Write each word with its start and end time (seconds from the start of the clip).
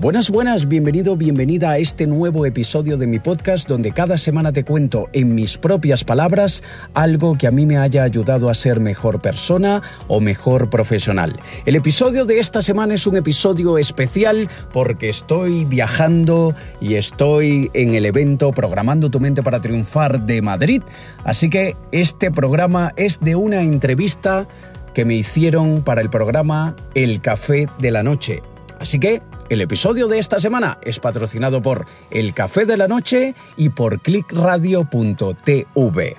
Buenas, 0.00 0.30
buenas, 0.30 0.66
bienvenido, 0.66 1.14
bienvenida 1.14 1.72
a 1.72 1.76
este 1.76 2.06
nuevo 2.06 2.46
episodio 2.46 2.96
de 2.96 3.06
mi 3.06 3.18
podcast 3.18 3.68
donde 3.68 3.92
cada 3.92 4.16
semana 4.16 4.50
te 4.50 4.64
cuento 4.64 5.10
en 5.12 5.34
mis 5.34 5.58
propias 5.58 6.04
palabras 6.04 6.62
algo 6.94 7.36
que 7.36 7.46
a 7.46 7.50
mí 7.50 7.66
me 7.66 7.76
haya 7.76 8.02
ayudado 8.02 8.48
a 8.48 8.54
ser 8.54 8.80
mejor 8.80 9.20
persona 9.20 9.82
o 10.08 10.18
mejor 10.18 10.70
profesional. 10.70 11.38
El 11.66 11.76
episodio 11.76 12.24
de 12.24 12.38
esta 12.38 12.62
semana 12.62 12.94
es 12.94 13.06
un 13.06 13.18
episodio 13.18 13.76
especial 13.76 14.48
porque 14.72 15.10
estoy 15.10 15.66
viajando 15.66 16.54
y 16.80 16.94
estoy 16.94 17.70
en 17.74 17.92
el 17.92 18.06
evento 18.06 18.52
Programando 18.52 19.10
tu 19.10 19.20
mente 19.20 19.42
para 19.42 19.60
triunfar 19.60 20.24
de 20.24 20.40
Madrid, 20.40 20.80
así 21.24 21.50
que 21.50 21.76
este 21.92 22.30
programa 22.30 22.94
es 22.96 23.20
de 23.20 23.36
una 23.36 23.60
entrevista 23.60 24.48
que 24.94 25.04
me 25.04 25.16
hicieron 25.16 25.82
para 25.82 26.00
el 26.00 26.08
programa 26.08 26.74
El 26.94 27.20
Café 27.20 27.68
de 27.78 27.90
la 27.90 28.02
Noche. 28.02 28.42
Así 28.78 28.98
que 28.98 29.20
el 29.50 29.60
episodio 29.60 30.08
de 30.08 30.18
esta 30.18 30.38
semana 30.38 30.78
es 30.80 31.00
patrocinado 31.00 31.60
por 31.60 31.84
El 32.12 32.32
Café 32.34 32.64
de 32.64 32.76
la 32.76 32.86
Noche 32.86 33.34
y 33.56 33.70
por 33.70 34.00
clickradio.tv. 34.00 36.16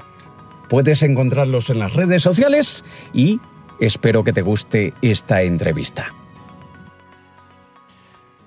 Puedes 0.67 1.01
encontrarlos 1.01 1.69
en 1.69 1.79
las 1.79 1.93
redes 1.93 2.21
sociales 2.21 2.83
y 3.13 3.39
espero 3.79 4.25
que 4.25 4.33
te 4.33 4.41
guste 4.41 4.93
esta 5.01 5.43
entrevista. 5.43 6.13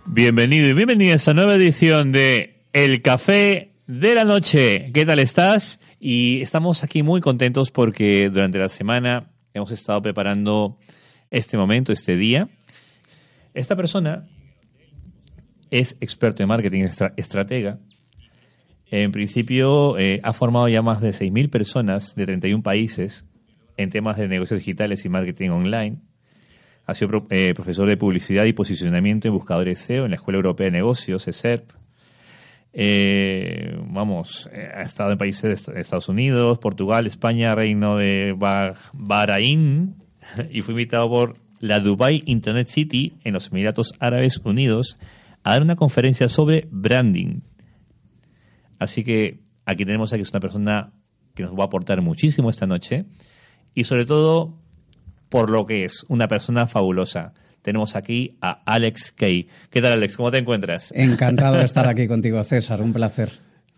Bienvenido 0.04 0.68
y 0.68 0.74
bienvenida 0.74 1.14
a 1.14 1.16
esta 1.16 1.32
nueva 1.32 1.54
edición 1.54 2.12
de 2.12 2.66
El 2.74 3.00
Café 3.00 3.72
de 3.86 4.14
la 4.14 4.24
Noche. 4.24 4.92
¿Qué 4.92 5.06
tal 5.06 5.18
estás? 5.18 5.80
Y 5.98 6.42
estamos 6.42 6.84
aquí 6.84 7.02
muy 7.02 7.22
contentos 7.22 7.70
porque 7.70 8.28
durante 8.28 8.58
la 8.58 8.68
semana 8.68 9.30
hemos 9.54 9.70
estado 9.70 10.02
preparando 10.02 10.78
este 11.30 11.56
momento, 11.56 11.90
este 11.90 12.16
día. 12.16 12.50
Esta 13.54 13.76
persona 13.76 14.26
es 15.70 15.96
experto 16.00 16.42
en 16.42 16.48
marketing, 16.48 16.88
estratega. 17.16 17.78
En 18.90 19.12
principio, 19.12 19.98
eh, 19.98 20.20
ha 20.22 20.32
formado 20.32 20.68
ya 20.68 20.82
más 20.82 21.00
de 21.00 21.10
6.000 21.10 21.50
personas 21.50 22.14
de 22.14 22.26
31 22.26 22.62
países 22.62 23.26
en 23.76 23.90
temas 23.90 24.16
de 24.16 24.28
negocios 24.28 24.60
digitales 24.60 25.04
y 25.04 25.08
marketing 25.08 25.50
online. 25.50 25.98
Ha 26.86 26.94
sido 26.94 27.26
eh, 27.30 27.54
profesor 27.54 27.88
de 27.88 27.96
publicidad 27.96 28.44
y 28.44 28.52
posicionamiento 28.52 29.26
en 29.26 29.34
buscadores 29.34 29.78
SEO 29.78 30.04
en 30.04 30.10
la 30.10 30.16
Escuela 30.16 30.36
Europea 30.36 30.66
de 30.66 30.72
Negocios, 30.72 31.26
ESERP. 31.26 31.70
Eh, 32.72 33.76
vamos, 33.88 34.50
ha 34.52 34.82
estado 34.82 35.12
en 35.12 35.18
países 35.18 35.66
de 35.66 35.80
Estados 35.80 36.08
Unidos, 36.08 36.58
Portugal, 36.58 37.06
España, 37.06 37.54
Reino 37.54 37.96
de 37.96 38.34
Bahrain 38.92 39.94
y 40.50 40.62
fue 40.62 40.74
invitado 40.74 41.08
por 41.08 41.36
la 41.60 41.80
Dubai 41.80 42.22
Internet 42.26 42.66
City 42.66 43.14
en 43.24 43.32
los 43.32 43.48
Emiratos 43.48 43.94
Árabes 43.98 44.38
Unidos 44.44 44.98
a 45.44 45.52
dar 45.52 45.62
una 45.62 45.76
conferencia 45.76 46.28
sobre 46.28 46.66
branding. 46.70 47.40
Así 48.78 49.04
que 49.04 49.40
aquí 49.66 49.84
tenemos 49.84 50.12
a 50.12 50.16
que 50.16 50.22
es 50.22 50.30
una 50.30 50.40
persona 50.40 50.92
que 51.34 51.42
nos 51.42 51.52
va 51.52 51.64
a 51.64 51.66
aportar 51.66 52.00
muchísimo 52.00 52.50
esta 52.50 52.66
noche 52.66 53.04
y 53.74 53.84
sobre 53.84 54.06
todo 54.06 54.58
por 55.28 55.50
lo 55.50 55.66
que 55.66 55.84
es 55.84 56.04
una 56.08 56.28
persona 56.28 56.66
fabulosa. 56.66 57.34
Tenemos 57.62 57.96
aquí 57.96 58.36
a 58.40 58.62
Alex 58.66 59.12
Kay. 59.12 59.48
¿Qué 59.70 59.80
tal, 59.80 59.92
Alex? 59.92 60.16
¿Cómo 60.16 60.30
te 60.30 60.38
encuentras? 60.38 60.92
Encantado 60.94 61.56
de 61.56 61.64
estar 61.64 61.86
aquí 61.86 62.06
contigo, 62.08 62.42
César. 62.42 62.82
Un 62.82 62.92
placer. 62.92 63.30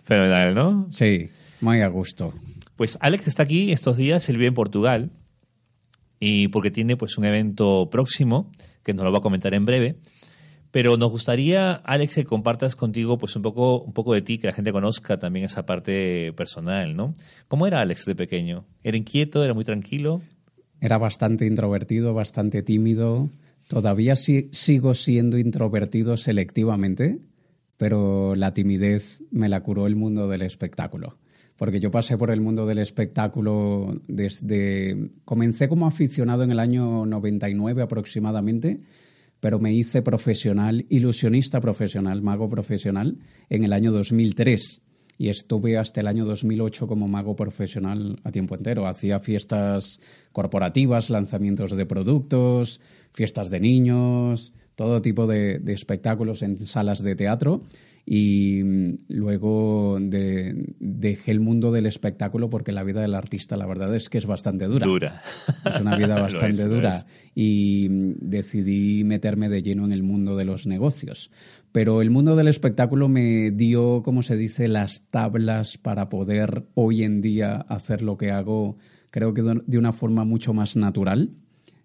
Fenomenal, 0.02 0.54
¿no? 0.54 0.86
Sí, 0.90 1.30
muy 1.60 1.82
a 1.82 1.88
gusto. 1.88 2.32
Pues 2.76 2.98
Alex 3.00 3.26
está 3.26 3.42
aquí 3.42 3.72
estos 3.72 3.96
días, 3.96 4.28
él 4.28 4.36
vive 4.36 4.48
en 4.48 4.54
Portugal 4.54 5.10
y 6.20 6.48
porque 6.48 6.70
tiene 6.70 6.96
pues 6.96 7.18
un 7.18 7.24
evento 7.24 7.88
próximo 7.90 8.52
que 8.84 8.92
nos 8.92 9.04
lo 9.04 9.12
va 9.12 9.18
a 9.18 9.22
comentar 9.22 9.54
en 9.54 9.64
breve 9.64 9.96
pero 10.76 10.98
nos 10.98 11.10
gustaría, 11.10 11.72
Alex, 11.72 12.16
que 12.16 12.24
compartas 12.26 12.76
contigo 12.76 13.16
pues 13.16 13.34
un 13.34 13.40
poco, 13.40 13.80
un 13.80 13.94
poco 13.94 14.12
de 14.12 14.20
ti, 14.20 14.36
que 14.36 14.48
la 14.48 14.52
gente 14.52 14.72
conozca 14.72 15.18
también 15.18 15.46
esa 15.46 15.64
parte 15.64 16.34
personal, 16.34 16.94
¿no? 16.94 17.14
¿Cómo 17.48 17.66
era 17.66 17.80
Alex 17.80 18.04
de 18.04 18.14
pequeño? 18.14 18.66
¿Era 18.84 18.98
inquieto? 18.98 19.42
¿Era 19.42 19.54
muy 19.54 19.64
tranquilo? 19.64 20.20
Era 20.78 20.98
bastante 20.98 21.46
introvertido, 21.46 22.12
bastante 22.12 22.62
tímido. 22.62 23.30
Todavía 23.68 24.16
sigo 24.16 24.92
siendo 24.92 25.38
introvertido 25.38 26.18
selectivamente, 26.18 27.20
pero 27.78 28.34
la 28.34 28.52
timidez 28.52 29.22
me 29.30 29.48
la 29.48 29.62
curó 29.62 29.86
el 29.86 29.96
mundo 29.96 30.28
del 30.28 30.42
espectáculo. 30.42 31.16
Porque 31.56 31.80
yo 31.80 31.90
pasé 31.90 32.18
por 32.18 32.30
el 32.30 32.42
mundo 32.42 32.66
del 32.66 32.80
espectáculo 32.80 33.98
desde... 34.08 35.08
Comencé 35.24 35.70
como 35.70 35.86
aficionado 35.86 36.42
en 36.42 36.50
el 36.50 36.60
año 36.60 37.06
99 37.06 37.80
aproximadamente 37.80 38.80
pero 39.40 39.58
me 39.58 39.72
hice 39.72 40.02
profesional, 40.02 40.86
ilusionista 40.88 41.60
profesional, 41.60 42.22
mago 42.22 42.48
profesional, 42.48 43.18
en 43.48 43.64
el 43.64 43.72
año 43.72 43.92
2003 43.92 44.82
y 45.18 45.28
estuve 45.28 45.78
hasta 45.78 46.00
el 46.00 46.08
año 46.08 46.24
2008 46.24 46.86
como 46.86 47.08
mago 47.08 47.36
profesional 47.36 48.18
a 48.24 48.32
tiempo 48.32 48.54
entero. 48.54 48.86
Hacía 48.86 49.18
fiestas 49.18 50.00
corporativas, 50.32 51.10
lanzamientos 51.10 51.74
de 51.74 51.86
productos, 51.86 52.80
fiestas 53.12 53.50
de 53.50 53.60
niños, 53.60 54.52
todo 54.74 55.00
tipo 55.00 55.26
de, 55.26 55.60
espectáculos 55.68 56.42
en 56.42 56.58
salas 56.58 57.02
de 57.02 57.16
teatro 57.16 57.62
y 58.08 58.62
mm, 58.62 58.98
luego 59.08 59.98
dejé 60.00 61.32
el 61.32 61.40
mundo 61.40 61.72
del 61.72 61.86
espectáculo 61.86 62.48
porque 62.48 62.70
la 62.70 62.84
vida 62.84 63.00
del 63.00 63.16
artista 63.16 63.56
la 63.56 63.66
verdad 63.66 63.94
es 63.96 64.08
que 64.08 64.18
es 64.18 64.26
bastante 64.26 64.66
dura. 64.66 64.86
Dura. 64.86 65.22
Es 65.64 65.80
una 65.80 65.96
vida 65.96 66.14
bastante 66.20 66.66
dura 66.66 67.04
y 67.34 67.88
mm, 67.90 68.14
decidí 68.20 69.02
meterme 69.02 69.48
de 69.48 69.62
lleno 69.62 69.84
en 69.84 69.92
el 69.92 70.04
mundo 70.04 70.36
de 70.36 70.44
los 70.44 70.68
negocios. 70.68 71.32
Pero 71.72 72.00
el 72.00 72.10
mundo 72.10 72.36
del 72.36 72.46
espectáculo 72.46 73.08
me 73.08 73.50
dio, 73.50 74.02
como 74.04 74.22
se 74.22 74.36
dice, 74.36 74.68
las 74.68 75.02
tablas 75.10 75.76
para 75.76 76.08
poder 76.08 76.64
hoy 76.74 77.02
en 77.02 77.20
día 77.20 77.56
hacer 77.56 78.02
lo 78.02 78.16
que 78.16 78.30
hago, 78.30 78.78
creo 79.10 79.34
que 79.34 79.42
de 79.42 79.78
una 79.78 79.92
forma 79.92 80.24
mucho 80.24 80.54
más 80.54 80.76
natural. 80.76 81.32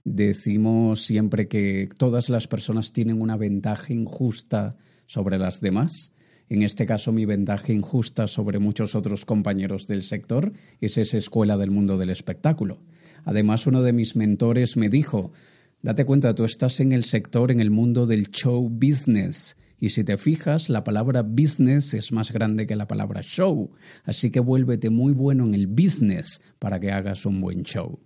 Decimos 0.03 1.03
siempre 1.03 1.48
que 1.48 1.90
todas 1.98 2.30
las 2.30 2.48
personas 2.48 2.94
tienen 2.94 3.22
una 3.22 3.38
ventaja 3.38 3.92
injusta 3.92 4.78
sobre 5.12 5.38
las 5.38 5.60
demás. 5.60 6.14
En 6.48 6.64
este 6.64 6.86
caso, 6.86 7.12
mi 7.12 7.26
ventaja 7.26 7.74
injusta 7.74 8.28
sobre 8.28 8.60
muchos 8.60 8.96
otros 8.96 9.26
compañeros 9.26 9.86
del 9.86 10.04
sector 10.04 10.54
es 10.80 10.98
esa 10.98 11.18
escuela 11.18 11.58
del 11.58 11.70
mundo 11.70 11.98
del 11.98 12.10
espectáculo. 12.10 12.80
Además, 13.26 13.68
uno 13.68 13.82
de 13.82 13.92
mis 13.92 14.16
mentores 14.16 14.78
me 14.78 14.88
dijo, 14.88 15.34
date 15.82 16.06
cuenta, 16.06 16.34
tú 16.34 16.46
estás 16.46 16.80
en 16.80 16.94
el 16.94 17.04
sector, 17.04 17.52
en 17.52 17.60
el 17.60 17.72
mundo 17.72 18.06
del 18.06 18.30
show 18.30 18.70
business. 18.70 19.58
Y 19.80 19.90
si 19.90 20.06
te 20.06 20.18
fijas, 20.18 20.70
la 20.70 20.86
palabra 20.86 21.24
business 21.24 21.94
es 21.94 22.14
más 22.14 22.32
grande 22.32 22.66
que 22.66 22.78
la 22.78 22.88
palabra 22.88 23.22
show. 23.22 23.72
Así 24.06 24.32
que 24.32 24.40
vuélvete 24.40 24.90
muy 24.90 25.12
bueno 25.12 25.46
en 25.46 25.56
el 25.56 25.68
business 25.68 26.42
para 26.58 26.80
que 26.80 26.92
hagas 26.92 27.26
un 27.26 27.42
buen 27.42 27.64
show. 27.64 28.00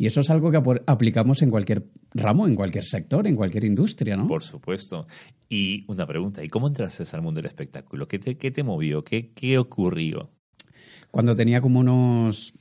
Y 0.00 0.06
eso 0.06 0.20
es 0.20 0.30
algo 0.30 0.50
que 0.50 0.58
aplicamos 0.86 1.42
en 1.42 1.50
cualquier 1.50 1.84
ramo, 2.14 2.46
en 2.46 2.54
cualquier 2.54 2.84
sector, 2.84 3.26
en 3.26 3.36
cualquier 3.36 3.64
industria, 3.64 4.16
¿no? 4.16 4.26
Por 4.26 4.42
supuesto. 4.42 5.06
Y 5.46 5.84
una 5.88 6.06
pregunta, 6.06 6.42
¿y 6.42 6.48
cómo 6.48 6.68
entraste 6.68 7.04
al 7.14 7.20
mundo 7.20 7.40
del 7.40 7.48
espectáculo? 7.48 8.08
¿Qué 8.08 8.18
te, 8.18 8.38
qué 8.38 8.50
te 8.50 8.62
movió? 8.62 9.04
¿Qué, 9.04 9.30
¿Qué 9.34 9.58
ocurrió? 9.58 10.30
Cuando 11.10 11.36
tenía 11.36 11.60
como 11.60 11.80
unos 11.80 12.54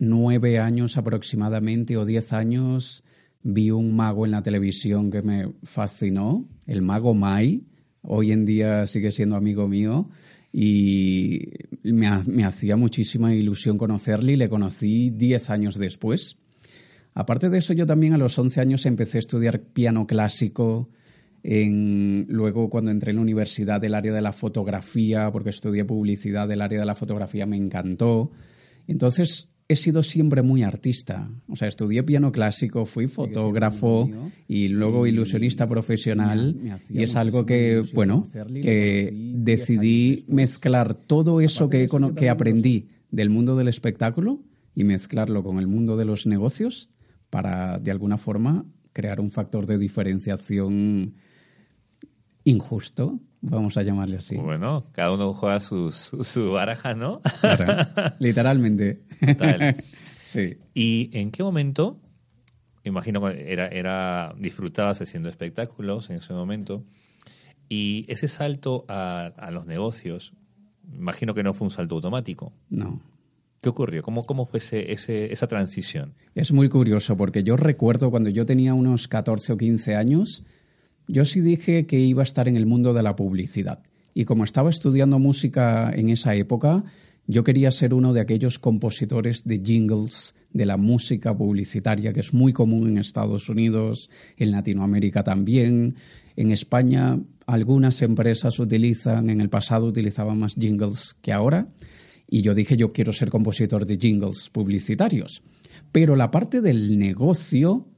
nueve 0.00 0.58
años 0.58 0.96
aproximadamente 0.96 1.96
o 1.96 2.04
diez 2.04 2.32
años, 2.32 3.04
vi 3.40 3.70
un 3.70 3.94
mago 3.94 4.24
en 4.24 4.32
la 4.32 4.42
televisión 4.42 5.12
que 5.12 5.22
me 5.22 5.52
fascinó, 5.62 6.48
el 6.66 6.82
mago 6.82 7.14
Mai. 7.14 7.68
Hoy 8.02 8.32
en 8.32 8.44
día 8.44 8.84
sigue 8.86 9.12
siendo 9.12 9.36
amigo 9.36 9.68
mío 9.68 10.10
y 10.52 11.52
me, 11.84 12.24
me 12.24 12.44
hacía 12.44 12.74
muchísima 12.74 13.32
ilusión 13.32 13.78
conocerle 13.78 14.32
y 14.32 14.36
le 14.36 14.48
conocí 14.48 15.10
diez 15.10 15.50
años 15.50 15.78
después. 15.78 16.39
Aparte 17.14 17.48
de 17.48 17.58
eso, 17.58 17.72
yo 17.72 17.86
también 17.86 18.12
a 18.12 18.18
los 18.18 18.38
11 18.38 18.60
años 18.60 18.86
empecé 18.86 19.18
a 19.18 19.20
estudiar 19.20 19.60
piano 19.60 20.06
clásico. 20.06 20.88
luego, 21.42 22.70
cuando 22.70 22.90
entré 22.90 23.10
en 23.10 23.16
la 23.16 23.22
universidad 23.22 23.80
del 23.80 23.94
área 23.94 24.12
de 24.12 24.22
la 24.22 24.32
fotografía, 24.32 25.30
porque 25.32 25.50
estudié 25.50 25.84
publicidad 25.84 26.46
del 26.48 26.62
área 26.62 26.80
de 26.80 26.86
la 26.86 26.94
fotografía, 26.94 27.46
me 27.46 27.56
encantó. 27.56 28.30
Entonces, 28.86 29.48
he 29.70 29.76
sido 29.76 30.02
siempre 30.02 30.42
muy 30.42 30.62
artista. 30.62 31.30
O 31.48 31.56
sea, 31.56 31.68
estudié 31.68 32.02
piano 32.02 32.32
clásico, 32.32 32.86
fui 32.86 33.06
fotógrafo 33.06 34.08
y 34.48 34.68
luego 34.68 35.06
ilusionista 35.06 35.68
profesional. 35.68 36.56
y 36.88 37.02
es 37.02 37.16
algo 37.16 37.46
que, 37.46 37.82
bueno, 37.94 38.28
que 38.62 39.12
decidí 39.34 40.24
mezclar 40.28 40.94
todo 40.94 41.40
eso 41.40 41.68
que, 41.68 41.88
que 42.16 42.28
aprendí 42.28 42.88
del 43.10 43.30
mundo 43.30 43.56
del 43.56 43.68
espectáculo 43.68 44.40
y 44.74 44.84
mezclarlo 44.84 45.42
con 45.42 45.58
el 45.58 45.66
mundo 45.66 45.96
de 45.96 46.04
los 46.04 46.26
negocios 46.26 46.88
para, 47.30 47.78
de 47.78 47.90
alguna 47.90 48.18
forma, 48.18 48.64
crear 48.92 49.20
un 49.20 49.30
factor 49.30 49.66
de 49.66 49.78
diferenciación 49.78 51.14
injusto, 52.44 53.20
vamos 53.40 53.76
a 53.76 53.82
llamarle 53.82 54.16
así. 54.16 54.36
Bueno, 54.36 54.86
cada 54.92 55.12
uno 55.12 55.32
juega 55.32 55.60
su, 55.60 55.92
su, 55.92 56.50
baraja, 56.50 56.94
¿no? 56.94 57.20
literalmente. 58.18 59.02
sí. 60.24 60.58
¿Y 60.74 61.10
en 61.12 61.30
qué 61.30 61.42
momento, 61.42 62.00
imagino 62.84 63.20
que 63.20 63.52
era, 63.52 63.68
era, 63.68 64.34
disfrutabas 64.38 65.00
haciendo 65.00 65.28
espectáculos 65.28 66.10
en 66.10 66.16
ese 66.16 66.32
momento, 66.32 66.84
y 67.68 68.04
ese 68.08 68.26
salto 68.26 68.84
a, 68.88 69.26
a 69.36 69.50
los 69.52 69.64
negocios, 69.64 70.34
imagino 70.92 71.34
que 71.34 71.44
no 71.44 71.54
fue 71.54 71.66
un 71.66 71.70
salto 71.70 71.94
automático. 71.94 72.52
No. 72.68 73.00
¿Qué 73.60 73.68
ocurrió? 73.68 74.02
¿Cómo, 74.02 74.24
cómo 74.24 74.46
fue 74.46 74.58
ese, 74.58 75.32
esa 75.32 75.46
transición? 75.46 76.14
Es 76.34 76.50
muy 76.50 76.70
curioso 76.70 77.16
porque 77.16 77.42
yo 77.42 77.56
recuerdo 77.56 78.10
cuando 78.10 78.30
yo 78.30 78.46
tenía 78.46 78.72
unos 78.72 79.06
14 79.06 79.52
o 79.52 79.56
15 79.58 79.96
años, 79.96 80.44
yo 81.06 81.26
sí 81.26 81.40
dije 81.40 81.86
que 81.86 81.98
iba 81.98 82.22
a 82.22 82.24
estar 82.24 82.48
en 82.48 82.56
el 82.56 82.64
mundo 82.64 82.94
de 82.94 83.02
la 83.02 83.16
publicidad. 83.16 83.80
Y 84.14 84.24
como 84.24 84.44
estaba 84.44 84.70
estudiando 84.70 85.18
música 85.18 85.90
en 85.94 86.08
esa 86.08 86.34
época, 86.34 86.84
yo 87.26 87.44
quería 87.44 87.70
ser 87.70 87.92
uno 87.92 88.14
de 88.14 88.20
aquellos 88.20 88.58
compositores 88.58 89.44
de 89.44 89.60
jingles 89.62 90.34
de 90.52 90.66
la 90.66 90.78
música 90.78 91.36
publicitaria 91.36 92.12
que 92.12 92.20
es 92.20 92.32
muy 92.32 92.52
común 92.52 92.88
en 92.88 92.98
Estados 92.98 93.48
Unidos, 93.50 94.10
en 94.38 94.52
Latinoamérica 94.52 95.22
también. 95.22 95.96
En 96.34 96.50
España 96.50 97.18
algunas 97.46 98.00
empresas 98.00 98.58
utilizan, 98.58 99.28
en 99.28 99.40
el 99.40 99.50
pasado 99.50 99.86
utilizaban 99.86 100.38
más 100.38 100.54
jingles 100.54 101.14
que 101.20 101.32
ahora. 101.32 101.68
Y 102.32 102.42
yo 102.42 102.54
dije, 102.54 102.76
yo 102.76 102.92
quiero 102.92 103.12
ser 103.12 103.28
compositor 103.28 103.84
de 103.84 103.96
jingles 103.96 104.48
publicitarios. 104.50 105.42
Pero 105.90 106.14
la 106.14 106.30
parte 106.30 106.60
del 106.60 106.96
negocio, 106.96 107.88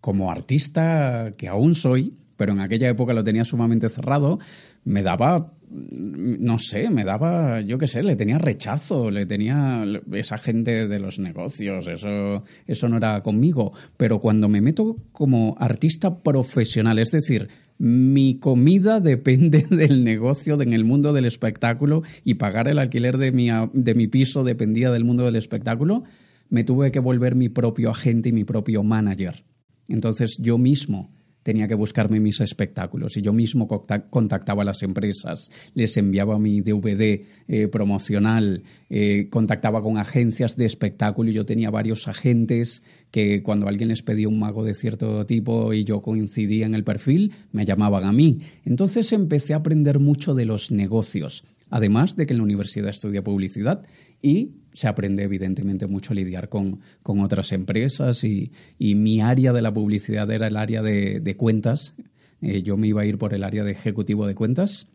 como 0.00 0.30
artista 0.30 1.34
que 1.36 1.46
aún 1.46 1.74
soy, 1.74 2.16
pero 2.38 2.52
en 2.52 2.60
aquella 2.60 2.88
época 2.88 3.12
lo 3.12 3.22
tenía 3.22 3.44
sumamente 3.44 3.90
cerrado, 3.90 4.38
me 4.82 5.02
daba, 5.02 5.52
no 5.72 6.58
sé, 6.58 6.90
me 6.90 7.04
daba, 7.04 7.60
yo 7.60 7.78
qué 7.78 7.86
sé, 7.86 8.02
le 8.02 8.16
tenía 8.16 8.38
rechazo, 8.38 9.10
le 9.10 9.24
tenía 9.26 9.84
esa 10.12 10.36
gente 10.36 10.86
de 10.86 10.98
los 10.98 11.18
negocios, 11.18 11.88
eso, 11.88 12.44
eso 12.66 12.88
no 12.88 12.98
era 12.98 13.22
conmigo. 13.22 13.72
Pero 13.96 14.20
cuando 14.20 14.48
me 14.48 14.60
meto 14.60 14.96
como 15.12 15.56
artista 15.58 16.22
profesional, 16.22 16.98
es 16.98 17.10
decir, 17.10 17.48
mi 17.78 18.38
comida 18.38 19.00
depende 19.00 19.62
del 19.70 20.04
negocio, 20.04 20.60
en 20.60 20.72
el 20.72 20.84
mundo 20.84 21.12
del 21.12 21.24
espectáculo 21.24 22.02
y 22.24 22.34
pagar 22.34 22.68
el 22.68 22.78
alquiler 22.78 23.16
de 23.16 23.32
mi, 23.32 23.48
de 23.72 23.94
mi 23.94 24.08
piso 24.08 24.44
dependía 24.44 24.90
del 24.90 25.04
mundo 25.04 25.24
del 25.24 25.36
espectáculo, 25.36 26.04
me 26.50 26.64
tuve 26.64 26.92
que 26.92 27.00
volver 27.00 27.34
mi 27.34 27.48
propio 27.48 27.90
agente 27.90 28.28
y 28.28 28.32
mi 28.32 28.44
propio 28.44 28.82
manager. 28.82 29.44
Entonces 29.88 30.36
yo 30.38 30.58
mismo 30.58 31.10
tenía 31.42 31.68
que 31.68 31.74
buscarme 31.74 32.20
mis 32.20 32.40
espectáculos 32.40 33.16
y 33.16 33.22
yo 33.22 33.32
mismo 33.32 33.66
contactaba 33.66 34.62
a 34.62 34.66
las 34.66 34.82
empresas, 34.82 35.50
les 35.74 35.96
enviaba 35.96 36.38
mi 36.38 36.60
DVD 36.60 37.24
eh, 37.48 37.68
promocional, 37.68 38.62
eh, 38.90 39.28
contactaba 39.30 39.82
con 39.82 39.98
agencias 39.98 40.56
de 40.56 40.66
espectáculo 40.66 41.30
y 41.30 41.34
yo 41.34 41.44
tenía 41.44 41.70
varios 41.70 42.08
agentes 42.08 42.82
que 43.10 43.42
cuando 43.42 43.68
alguien 43.68 43.88
les 43.88 44.02
pedía 44.02 44.28
un 44.28 44.38
mago 44.38 44.64
de 44.64 44.74
cierto 44.74 45.26
tipo 45.26 45.72
y 45.72 45.84
yo 45.84 46.00
coincidía 46.00 46.66
en 46.66 46.74
el 46.74 46.84
perfil, 46.84 47.32
me 47.52 47.64
llamaban 47.64 48.04
a 48.04 48.12
mí. 48.12 48.40
Entonces 48.64 49.12
empecé 49.12 49.54
a 49.54 49.58
aprender 49.58 49.98
mucho 49.98 50.34
de 50.34 50.46
los 50.46 50.70
negocios, 50.70 51.44
además 51.70 52.16
de 52.16 52.26
que 52.26 52.32
en 52.32 52.38
la 52.38 52.44
universidad 52.44 52.88
estudia 52.88 53.22
publicidad 53.22 53.82
y 54.22 54.52
se 54.72 54.88
aprende 54.88 55.24
evidentemente 55.24 55.86
mucho 55.86 56.12
a 56.12 56.16
lidiar 56.16 56.48
con, 56.48 56.80
otras 57.02 57.52
empresas 57.52 58.24
y, 58.24 58.52
mi 58.78 59.20
área 59.20 59.52
de 59.52 59.62
la 59.62 59.72
publicidad 59.72 60.30
era 60.30 60.46
el 60.46 60.56
área 60.56 60.82
de, 60.82 61.34
cuentas. 61.36 61.94
Eh, 62.40 62.62
yo 62.62 62.76
me 62.76 62.88
iba 62.88 63.02
a 63.02 63.06
ir 63.06 63.18
por 63.18 63.34
el 63.34 63.44
área 63.44 63.64
de 63.64 63.72
ejecutivo 63.72 64.26
de 64.26 64.34
cuentas. 64.34 64.88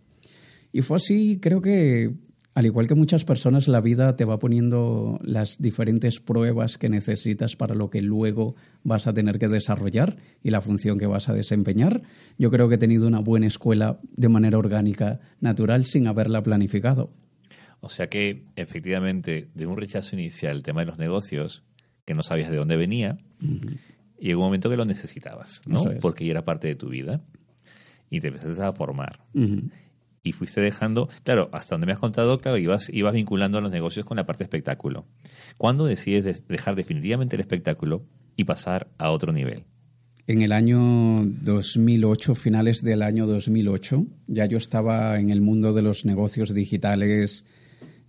Y 0.72 0.82
fue 0.82 0.98
así, 0.98 1.40
creo 1.40 1.62
que, 1.62 2.14
al 2.54 2.66
igual 2.66 2.88
que 2.88 2.96
muchas 2.96 3.24
personas, 3.24 3.68
la 3.68 3.82
vida 3.82 4.16
te 4.16 4.26
va 4.26 4.40
poniendo 4.40 5.20
las 5.24 5.58
diferentes 5.60 6.20
pruebas 6.20 6.78
que 6.78 6.90
necesitas 6.90 7.56
para 7.56 7.76
lo 7.76 7.90
que 7.90 8.02
luego 8.02 8.56
vas 8.84 9.08
a 9.08 9.14
tener 9.14 9.38
que 9.38 9.48
desarrollar 9.48 10.18
y 10.44 10.50
la 10.50 10.62
función 10.62 10.98
que 10.98 11.08
vas 11.08 11.30
a 11.30 11.34
desempeñar. 11.34 12.02
Yo 12.38 12.50
creo 12.50 12.68
que 12.68 12.76
he 12.76 12.80
tenido 12.80 13.08
una 13.08 13.20
buena 13.20 13.48
escuela 13.48 14.00
de 14.16 14.30
manera 14.30 14.58
orgánica, 14.58 15.20
natural, 15.40 15.86
sin 15.86 16.08
haberla 16.08 16.42
planificado. 16.44 17.12
O 17.88 17.90
sea 17.90 18.10
que, 18.10 18.44
efectivamente, 18.58 19.48
de 19.54 19.66
un 19.66 19.78
rechazo 19.78 20.18
inicial, 20.18 20.58
el 20.58 20.62
tema 20.62 20.82
de 20.82 20.88
los 20.88 20.98
negocios, 20.98 21.64
que 22.04 22.14
no 22.14 22.22
sabías 22.22 22.52
de 22.52 22.58
dónde 22.58 22.76
venía, 22.76 23.18
y 24.20 24.26
llegó 24.26 24.42
un 24.42 24.48
momento 24.48 24.70
que 24.70 24.76
lo 24.76 24.84
necesitabas, 24.84 25.62
¿no? 25.66 25.82
Porque 26.02 26.26
ya 26.26 26.32
era 26.32 26.44
parte 26.44 26.68
de 26.68 26.76
tu 26.76 26.90
vida. 26.90 27.22
Y 28.10 28.20
te 28.20 28.28
empezaste 28.28 28.62
a 28.62 28.74
formar. 28.74 29.22
Y 30.22 30.34
fuiste 30.34 30.60
dejando, 30.60 31.08
claro, 31.24 31.50
hasta 31.54 31.76
donde 31.76 31.88
me 31.88 31.94
has 31.94 32.00
contado, 32.00 32.40
claro, 32.40 32.58
ibas, 32.58 32.90
ibas 32.90 33.14
vinculando 33.14 33.58
a 33.58 33.62
los 33.62 33.72
negocios 33.72 34.06
con 34.06 34.18
la 34.18 34.26
parte 34.26 34.40
de 34.40 34.48
espectáculo. 34.48 35.06
¿Cuándo 35.56 35.86
decides 35.86 36.46
dejar 36.46 36.76
definitivamente 36.76 37.38
el 37.38 37.40
espectáculo 37.40 38.04
y 38.36 38.44
pasar 38.44 38.90
a 38.98 39.12
otro 39.12 39.32
nivel? 39.32 39.64
En 40.28 40.42
el 40.42 40.52
año 40.52 41.24
2008, 41.24 42.36
finales 42.36 42.84
del 42.84 43.02
año 43.02 43.28
2008, 43.28 44.06
ya 44.28 44.46
yo 44.46 44.58
estaba 44.58 45.18
en 45.22 45.30
el 45.30 45.40
mundo 45.40 45.72
de 45.72 45.84
los 45.84 46.04
negocios 46.04 46.54
digitales 46.54 47.46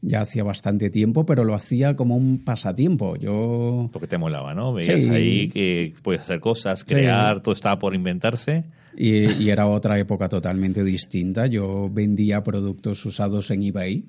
ya 0.00 0.20
hacía 0.20 0.44
bastante 0.44 0.90
tiempo, 0.90 1.26
pero 1.26 1.44
lo 1.44 1.54
hacía 1.54 1.96
como 1.96 2.16
un 2.16 2.44
pasatiempo. 2.44 3.16
Yo... 3.16 3.88
Porque 3.92 4.06
te 4.06 4.18
molaba, 4.18 4.54
¿no? 4.54 4.72
Veías 4.72 5.08
ahí 5.08 5.48
que 5.48 5.94
puedes 6.02 6.22
hacer 6.22 6.40
cosas, 6.40 6.84
crear, 6.84 7.40
todo 7.40 7.52
estaba 7.52 7.78
por 7.78 7.94
inventarse. 7.94 8.64
Y, 8.96 9.44
y, 9.44 9.50
era 9.50 9.66
otra 9.66 9.98
época 9.98 10.28
totalmente 10.28 10.82
distinta. 10.82 11.46
Yo 11.46 11.88
vendía 11.88 12.42
productos 12.42 13.04
usados 13.06 13.50
en 13.50 13.62
eBay 13.62 14.04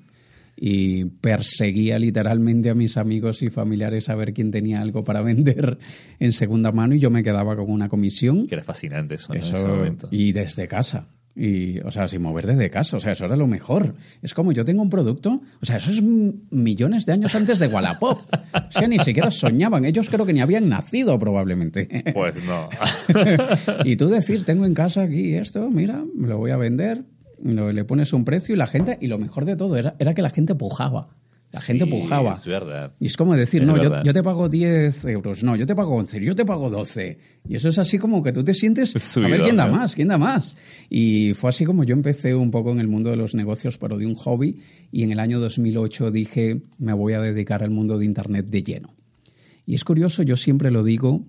y 0.56 1.06
perseguía 1.06 1.98
literalmente 1.98 2.70
a 2.70 2.74
mis 2.74 2.96
amigos 2.96 3.42
y 3.42 3.50
familiares 3.50 4.08
a 4.08 4.14
ver 4.14 4.34
quién 4.34 4.50
tenía 4.50 4.80
algo 4.80 5.04
para 5.04 5.22
vender 5.22 5.78
en 6.18 6.32
segunda 6.32 6.70
mano 6.70 6.94
y 6.94 6.98
yo 6.98 7.10
me 7.10 7.22
quedaba 7.22 7.56
con 7.56 7.70
una 7.70 7.88
comisión. 7.88 8.46
Que 8.46 8.56
era 8.56 8.64
fascinante 8.64 9.14
eso, 9.14 9.32
en 9.32 9.40
ese 9.40 9.56
momento. 9.64 10.08
Y 10.10 10.32
desde 10.32 10.68
casa. 10.68 11.08
Y, 11.34 11.78
o 11.80 11.90
sea, 11.90 12.08
sin 12.08 12.22
mover 12.22 12.46
desde 12.46 12.70
casa, 12.70 12.96
o 12.96 13.00
sea, 13.00 13.12
eso 13.12 13.24
era 13.24 13.36
lo 13.36 13.46
mejor. 13.46 13.94
Es 14.20 14.34
como 14.34 14.52
yo 14.52 14.64
tengo 14.64 14.82
un 14.82 14.90
producto, 14.90 15.40
o 15.60 15.66
sea, 15.66 15.76
eso 15.76 15.90
es 15.90 16.02
millones 16.02 17.06
de 17.06 17.12
años 17.12 17.34
antes 17.34 17.58
de 17.58 17.68
Wallapop. 17.68 18.18
O 18.52 18.70
sea, 18.72 18.88
ni 18.88 18.98
siquiera 18.98 19.30
soñaban, 19.30 19.84
ellos 19.84 20.10
creo 20.10 20.26
que 20.26 20.32
ni 20.32 20.40
habían 20.40 20.68
nacido 20.68 21.18
probablemente. 21.18 22.04
Pues 22.12 22.34
no. 22.44 22.68
y 23.84 23.96
tú 23.96 24.08
decir, 24.08 24.44
tengo 24.44 24.66
en 24.66 24.74
casa 24.74 25.02
aquí 25.02 25.34
esto, 25.34 25.70
mira, 25.70 26.04
me 26.14 26.28
lo 26.28 26.38
voy 26.38 26.50
a 26.50 26.56
vender, 26.56 27.04
le 27.42 27.84
pones 27.84 28.12
un 28.12 28.24
precio 28.24 28.54
y 28.54 28.58
la 28.58 28.66
gente, 28.66 28.98
y 29.00 29.06
lo 29.06 29.18
mejor 29.18 29.44
de 29.44 29.56
todo 29.56 29.76
era, 29.76 29.94
era 29.98 30.14
que 30.14 30.22
la 30.22 30.30
gente 30.30 30.54
pujaba. 30.54 31.08
La 31.52 31.60
gente 31.60 31.84
pujaba. 31.86 32.34
Es 32.34 32.46
verdad. 32.46 32.94
Y 33.00 33.06
es 33.06 33.16
como 33.16 33.34
decir, 33.34 33.64
no, 33.64 33.76
yo, 34.04 34.12
te 34.12 34.22
pago 34.22 34.48
10 34.48 35.04
euros, 35.06 35.42
no, 35.42 35.56
yo 35.56 35.66
te 35.66 35.74
pago 35.74 35.96
11, 35.96 36.20
yo 36.24 36.36
te 36.36 36.44
pago 36.44 36.70
12. 36.70 37.18
Y 37.48 37.56
eso 37.56 37.68
es 37.68 37.78
así 37.78 37.98
como 37.98 38.22
que 38.22 38.32
tú 38.32 38.44
te 38.44 38.54
sientes, 38.54 39.16
a 39.16 39.20
ver 39.20 39.42
quién 39.42 39.56
da 39.56 39.66
más, 39.66 39.96
quién 39.96 40.08
da 40.08 40.18
más. 40.18 40.56
Y 40.88 41.34
fue 41.34 41.50
así 41.50 41.64
como 41.64 41.82
yo 41.82 41.94
empecé 41.94 42.34
un 42.34 42.52
poco 42.52 42.70
en 42.70 42.78
el 42.78 42.86
mundo 42.86 43.10
de 43.10 43.16
los 43.16 43.34
negocios, 43.34 43.78
pero 43.78 43.98
de 43.98 44.06
un 44.06 44.14
hobby. 44.14 44.60
Y 44.92 45.02
en 45.02 45.10
el 45.10 45.18
año 45.18 45.40
2008 45.40 46.12
dije, 46.12 46.62
me 46.78 46.92
voy 46.92 47.14
a 47.14 47.20
dedicar 47.20 47.64
al 47.64 47.70
mundo 47.70 47.98
de 47.98 48.04
Internet 48.04 48.46
de 48.46 48.62
lleno. 48.62 48.94
Y 49.66 49.74
es 49.74 49.84
curioso, 49.84 50.22
yo 50.22 50.36
siempre 50.36 50.70
lo 50.70 50.84
digo, 50.84 51.24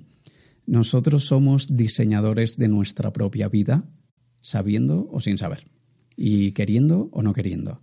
nosotros 0.68 1.26
somos 1.26 1.76
diseñadores 1.76 2.58
de 2.58 2.68
nuestra 2.68 3.12
propia 3.12 3.50
vida, 3.50 3.86
sabiendo 4.42 5.10
o 5.12 5.20
sin 5.20 5.38
saber, 5.38 5.66
y 6.16 6.52
queriendo 6.52 7.10
o 7.12 7.24
no 7.24 7.34
queriendo. 7.34 7.82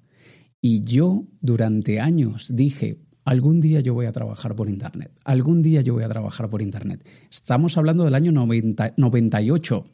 Y 0.60 0.82
yo 0.82 1.24
durante 1.40 2.00
años 2.00 2.50
dije, 2.52 2.98
algún 3.24 3.60
día 3.60 3.80
yo 3.80 3.94
voy 3.94 4.06
a 4.06 4.12
trabajar 4.12 4.56
por 4.56 4.68
Internet, 4.68 5.12
algún 5.24 5.62
día 5.62 5.82
yo 5.82 5.94
voy 5.94 6.02
a 6.02 6.08
trabajar 6.08 6.50
por 6.50 6.62
Internet. 6.62 7.06
Estamos 7.30 7.78
hablando 7.78 8.04
del 8.04 8.14
año 8.14 8.32
98. 8.32 9.84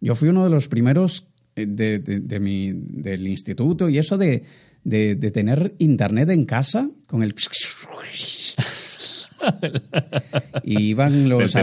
Yo 0.00 0.14
fui 0.14 0.28
uno 0.28 0.44
de 0.44 0.50
los 0.50 0.68
primeros 0.68 1.26
eh, 1.54 1.66
de, 1.66 2.40
mi, 2.40 2.72
del 2.72 3.26
instituto 3.26 3.88
y 3.88 3.96
eso 3.98 4.18
de, 4.18 4.44
tener 4.84 5.74
Internet 5.78 6.28
en 6.30 6.44
casa 6.44 6.90
con 7.06 7.22
el... 7.22 7.34
y 10.62 10.82
iban 10.82 11.28
los, 11.28 11.54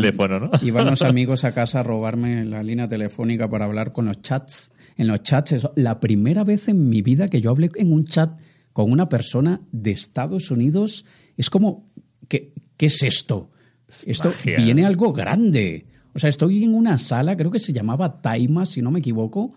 iban 0.62 0.86
los 0.86 1.02
amigos 1.02 1.44
a 1.44 1.54
casa 1.54 1.82
a 1.82 1.84
robarme 1.84 2.46
la 2.46 2.64
línea 2.64 2.88
telefónica 2.88 3.50
para 3.50 3.66
hablar 3.66 3.92
con 3.92 4.06
los 4.06 4.22
chats 4.22 4.72
en 4.98 5.08
los 5.08 5.24
chats. 5.24 5.68
la 5.76 6.00
primera 6.00 6.44
vez 6.44 6.68
en 6.68 6.90
mi 6.90 7.02
vida 7.02 7.28
que 7.28 7.42
yo 7.42 7.50
hablé 7.52 7.70
en 7.76 7.92
un 7.92 8.06
chat 8.06 8.40
con 8.74 8.92
una 8.92 9.10
persona 9.10 9.62
de 9.72 9.92
Estados 9.92 10.52
Unidos 10.52 11.06
es 11.38 11.50
como, 11.50 11.92
¿qué, 12.28 12.54
qué 12.78 12.88
es 12.88 13.04
esto? 13.04 13.52
esto 14.06 14.34
viene 14.58 14.86
algo 14.86 15.14
grande. 15.14 15.86
O 16.14 16.20
sea, 16.20 16.30
estoy 16.30 16.64
en 16.64 16.74
una 16.74 16.98
sala, 16.98 17.36
creo 17.36 17.52
que 17.52 17.60
se 17.60 17.74
llamaba 17.74 18.22
Taima, 18.22 18.66
si 18.66 18.82
no 18.82 18.92
me 18.92 19.00
equivoco, 19.00 19.54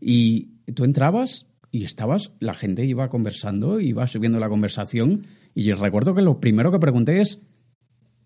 y 0.00 0.50
tú 0.74 0.84
entrabas 0.84 1.46
y 1.70 1.84
estabas, 1.84 2.32
la 2.38 2.54
gente 2.54 2.84
iba 2.84 3.08
conversando, 3.08 3.80
iba 3.80 4.06
subiendo 4.06 4.38
la 4.38 4.48
conversación, 4.48 5.26
y 5.54 5.72
recuerdo 5.72 6.14
que 6.14 6.22
lo 6.22 6.40
primero 6.40 6.70
que 6.70 6.78
pregunté 6.78 7.20
es, 7.20 7.42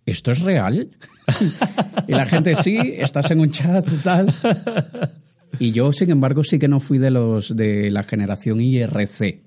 ¿esto 0.07 0.33
es 0.33 0.41
real? 0.43 0.91
y 2.09 2.13
la 2.13 2.27
gente, 2.27 2.57
sí, 2.57 2.79
estás 2.97 3.31
en 3.31 3.41
un 3.41 3.51
chat, 3.51 3.87
tal. 4.03 4.35
Y 5.61 5.73
yo, 5.73 5.93
sin 5.93 6.11
embargo, 6.11 6.43
sí 6.43 6.59
que 6.59 6.69
no 6.69 6.81
fui 6.81 6.97
de 6.97 7.11
los 7.11 7.55
de 7.55 7.91
la 7.91 8.03
generación 8.03 8.63
IRC. 8.63 9.43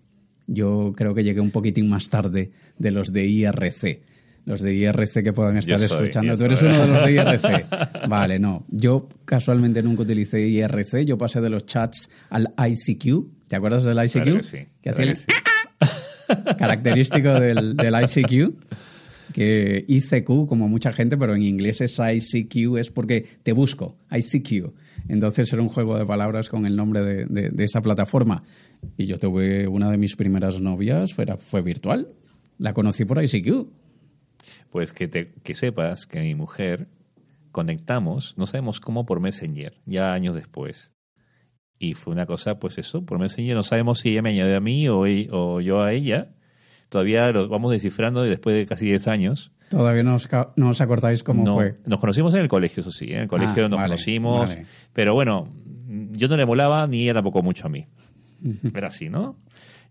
Yo 0.45 0.93
creo 0.95 1.15
que 1.15 1.23
llegué 1.23 1.41
un 1.41 1.49
poquitín 1.49 1.89
más 1.89 2.07
tarde 2.07 2.51
de 2.77 2.91
los 2.91 3.11
de 3.11 3.25
IRC. 3.25 4.01
Los 4.45 4.61
de 4.61 4.75
IRC 4.75 5.23
que 5.23 5.33
puedan 5.33 5.57
estar 5.57 5.81
escuchando. 5.81 6.37
Tú 6.37 6.43
eres 6.43 6.61
uno 6.61 6.81
de 6.81 6.87
los 6.87 7.03
de 7.03 7.13
IRC. 7.13 8.07
Vale, 8.07 8.37
no. 8.37 8.63
Yo 8.69 9.09
casualmente 9.25 9.81
nunca 9.81 10.03
utilicé 10.03 10.39
IRC. 10.39 11.03
Yo 11.03 11.17
pasé 11.17 11.41
de 11.41 11.49
los 11.49 11.65
chats 11.65 12.11
al 12.29 12.53
ICQ. 12.59 13.47
¿Te 13.47 13.55
acuerdas 13.55 13.83
del 13.83 13.97
ICQ? 13.97 14.13
Claro 14.13 14.37
que 14.37 14.43
sí. 14.43 14.57
Que 14.83 14.89
hacía 14.91 15.13
característico 16.59 17.39
del, 17.39 17.75
del 17.75 17.95
ICQ 17.95 18.53
que 19.33 19.83
ICQ, 19.87 20.47
como 20.47 20.69
mucha 20.69 20.93
gente, 20.93 21.17
pero 21.17 21.33
en 21.33 21.41
inglés 21.41 21.81
es 21.81 21.99
ICQ, 21.99 22.77
es 22.77 22.91
porque 22.91 23.25
te 23.41 23.51
busco, 23.51 23.97
ICQ. 24.11 24.71
Entonces 25.07 25.51
era 25.51 25.61
un 25.61 25.69
juego 25.69 25.97
de 25.97 26.05
palabras 26.05 26.49
con 26.49 26.65
el 26.65 26.75
nombre 26.75 27.01
de, 27.25 27.63
esa 27.63 27.81
plataforma. 27.81 28.43
Y 28.97 29.05
yo 29.05 29.19
tuve 29.19 29.67
una 29.67 29.89
de 29.89 29.97
mis 29.97 30.15
primeras 30.15 30.61
novias, 30.61 31.13
fue, 31.13 31.61
virtual. 31.61 32.09
La 32.57 32.73
conocí 32.73 33.05
por 33.05 33.23
ICQ. 33.23 33.67
Pues 34.71 34.91
que, 34.91 35.07
te, 35.07 35.31
sepas 35.53 36.05
que 36.05 36.19
mi 36.21 36.35
mujer 36.35 36.87
conectamos, 37.51 38.35
no 38.37 38.45
sabemos 38.45 38.79
cómo, 38.79 39.05
por 39.05 39.19
Messenger, 39.19 39.79
ya 39.85 40.13
años 40.13 40.35
después. 40.35 40.91
Y 41.79 41.93
fue 41.93 42.13
una 42.13 42.25
cosa, 42.25 42.59
pues 42.59 42.77
eso, 42.77 43.05
por 43.05 43.19
Messenger, 43.19 43.55
no 43.55 43.63
sabemos 43.63 43.99
si 43.99 44.09
ella 44.09 44.21
me 44.21 44.31
añadió 44.31 44.57
a 44.57 44.61
mí 44.61 44.87
o, 44.89 45.01
o 45.31 45.61
yo 45.61 45.81
a 45.81 45.93
ella 45.93 46.33
todavía 46.93 47.31
lo 47.31 47.49
vamos 47.49 47.71
descifrando 47.71 48.23
y 48.23 48.29
después 48.29 48.55
de 48.55 48.67
casi 48.67 48.85
10 48.85 49.07
años. 49.07 49.51
Todavía 49.77 50.03
no 50.03 50.15
os, 50.15 50.29
no 50.55 50.69
os 50.69 50.81
acordáis 50.81 51.23
cómo 51.23 51.51
fue. 51.55 51.79
Nos 51.85 51.99
conocimos 51.99 52.33
en 52.35 52.41
el 52.41 52.47
colegio, 52.47 52.81
eso 52.81 52.91
sí, 52.91 53.05
¿eh? 53.05 53.15
en 53.15 53.21
el 53.21 53.27
colegio 53.27 53.65
ah, 53.65 53.69
nos 53.69 53.81
conocimos, 53.81 54.57
pero 54.93 55.15
bueno, 55.15 55.47
yo 56.11 56.27
no 56.27 56.37
le 56.37 56.45
molaba 56.45 56.85
ni 56.85 57.01
ella 57.01 57.15
tampoco 57.15 57.41
mucho 57.41 57.65
a 57.65 57.69
mí. 57.69 57.87
Era 58.75 58.87
así, 58.87 59.09
¿no? 59.09 59.37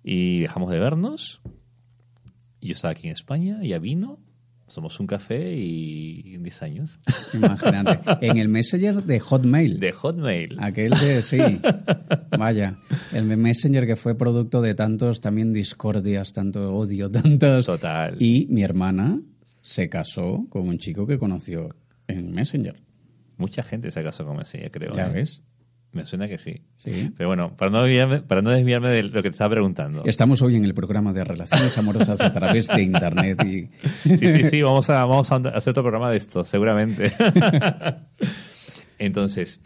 Y 0.05 0.41
dejamos 0.41 0.71
de 0.71 0.79
vernos. 0.79 1.41
Yo 2.61 2.73
estaba 2.73 2.93
aquí 2.93 3.09
en 3.09 3.13
España, 3.15 3.59
ella 3.61 3.81
vino, 3.81 4.21
somos 4.69 5.01
un 5.01 5.07
café 5.09 5.53
y 5.57 6.37
10 6.39 6.63
años. 6.63 7.01
Imagínate. 7.35 8.27
En 8.27 8.39
el 8.39 8.49
Messenger 8.49 9.03
de 9.03 9.19
Hotmail. 9.19 9.81
De 9.81 9.91
Hotmail. 9.91 10.57
Aquel 10.61 10.93
de, 10.93 11.23
sí. 11.23 11.39
Vaya. 12.39 12.79
El 13.13 13.25
Messenger 13.25 13.85
que 13.85 13.97
fue 13.97 14.17
producto 14.17 14.63
de 14.63 14.75
tantos 14.75 15.21
también 15.21 15.53
discordias, 15.53 16.33
tanto 16.33 16.73
odio, 16.73 17.11
tantos. 17.11 17.67
Total. 17.67 18.17
Y 18.21 18.47
mi 18.49 18.63
hermana 18.63 19.21
se 19.63 19.89
casó 19.89 20.47
con 20.51 20.69
un 20.69 20.77
chico 20.77 21.07
que 21.07 21.19
conoció 21.19 21.75
en 22.09 22.33
Messenger. 22.33 22.83
Mucha 23.39 23.63
gente 23.63 23.91
se 23.91 24.03
casó 24.03 24.25
con 24.25 24.37
Messenger, 24.37 24.71
creo. 24.71 24.95
Ya 24.95 25.07
¿eh? 25.07 25.13
ves. 25.13 25.43
Me 25.93 26.07
suena 26.07 26.27
que 26.27 26.39
sí. 26.39 26.63
Pero 27.17 27.29
bueno, 27.29 27.55
para 27.55 27.71
no, 27.71 27.83
desviarme, 27.83 28.23
para 28.23 28.41
no 28.41 28.51
desviarme 28.51 28.89
de 28.89 29.03
lo 29.03 29.23
que 29.23 29.29
te 29.29 29.35
estaba 29.35 29.51
preguntando. 29.51 30.03
Estamos 30.07 30.41
hoy 30.41 30.57
en 30.57 30.65
el 30.65 30.73
programa 30.73 31.13
de 31.13 31.23
relaciones 31.23 31.77
amorosas 31.77 32.21
a 32.23 32.33
través 32.33 32.69
de 32.69 32.83
Internet. 32.83 33.45
Y... 33.45 33.69
Sí, 34.17 34.17
sí, 34.17 34.45
sí, 34.45 34.63
vamos 34.63 34.89
a, 34.91 35.05
vamos 35.05 35.31
a 35.31 35.37
hacer 35.37 35.71
otro 35.71 35.83
programa 35.83 36.11
de 36.11 36.17
esto, 36.17 36.45
seguramente. 36.45 37.13
Entonces, 38.99 39.61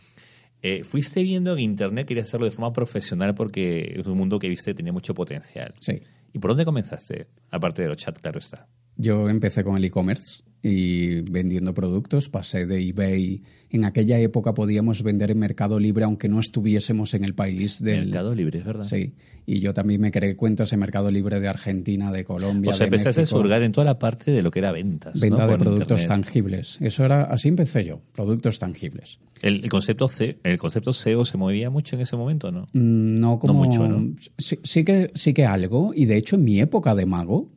eh, 0.63 0.83
fuiste 0.83 1.23
viendo 1.23 1.55
que 1.55 1.63
Internet 1.63 2.09
quería 2.09 2.25
hacerlo 2.25 2.47
de 2.47 2.51
forma 2.51 2.73
profesional 2.73 3.35
porque 3.35 3.95
es 3.97 4.07
un 4.07 4.19
mundo 4.19 4.39
que 4.41 4.49
viste 4.49 4.75
tenía 4.75 4.93
mucho 4.93 5.15
potencial. 5.15 5.75
Sí. 5.79 6.03
¿Y 6.33 6.39
por 6.41 6.51
dónde 6.51 6.65
comenzaste? 6.65 7.29
Aparte 7.51 7.83
de 7.83 7.89
los 7.89 7.99
chats, 7.99 8.21
claro 8.21 8.41
está. 8.41 8.67
Yo 8.97 9.29
empecé 9.29 9.63
con 9.63 9.77
el 9.77 9.85
e-commerce 9.85 10.43
y 10.69 11.21
vendiendo 11.21 11.75
productos. 11.75 12.29
Pasé 12.29 12.67
de 12.67 12.89
eBay. 12.89 13.43
En 13.71 13.85
aquella 13.85 14.19
época 14.19 14.55
podíamos 14.55 15.03
vender 15.03 15.31
en 15.31 15.39
Mercado 15.39 15.79
Libre 15.79 16.05
aunque 16.05 16.29
no 16.29 16.41
estuviésemos 16.41 17.15
en 17.15 17.25
el 17.25 17.35
país 17.35 17.83
del... 17.83 18.07
Mercado 18.07 18.35
Libre, 18.35 18.59
es 18.59 18.65
verdad. 18.65 18.85
Sí. 18.85 19.15
Y 19.45 19.61
yo 19.61 19.75
también 19.75 20.01
me 20.01 20.11
creé 20.11 20.35
cuentas 20.35 20.73
en 20.73 20.81
Mercado 20.81 21.11
Libre 21.11 21.39
de 21.39 21.47
Argentina, 21.47 22.11
de 22.11 22.25
Colombia, 22.25 22.73
O 22.73 22.75
sea, 22.75 22.87
empezaste 22.87 23.23
a 23.23 23.27
surgar 23.27 23.63
en 23.63 23.71
toda 23.71 23.85
la 23.85 23.99
parte 23.99 24.33
de 24.33 24.43
lo 24.43 24.51
que 24.51 24.59
era 24.59 24.73
ventas. 24.73 25.21
Venta 25.21 25.47
de 25.47 25.57
productos 25.57 26.05
tangibles. 26.07 26.79
Eso 26.81 27.05
era... 27.05 27.25
Así 27.25 27.49
empecé 27.49 27.85
yo. 27.85 28.01
Productos 28.13 28.59
tangibles. 28.59 29.21
¿El, 29.43 29.69
concepto, 29.69 30.09
C, 30.09 30.39
¿El 30.43 30.59
concepto 30.59 30.93
SEO 30.93 31.25
se 31.25 31.37
movía 31.37 31.71
mucho 31.71 31.95
en 31.95 32.03
ese 32.03 32.17
momento 32.17 32.51
no? 32.51 32.63
Mm, 32.73 33.21
no 33.21 33.39
como... 33.39 33.55
mucho, 33.55 33.87
¿no? 33.87 34.17
sí, 34.39 34.85
que, 34.85 35.11
sí 35.15 35.33
que 35.33 35.45
algo. 35.45 35.93
Y 35.95 36.07
de 36.07 36.17
hecho 36.17 36.37
en 36.37 36.45
mi 36.45 36.61
época 36.61 36.95
de 36.95 37.07
mago 37.07 37.51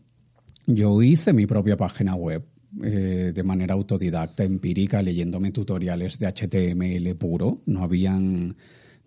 yo 0.69 1.01
hice 1.01 1.33
mi 1.33 1.47
propia 1.47 1.75
página 1.75 2.15
web 2.15 2.45
eh, 2.83 3.31
de 3.33 3.43
manera 3.43 3.73
autodidacta, 3.73 4.43
empírica, 4.43 5.01
leyéndome 5.01 5.51
tutoriales 5.51 6.19
de 6.19 6.27
HTML 6.27 7.15
puro. 7.15 7.63
No 7.65 7.83
habían, 7.83 8.55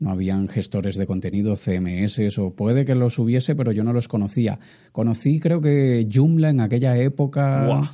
no 0.00 0.10
habían 0.10 0.48
gestores 0.48 0.96
de 0.96 1.06
contenido, 1.06 1.54
CMS, 1.54 2.36
o 2.38 2.54
puede 2.56 2.84
que 2.84 2.96
los 2.96 3.18
hubiese, 3.20 3.54
pero 3.54 3.70
yo 3.70 3.84
no 3.84 3.92
los 3.92 4.08
conocía. 4.08 4.58
Conocí, 4.90 5.38
creo 5.38 5.60
que 5.60 6.08
Joomla 6.12 6.50
en 6.50 6.60
aquella 6.60 6.98
época. 6.98 7.92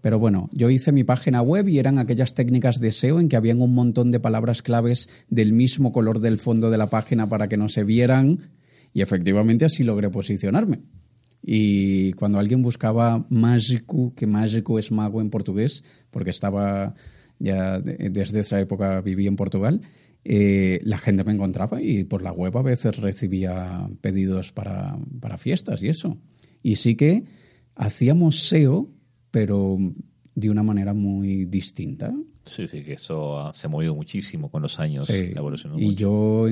Pero 0.00 0.18
bueno, 0.18 0.48
yo 0.52 0.70
hice 0.70 0.90
mi 0.90 1.04
página 1.04 1.42
web 1.42 1.68
y 1.68 1.78
eran 1.78 1.98
aquellas 1.98 2.32
técnicas 2.32 2.80
de 2.80 2.90
SEO 2.90 3.20
en 3.20 3.28
que 3.28 3.36
habían 3.36 3.60
un 3.60 3.74
montón 3.74 4.10
de 4.10 4.18
palabras 4.18 4.62
claves 4.62 5.08
del 5.28 5.52
mismo 5.52 5.92
color 5.92 6.20
del 6.20 6.38
fondo 6.38 6.70
de 6.70 6.78
la 6.78 6.88
página 6.88 7.28
para 7.28 7.48
que 7.48 7.58
no 7.58 7.68
se 7.68 7.84
vieran. 7.84 8.50
Y 8.94 9.02
efectivamente 9.02 9.66
así 9.66 9.84
logré 9.84 10.10
posicionarme. 10.10 10.80
Y 11.42 12.12
cuando 12.12 12.38
alguien 12.38 12.62
buscaba 12.62 13.26
mágico, 13.28 14.14
que 14.14 14.26
mágico 14.26 14.78
es 14.78 14.92
mago 14.92 15.20
en 15.20 15.30
portugués, 15.30 15.84
porque 16.10 16.30
estaba 16.30 16.94
ya 17.38 17.80
desde 17.80 18.40
esa 18.40 18.60
época 18.60 19.00
viví 19.00 19.26
en 19.26 19.34
Portugal, 19.34 19.80
eh, 20.24 20.80
la 20.84 20.98
gente 20.98 21.24
me 21.24 21.32
encontraba 21.32 21.82
y 21.82 22.04
por 22.04 22.22
la 22.22 22.30
web 22.30 22.56
a 22.56 22.62
veces 22.62 22.96
recibía 22.98 23.88
pedidos 24.00 24.52
para, 24.52 24.96
para 25.20 25.38
fiestas 25.38 25.82
y 25.82 25.88
eso. 25.88 26.16
Y 26.62 26.76
sí 26.76 26.94
que 26.94 27.24
hacíamos 27.74 28.48
SEO, 28.48 28.88
pero 29.32 29.78
de 30.34 30.50
una 30.50 30.62
manera 30.62 30.94
muy 30.94 31.46
distinta. 31.46 32.14
Sí, 32.44 32.68
sí, 32.68 32.82
que 32.82 32.94
eso 32.94 33.52
se 33.54 33.66
ha 33.66 33.70
movido 33.70 33.94
muchísimo 33.94 34.48
con 34.48 34.62
los 34.62 34.78
años. 34.78 35.06
Sí. 35.08 35.32
y 35.76 35.94
yo 35.94 36.46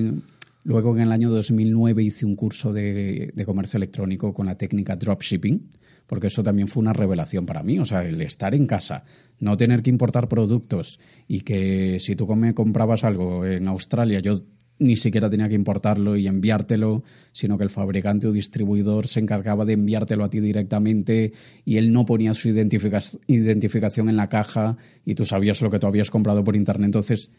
Luego 0.63 0.95
en 0.95 1.03
el 1.03 1.13
año 1.13 1.31
2009 1.31 2.03
hice 2.03 2.27
un 2.27 2.37
curso 2.37 2.73
de, 2.73 3.33
comercio 3.47 3.79
electrónico 3.79 4.35
con 4.35 4.47
la 4.47 4.57
técnica 4.57 4.97
dropshipping, 4.97 5.71
porque 6.07 6.27
eso 6.27 6.43
también 6.43 6.69
fue 6.69 6.83
una 6.83 6.93
revelación 6.93 7.47
para 7.47 7.63
mí. 7.63 7.79
O 7.79 7.85
sea, 7.85 8.05
el 8.05 8.21
estar 8.21 8.55
en 8.55 8.67
casa, 8.67 9.05
no 9.39 9.57
tener 9.57 9.83
que 9.83 9.91
importar 9.91 10.29
productos 10.29 11.01
y 11.27 11.41
que 11.41 11.99
si 11.99 12.15
tú 12.15 12.27
me 12.35 12.55
comprabas 12.55 13.05
algo 13.05 13.47
en 13.47 13.69
Australia, 13.69 14.21
yo 14.21 14.41
ni 14.81 14.97
siquiera 14.97 15.29
tenía 15.29 15.49
que 15.49 15.55
importarlo 15.55 16.17
y 16.17 16.27
enviártelo, 16.27 17.05
sino 17.33 17.59
que 17.59 17.65
el 17.65 17.71
fabricante 17.71 18.27
o 18.27 18.33
distribuidor 18.33 19.07
se 19.07 19.21
encargaba 19.21 19.67
de 19.67 19.75
enviártelo 19.75 20.25
a 20.25 20.31
ti 20.31 20.41
directamente 20.41 21.33
y 21.67 21.77
él 21.77 21.93
no 21.93 22.07
ponía 22.07 22.33
su 22.33 22.49
identificación 22.49 24.09
en 24.09 24.17
la 24.17 24.29
caja 24.31 24.79
y 25.05 25.15
tú 25.15 25.27
sabías 25.27 25.61
lo 25.61 25.71
que 25.71 25.79
tú 25.79 25.87
habías 25.87 26.11
comprado 26.11 26.43
por 26.43 26.57
internet, 26.57 26.87
entonces 26.87 27.31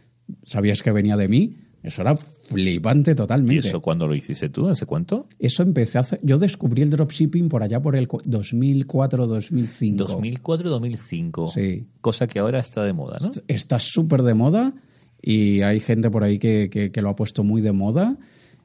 sabías 0.45 0.81
que 0.81 0.91
venía 0.91 1.17
de 1.17 1.27
mí 1.27 1.55
eso 1.83 2.01
era 2.03 2.15
flipante 2.15 3.15
totalmente. 3.15 3.67
¿Y 3.67 3.69
eso 3.69 3.81
cuándo 3.81 4.07
lo 4.07 4.13
hiciste 4.13 4.49
tú? 4.49 4.67
¿Hace 4.67 4.85
cuánto? 4.85 5.25
Eso 5.39 5.63
empecé 5.63 5.97
a 5.97 6.01
hacer. 6.01 6.19
Yo 6.21 6.37
descubrí 6.37 6.83
el 6.83 6.91
dropshipping 6.91 7.49
por 7.49 7.63
allá 7.63 7.81
por 7.81 7.95
el 7.95 8.07
2004-2005. 8.07 9.97
2004-2005. 9.97 11.51
Sí. 11.51 11.87
Cosa 12.01 12.27
que 12.27 12.37
ahora 12.37 12.59
está 12.59 12.83
de 12.83 12.93
moda, 12.93 13.17
¿no? 13.19 13.29
Está 13.47 13.79
súper 13.79 14.21
de 14.21 14.35
moda 14.35 14.75
y 15.21 15.61
hay 15.61 15.79
gente 15.79 16.11
por 16.11 16.23
ahí 16.23 16.37
que, 16.37 16.69
que, 16.69 17.01
lo 17.01 17.09
ha 17.09 17.15
puesto 17.15 17.43
muy 17.43 17.61
de 17.61 17.71
moda. 17.71 18.15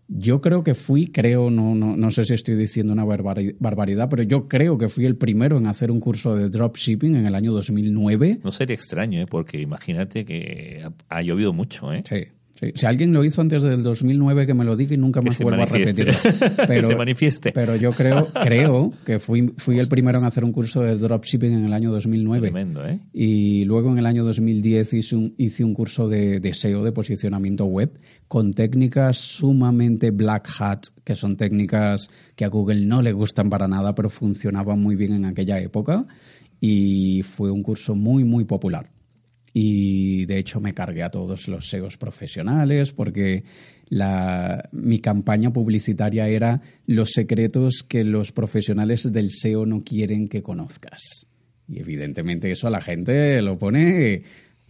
Yo 0.09 0.41
creo 0.41 0.63
que 0.63 0.75
fui, 0.75 1.09
creo, 1.09 1.51
no, 1.51 1.75
no, 1.75 1.97
no 1.97 2.11
sé 2.13 2.25
si 2.25 2.35
estoy 2.35 2.55
diciendo 2.55 2.93
una 2.93 3.05
barbaridad, 3.05 4.09
pero 4.09 4.23
yo 4.23 4.47
creo 4.47 4.79
que 4.79 4.89
fui 4.89 5.05
el 5.05 5.17
primero 5.17 5.59
en 5.59 5.67
hacer 5.67 5.91
un 5.91 5.99
curso 5.99 6.37
de 6.37 6.49
dropshipping 6.49 7.17
en 7.17 7.27
el 7.27 7.35
año 7.35 7.53
2009. 7.53 8.41
No 8.45 8.53
sería 8.53 8.75
extraño, 8.75 9.21
¿eh? 9.21 9.27
porque 9.29 9.61
imagínate 9.61 10.25
que 10.25 10.89
ha 11.09 11.23
llovido 11.23 11.53
mucho. 11.53 11.93
¿eh? 11.93 12.05
Sí. 12.09 12.29
Si 12.75 12.87
alguien 12.87 13.13
lo 13.13 13.23
hizo 13.23 13.43
antes 13.43 13.63
del 13.63 13.83
2009, 13.83 14.47
que 14.47 14.55
me 14.55 14.65
lo 14.65 14.77
diga 14.77 14.95
y 14.95 14.97
nunca 14.97 15.21
más 15.21 15.39
vuelva 15.39 15.65
a 15.65 15.67
repetirlo. 15.67 16.15
Pero, 16.57 16.67
que 16.67 16.83
se 16.83 16.97
manifieste. 16.97 17.53
Pero 17.53 17.77
yo 17.77 17.91
creo, 17.91 18.29
creo 18.43 18.93
que 19.05 19.19
fui, 19.19 19.53
fui 19.59 19.79
el 19.79 19.89
primero 19.89 20.19
en 20.19 20.25
hacer 20.25 20.43
un 20.43 20.53
curso 20.53 20.81
de 20.81 20.97
dropshipping 20.97 21.53
en 21.53 21.65
el 21.67 21.73
año 21.73 21.93
2009. 21.93 22.51
Tremendo, 22.51 22.87
¿eh? 22.87 22.99
Y 23.13 23.65
luego 23.65 23.93
en 23.93 23.99
el 23.99 24.07
año 24.07 24.25
2010 24.25 24.95
hice 24.95 25.17
un, 25.17 25.35
hice 25.37 25.65
un 25.65 25.75
curso 25.75 26.09
de, 26.09 26.41
de 26.41 26.55
SEO, 26.55 26.83
de 26.83 26.93
posicionamiento 26.93 27.67
web, 27.67 27.99
con 28.27 28.55
técnicas 28.55 29.19
sumamente 29.19 30.11
black 30.11 30.49
hat, 30.59 30.87
que 31.05 31.15
son 31.15 31.37
técnicas 31.37 32.09
que 32.35 32.47
a 32.47 32.49
Google 32.49 32.87
no 32.87 33.03
le 33.03 33.13
gustan 33.13 33.51
para 33.51 33.69
nada, 33.69 33.95
pero 33.95 34.09
funcionaban 34.09 34.81
muy 34.81 34.97
bien 34.97 35.13
en 35.13 35.27
aquella 35.27 35.61
época. 35.61 36.07
Y 36.59 37.23
fue 37.23 37.51
un 37.51 37.63
curso 37.63 37.95
muy, 37.95 38.25
muy 38.25 38.45
popular 38.45 38.96
y 39.59 40.27
de 40.27 40.37
hecho 40.37 40.61
me 40.61 40.75
cargué 40.75 41.03
a 41.03 41.09
todos 41.09 41.49
los 41.49 41.71
SEOs 41.71 41.97
profesionales 41.97 42.93
porque 42.93 43.43
la, 43.89 44.69
mi 44.71 44.99
campaña 44.99 45.51
publicitaria 45.51 46.29
era 46.29 46.61
los 46.85 47.13
secretos 47.13 47.83
que 47.83 48.05
los 48.05 48.33
profesionales 48.33 49.11
del 49.11 49.31
SEO 49.31 49.65
no 49.65 49.83
quieren 49.83 50.29
que 50.29 50.43
conozcas. 50.43 51.27
Y 51.69 51.81
evidentemente 51.81 52.51
eso 52.51 52.67
a 52.67 52.71
la 52.71 52.83
gente 52.83 53.41
lo 53.41 53.59
pone 53.59 54.25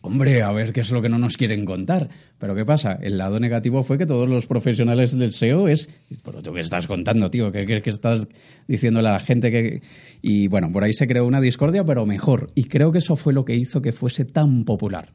hombre, 0.06 0.42
a 0.42 0.52
ver 0.52 0.72
qué 0.72 0.80
es 0.80 0.90
lo 0.90 1.02
que 1.02 1.08
no 1.08 1.18
nos 1.18 1.36
quieren 1.36 1.64
contar. 1.64 2.08
Pero 2.38 2.54
¿qué 2.54 2.64
pasa? 2.64 2.92
El 3.00 3.18
lado 3.18 3.38
negativo 3.40 3.82
fue 3.82 3.98
que 3.98 4.06
todos 4.06 4.28
los 4.28 4.46
profesionales 4.46 5.16
del 5.16 5.32
SEO 5.32 5.68
es, 5.68 5.88
pero 6.24 6.42
tú 6.42 6.52
qué 6.52 6.60
estás 6.60 6.86
contando, 6.86 7.30
tío, 7.30 7.52
¿qué, 7.52 7.66
qué, 7.66 7.90
estás 7.90 8.28
diciéndole 8.66 9.08
a 9.08 9.12
la 9.12 9.20
gente 9.20 9.50
que... 9.50 9.82
Y 10.22 10.48
bueno, 10.48 10.70
por 10.72 10.84
ahí 10.84 10.92
se 10.92 11.06
creó 11.06 11.26
una 11.26 11.40
discordia, 11.40 11.84
pero 11.84 12.06
mejor. 12.06 12.50
Y 12.54 12.64
creo 12.64 12.92
que 12.92 12.98
eso 12.98 13.16
fue 13.16 13.32
lo 13.32 13.44
que 13.44 13.54
hizo 13.54 13.82
que 13.82 13.92
fuese 13.92 14.24
tan 14.24 14.64
popular. 14.64 15.12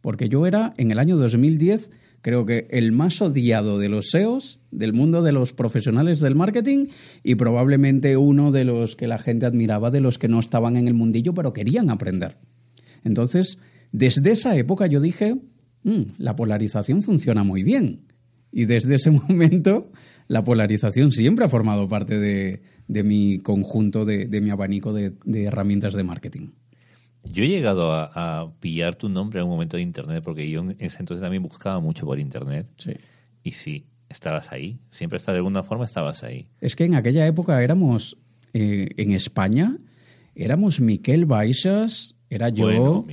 Porque 0.00 0.28
yo 0.28 0.46
era, 0.46 0.74
en 0.76 0.90
el 0.90 0.98
año 0.98 1.16
2010, 1.16 1.90
creo 2.22 2.46
que 2.46 2.66
el 2.70 2.92
más 2.92 3.20
odiado 3.20 3.78
de 3.78 3.88
los 3.88 4.10
SEOs, 4.10 4.60
del 4.70 4.92
mundo 4.92 5.22
de 5.22 5.32
los 5.32 5.52
profesionales 5.52 6.20
del 6.20 6.34
marketing 6.34 6.86
y 7.22 7.34
probablemente 7.34 8.16
uno 8.16 8.52
de 8.52 8.64
los 8.64 8.96
que 8.96 9.06
la 9.06 9.18
gente 9.18 9.46
admiraba 9.46 9.90
de 9.90 10.00
los 10.00 10.18
que 10.18 10.28
no 10.28 10.38
estaban 10.38 10.76
en 10.76 10.88
el 10.88 10.94
mundillo 10.94 11.34
pero 11.34 11.52
querían 11.52 11.90
aprender. 11.90 12.38
Entonces, 13.04 13.58
desde 13.92 14.32
esa 14.32 14.56
época 14.56 14.86
yo 14.86 15.00
dije, 15.00 15.36
mm, 15.84 16.02
la 16.18 16.34
polarización 16.34 17.02
funciona 17.02 17.44
muy 17.44 17.62
bien. 17.62 18.06
Y 18.50 18.64
desde 18.64 18.96
ese 18.96 19.10
momento 19.28 19.92
la 20.28 20.44
polarización 20.44 21.12
siempre 21.12 21.44
ha 21.44 21.48
formado 21.48 21.88
parte 21.88 22.18
de, 22.18 22.62
mi 23.02 23.38
conjunto, 23.38 24.04
de, 24.04 24.26
mi 24.40 24.50
abanico 24.50 24.92
de, 24.92 25.14
herramientas 25.44 25.92
de 25.92 26.04
marketing. 26.04 26.48
Yo 27.24 27.44
he 27.44 27.48
llegado 27.48 27.92
a, 27.92 28.52
pillar 28.58 28.96
tu 28.96 29.08
nombre 29.08 29.40
en 29.40 29.44
un 29.44 29.50
momento 29.50 29.76
de 29.76 29.82
Internet, 29.82 30.24
porque 30.24 30.50
yo 30.50 30.60
en 30.60 30.76
ese 30.78 31.00
entonces 31.00 31.22
también 31.22 31.42
buscaba 31.42 31.80
mucho 31.80 32.06
por 32.06 32.18
Internet. 32.18 32.66
Sí. 32.78 32.92
Y 33.44 33.52
sí, 33.52 33.86
estabas 34.08 34.52
ahí. 34.52 34.78
Siempre 34.90 35.18
está 35.18 35.32
de 35.32 35.38
alguna 35.38 35.62
forma 35.62 35.84
estabas 35.84 36.24
ahí. 36.24 36.48
Es 36.60 36.76
que 36.76 36.84
en 36.84 36.94
aquella 36.94 37.26
época 37.26 37.62
éramos, 37.62 38.16
eh, 38.54 38.88
en 38.96 39.12
España, 39.12 39.76
éramos 40.34 40.80
Miquel 40.80 41.26
Baixas, 41.26 42.16
era 42.34 42.48
yo, 42.48 43.04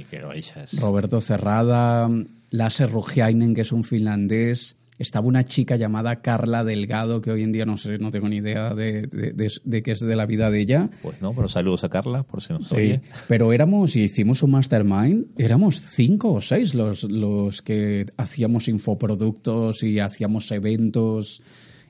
Roberto 0.80 1.20
Cerrada, 1.20 2.10
Lasse 2.52 2.86
Rugiainen, 2.86 3.54
que 3.54 3.62
es 3.62 3.74
un 3.74 3.84
finlandés. 3.84 4.78
Estaba 4.98 5.28
una 5.28 5.44
chica 5.44 5.76
llamada 5.76 6.22
Carla 6.22 6.64
Delgado, 6.64 7.22
que 7.22 7.32
hoy 7.32 7.44
en 7.44 7.52
día 7.52 7.66
no 7.66 7.76
sé, 7.76 7.98
no 7.98 8.12
tengo 8.12 8.30
ni 8.30 8.38
idea 8.38 8.74
de, 8.74 9.08
de, 9.08 9.84
qué 9.84 9.92
es 9.92 10.00
de 10.00 10.16
la 10.16 10.26
vida 10.26 10.50
de 10.50 10.62
ella. 10.62 10.90
Pues 11.02 11.22
no, 11.22 11.34
pero 11.34 11.50
saludos 11.50 11.84
a 11.84 11.90
Carla, 11.90 12.24
por 12.24 12.42
si 12.42 12.54
no 12.54 12.64
sí, 12.64 13.00
Pero 13.28 13.52
éramos, 13.52 13.98
y 13.98 14.04
hicimos 14.04 14.42
un 14.42 14.52
mastermind, 14.52 15.28
éramos 15.38 15.82
cinco 15.82 16.34
o 16.34 16.42
seis 16.42 16.74
los, 16.74 17.04
los 17.04 17.62
que 17.62 18.06
hacíamos 18.16 18.70
infoproductos 18.70 19.84
y 19.84 20.00
hacíamos 20.00 20.50
eventos. 20.52 21.44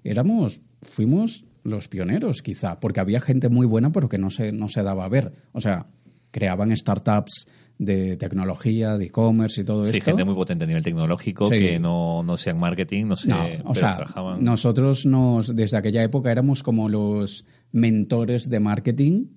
Éramos, 0.03 0.61
fuimos 0.81 1.45
los 1.63 1.87
pioneros, 1.87 2.41
quizá, 2.41 2.79
porque 2.79 2.99
había 2.99 3.21
gente 3.21 3.49
muy 3.49 3.67
buena, 3.67 3.91
pero 3.91 4.09
que 4.09 4.17
no 4.17 4.29
se, 4.29 4.51
no 4.51 4.67
se 4.67 4.83
daba 4.83 5.05
a 5.05 5.09
ver. 5.09 5.33
O 5.51 5.61
sea, 5.61 5.87
creaban 6.31 6.75
startups 6.75 7.47
de 7.79 8.17
tecnología, 8.17 8.97
de 8.97 9.05
e-commerce 9.05 9.61
y 9.61 9.63
todo 9.63 9.83
sí, 9.83 9.91
esto. 9.91 10.03
Sí, 10.03 10.11
gente 10.11 10.25
muy 10.25 10.35
potente 10.35 10.65
a 10.65 10.67
nivel 10.67 10.83
tecnológico 10.83 11.49
que 11.49 11.79
no, 11.79 12.23
no 12.23 12.35
sean 12.37 12.59
marketing, 12.59 13.05
no 13.05 13.15
sé, 13.15 13.31
o 13.63 13.73
sea, 13.73 14.05
nosotros 14.39 15.05
nos, 15.05 15.55
desde 15.55 15.77
aquella 15.77 16.03
época 16.03 16.29
éramos 16.29 16.61
como 16.61 16.89
los 16.89 17.45
mentores 17.71 18.49
de 18.49 18.59
marketing 18.59 19.27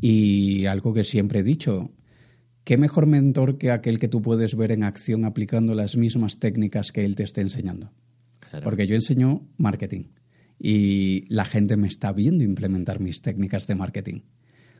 y 0.00 0.66
algo 0.66 0.92
que 0.92 1.04
siempre 1.04 1.40
he 1.40 1.42
dicho, 1.44 1.92
¿qué 2.64 2.76
mejor 2.76 3.06
mentor 3.06 3.58
que 3.58 3.70
aquel 3.70 4.00
que 4.00 4.08
tú 4.08 4.22
puedes 4.22 4.56
ver 4.56 4.72
en 4.72 4.82
acción 4.82 5.24
aplicando 5.24 5.74
las 5.74 5.96
mismas 5.96 6.40
técnicas 6.40 6.90
que 6.90 7.04
él 7.04 7.14
te 7.14 7.22
esté 7.22 7.42
enseñando? 7.42 7.92
Porque 8.64 8.88
yo 8.88 8.96
enseño 8.96 9.46
marketing 9.56 10.04
y 10.58 11.32
la 11.32 11.44
gente 11.44 11.76
me 11.76 11.86
está 11.86 12.12
viendo 12.12 12.42
implementar 12.42 12.98
mis 12.98 13.20
técnicas 13.22 13.68
de 13.68 13.76
marketing 13.76 14.20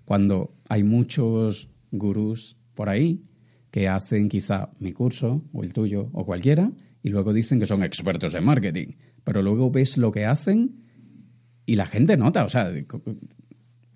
cuando 0.09 0.55
hay 0.71 0.85
muchos 0.85 1.69
gurús 1.91 2.57
por 2.73 2.89
ahí 2.89 3.27
que 3.71 3.89
hacen 3.89 4.31
quizá 4.31 4.71
mi 4.79 4.95
curso 4.95 5.45
o 5.53 5.63
el 5.63 5.75
tuyo 5.75 6.09
o 6.15 6.25
cualquiera 6.25 6.73
y 7.03 7.11
luego 7.11 7.35
dicen 7.35 7.61
que 7.61 7.67
son 7.67 7.83
expertos 7.83 8.35
en 8.35 8.43
marketing, 8.43 8.95
pero 9.23 9.43
luego 9.43 9.71
ves 9.71 9.99
lo 9.99 10.11
que 10.11 10.25
hacen 10.25 10.83
y 11.67 11.77
la 11.77 11.85
gente 11.85 12.17
nota, 12.17 12.47
o 12.47 12.49
sea, 12.49 12.71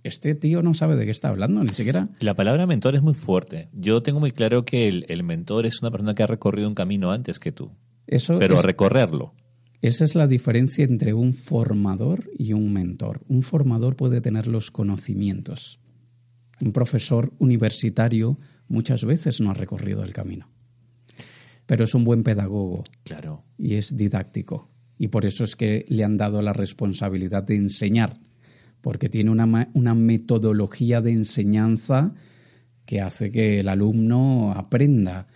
este 0.03 0.35
tío 0.35 0.61
no 0.61 0.75
sabe 0.75 0.97
de 0.97 1.07
qué 1.07 1.11
está 1.13 1.31
hablando, 1.31 1.65
ni 1.65 1.73
siquiera. 1.73 2.11
La 2.21 2.35
palabra 2.35 2.67
mentor 2.67 2.95
es 2.95 3.01
muy 3.01 3.15
fuerte. 3.15 3.71
Yo 3.73 4.03
tengo 4.03 4.21
muy 4.21 4.33
claro 4.33 4.67
que 4.67 4.89
el, 4.89 5.23
mentor 5.23 5.65
es 5.65 5.81
una 5.81 5.91
persona 5.91 6.15
que 6.15 6.25
ha 6.25 6.27
recorrido 6.27 6.69
un 6.69 6.75
camino 6.75 7.11
antes 7.11 7.39
que 7.39 7.53
tú. 7.53 7.71
Eso 8.07 8.39
pero 8.39 8.59
a 8.59 8.63
recorrerlo. 8.63 9.33
Esa 9.81 10.05
es 10.05 10.15
la 10.15 10.27
diferencia 10.27 10.85
entre 10.85 11.15
un 11.15 11.33
formador 11.33 12.31
y 12.37 12.53
un 12.53 12.71
mentor. 12.71 13.23
Un 13.29 13.43
formador 13.43 13.97
puede 13.97 14.21
tener 14.21 14.47
los 14.47 14.71
conocimientos, 14.71 15.81
un 16.63 16.73
profesor 16.73 17.33
universitario 17.39 18.39
muchas 18.69 19.05
veces 19.05 19.41
no 19.41 19.51
ha 19.51 19.55
recorrido 19.55 20.05
el 20.05 20.13
camino. 20.13 20.49
Pero 21.67 21.85
es 21.85 21.95
un 21.95 22.05
buen 22.05 22.23
pedagogo. 22.23 22.85
Claro. 23.05 23.45
Y 23.59 23.75
es 23.75 23.97
didáctico. 23.97 24.71
Y 24.97 25.09
por 25.09 25.27
eso 25.27 25.43
es 25.43 25.57
que 25.57 25.85
le 25.89 26.05
han 26.05 26.17
dado 26.17 26.41
la 26.41 26.53
responsabilidad 26.53 27.43
de 27.43 27.57
enseñar. 27.57 28.21
Porque 28.81 29.09
tiene 29.09 29.31
una, 29.31 29.71
una 29.75 29.95
metodología 29.95 31.01
de 31.01 31.13
enseñanza 31.13 32.15
que 32.87 33.01
hace 33.01 33.33
que 33.33 33.61
el 33.61 33.69
alumno 33.69 34.53
aprenda. 34.53 35.27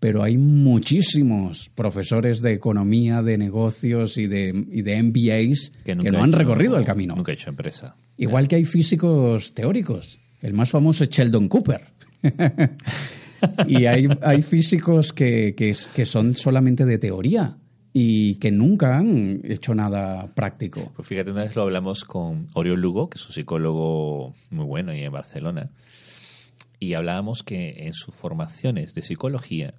Pero 0.00 0.22
hay 0.22 0.36
muchísimos 0.36 1.70
profesores 1.70 2.42
de 2.42 2.52
economía, 2.52 3.22
de 3.22 3.38
negocios 3.38 4.18
y 4.18 4.26
de, 4.26 4.66
y 4.70 4.82
de 4.82 5.02
MBAs 5.02 5.72
que, 5.82 5.94
no 5.94 6.22
han 6.22 6.32
recorrido 6.32 6.76
el 6.76 6.84
camino. 6.84 7.14
Nunca 7.16 7.32
he 7.32 7.36
hecho 7.36 7.48
empresa. 7.48 7.96
Igual 8.18 8.48
que 8.48 8.56
hay 8.56 8.64
físicos 8.64 9.54
teóricos 9.54 10.20
el 10.44 10.52
más 10.52 10.70
famoso 10.70 11.04
es 11.04 11.10
Sheldon 11.10 11.48
Cooper. 11.48 11.80
y 13.66 13.86
hay, 13.86 14.42
físicos 14.42 15.14
que, 15.14 15.54
que, 15.56 16.04
son 16.04 16.34
solamente 16.34 16.84
de 16.84 16.98
teoría 16.98 17.56
y 17.94 18.34
que 18.36 18.50
nunca 18.50 18.98
han 18.98 19.40
hecho 19.44 19.74
nada 19.74 20.34
práctico. 20.34 20.92
Pues 20.94 21.08
fíjate, 21.08 21.30
una 21.30 21.44
vez 21.44 21.56
lo 21.56 21.62
hablamos 21.62 22.04
con 22.04 22.46
Oriol 22.52 22.78
Lugo, 22.78 23.08
que 23.08 23.16
es 23.16 23.26
un 23.26 23.32
psicólogo 23.32 24.34
muy 24.50 24.66
bueno 24.66 24.92
ahí 24.92 25.00
en 25.00 25.12
Barcelona, 25.12 25.70
y 26.78 26.92
hablábamos 26.92 27.42
que 27.42 27.86
en 27.86 27.94
sus 27.94 28.14
formaciones 28.14 28.94
de 28.94 29.00
psicología 29.00 29.74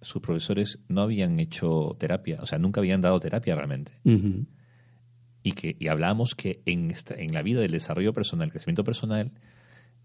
sus 0.00 0.22
profesores 0.22 0.78
no 0.88 1.00
habían 1.00 1.40
hecho 1.40 1.96
terapia, 1.98 2.38
o 2.40 2.46
sea, 2.46 2.60
nunca 2.60 2.80
habían 2.80 3.00
dado 3.00 3.18
terapia 3.18 3.56
realmente. 3.56 3.90
Y 5.42 5.52
que 5.52 5.74
y 5.80 5.88
hablábamos 5.88 6.36
que 6.36 6.62
en, 6.64 6.92
en 7.16 7.34
la 7.34 7.42
vida 7.42 7.60
del 7.60 7.72
desarrollo 7.72 8.12
personal, 8.12 8.46
el 8.46 8.52
crecimiento 8.52 8.84
personal, 8.84 9.32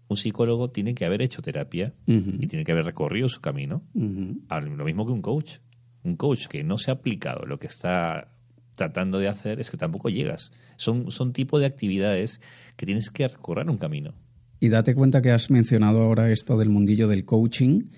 un 0.08 0.16
psicólogo 0.16 0.70
tiene 0.70 0.94
que 0.94 1.04
haber 1.04 1.22
hecho 1.22 1.42
terapia 1.42 1.94
y 2.06 2.46
tiene 2.46 2.64
que 2.64 2.72
haber 2.72 2.84
recorrido 2.84 3.28
su 3.28 3.40
camino. 3.40 3.82
Lo 3.94 4.84
mismo 4.84 5.06
que 5.06 5.12
un 5.12 5.22
coach. 5.22 5.58
Un 6.04 6.16
coach 6.16 6.46
que 6.48 6.64
no 6.64 6.78
se 6.78 6.90
ha 6.90 6.94
aplicado 6.94 7.46
lo 7.46 7.58
que 7.58 7.68
está 7.68 8.32
tratando 8.74 9.18
de 9.18 9.28
hacer 9.28 9.60
es 9.60 9.70
que 9.70 9.76
tampoco 9.76 10.08
llegas. 10.08 10.50
Son, 10.76 11.10
son 11.10 11.32
tipo 11.32 11.58
de 11.60 11.66
actividades 11.66 12.40
que 12.76 12.86
tienes 12.86 13.10
que 13.10 13.28
recorrer 13.28 13.70
un 13.70 13.78
camino. 13.78 14.14
Y 14.58 14.68
date 14.68 14.94
cuenta 14.94 15.22
que 15.22 15.30
has 15.30 15.50
mencionado 15.50 16.02
ahora 16.02 16.30
esto 16.30 16.56
del 16.56 16.68
mundillo 16.68 17.08
del 17.08 17.24
coaching 17.24 17.90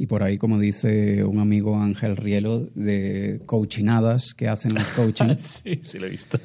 y 0.00 0.06
por 0.06 0.22
ahí, 0.22 0.38
como 0.38 0.58
dice 0.58 1.24
un 1.24 1.40
amigo 1.40 1.78
Ángel 1.78 2.16
Rielo, 2.16 2.70
de 2.74 3.42
coachinadas 3.44 4.32
que 4.32 4.48
hacen 4.48 4.72
los 4.72 4.88
coaching. 4.92 5.34
sí, 5.38 5.80
sí 5.82 5.98
lo 5.98 6.06
he 6.06 6.08
visto. 6.08 6.38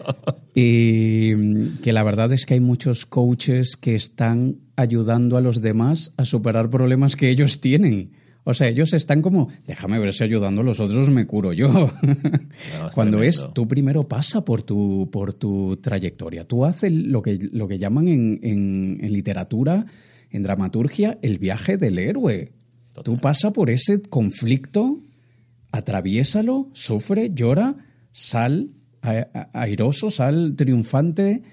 Y 0.53 1.77
que 1.77 1.93
la 1.93 2.03
verdad 2.03 2.33
es 2.33 2.45
que 2.45 2.55
hay 2.55 2.59
muchos 2.59 3.05
coaches 3.05 3.77
que 3.77 3.95
están 3.95 4.57
ayudando 4.75 5.37
a 5.37 5.41
los 5.41 5.61
demás 5.61 6.11
a 6.17 6.25
superar 6.25 6.69
problemas 6.69 7.15
que 7.15 7.29
ellos 7.29 7.61
tienen. 7.61 8.11
O 8.43 8.53
sea, 8.53 8.67
ellos 8.67 8.91
están 8.91 9.21
como, 9.21 9.47
déjame 9.65 9.99
ver 9.99 10.11
si 10.11 10.25
ayudando 10.25 10.59
a 10.59 10.65
los 10.65 10.81
otros 10.81 11.09
me 11.09 11.25
curo 11.25 11.53
yo. 11.53 11.89
Cuando 12.93 13.21
es, 13.21 13.47
tú 13.53 13.69
primero 13.69 14.05
pasa 14.05 14.43
por 14.43 14.63
tu, 14.63 15.09
por 15.09 15.33
tu 15.33 15.77
trayectoria. 15.77 16.43
Tú 16.45 16.65
haces 16.65 16.91
lo 16.91 17.21
que, 17.21 17.39
lo 17.53 17.69
que 17.69 17.79
llaman 17.79 18.09
en, 18.09 18.39
en, 18.43 19.13
literatura, 19.13 19.85
en 20.29 20.43
dramaturgia, 20.43 21.19
el 21.21 21.39
viaje 21.39 21.77
del 21.77 21.99
héroe. 21.99 22.51
Tú 23.03 23.17
pasa 23.17 23.51
por 23.51 23.69
ese 23.69 24.01
conflicto, 24.01 25.01
atraviésalo, 25.71 26.69
sufre, 26.73 27.31
llora, 27.33 27.75
sal 28.11 28.69
airoso, 29.53 30.09
sal 30.09 30.55
triunfante 30.55 31.43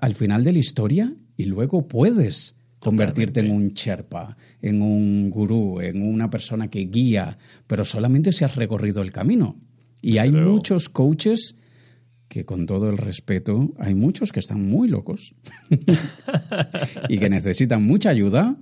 al 0.00 0.14
final 0.14 0.44
de 0.44 0.52
la 0.52 0.58
historia 0.58 1.14
y 1.36 1.44
luego 1.44 1.88
puedes 1.88 2.56
convertirte 2.78 3.40
en 3.40 3.50
un 3.50 3.68
Sherpa, 3.68 4.36
en 4.60 4.82
un 4.82 5.30
gurú, 5.30 5.80
en 5.80 6.02
una 6.02 6.28
persona 6.30 6.68
que 6.68 6.80
guía, 6.80 7.38
pero 7.66 7.84
solamente 7.84 8.32
si 8.32 8.44
has 8.44 8.56
recorrido 8.56 9.02
el 9.02 9.12
camino. 9.12 9.56
Y 10.02 10.18
hay 10.18 10.32
muchos 10.32 10.88
coaches 10.88 11.56
que 12.28 12.44
con 12.44 12.66
todo 12.66 12.88
el 12.90 12.96
respeto, 12.96 13.74
hay 13.78 13.94
muchos 13.94 14.32
que 14.32 14.40
están 14.40 14.62
muy 14.62 14.88
locos 14.88 15.34
y 17.08 17.18
que 17.18 17.28
necesitan 17.28 17.84
mucha 17.84 18.10
ayuda, 18.10 18.56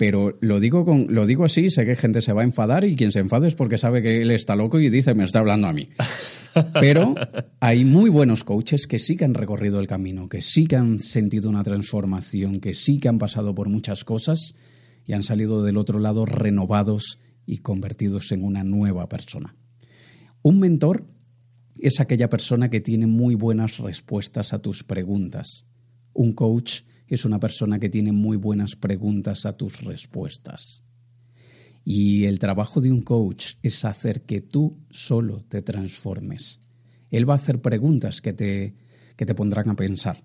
pero 0.00 0.38
lo 0.40 0.60
digo, 0.60 0.86
con, 0.86 1.08
lo 1.10 1.26
digo 1.26 1.44
así, 1.44 1.68
sé 1.68 1.84
que 1.84 1.94
gente 1.94 2.22
se 2.22 2.32
va 2.32 2.40
a 2.40 2.44
enfadar 2.46 2.86
y 2.86 2.96
quien 2.96 3.12
se 3.12 3.20
enfade 3.20 3.48
es 3.48 3.54
porque 3.54 3.76
sabe 3.76 4.00
que 4.00 4.22
él 4.22 4.30
está 4.30 4.56
loco 4.56 4.80
y 4.80 4.88
dice, 4.88 5.12
me 5.12 5.24
está 5.24 5.40
hablando 5.40 5.66
a 5.66 5.74
mí. 5.74 5.90
Pero 6.80 7.14
hay 7.60 7.84
muy 7.84 8.08
buenos 8.08 8.42
coaches 8.42 8.86
que 8.86 8.98
sí 8.98 9.14
que 9.14 9.26
han 9.26 9.34
recorrido 9.34 9.78
el 9.78 9.86
camino, 9.86 10.26
que 10.26 10.40
sí 10.40 10.64
que 10.64 10.76
han 10.76 11.00
sentido 11.02 11.50
una 11.50 11.62
transformación, 11.62 12.60
que 12.60 12.72
sí 12.72 12.98
que 12.98 13.10
han 13.10 13.18
pasado 13.18 13.54
por 13.54 13.68
muchas 13.68 14.02
cosas 14.04 14.54
y 15.04 15.12
han 15.12 15.22
salido 15.22 15.62
del 15.62 15.76
otro 15.76 15.98
lado 15.98 16.24
renovados 16.24 17.18
y 17.44 17.58
convertidos 17.58 18.32
en 18.32 18.42
una 18.42 18.64
nueva 18.64 19.06
persona. 19.06 19.54
Un 20.40 20.60
mentor 20.60 21.04
es 21.78 22.00
aquella 22.00 22.30
persona 22.30 22.70
que 22.70 22.80
tiene 22.80 23.06
muy 23.06 23.34
buenas 23.34 23.76
respuestas 23.76 24.54
a 24.54 24.62
tus 24.62 24.82
preguntas. 24.82 25.66
Un 26.14 26.32
coach 26.32 26.84
es 27.10 27.24
una 27.24 27.40
persona 27.40 27.78
que 27.78 27.90
tiene 27.90 28.12
muy 28.12 28.36
buenas 28.36 28.76
preguntas 28.76 29.44
a 29.44 29.56
tus 29.56 29.82
respuestas. 29.82 30.84
Y 31.84 32.24
el 32.24 32.38
trabajo 32.38 32.80
de 32.80 32.92
un 32.92 33.02
coach 33.02 33.54
es 33.62 33.84
hacer 33.84 34.22
que 34.22 34.40
tú 34.40 34.78
solo 34.90 35.44
te 35.48 35.60
transformes. 35.60 36.60
Él 37.10 37.28
va 37.28 37.34
a 37.34 37.36
hacer 37.36 37.60
preguntas 37.60 38.20
que 38.20 38.32
te, 38.32 38.74
que 39.16 39.26
te 39.26 39.34
pondrán 39.34 39.68
a 39.70 39.74
pensar, 39.74 40.22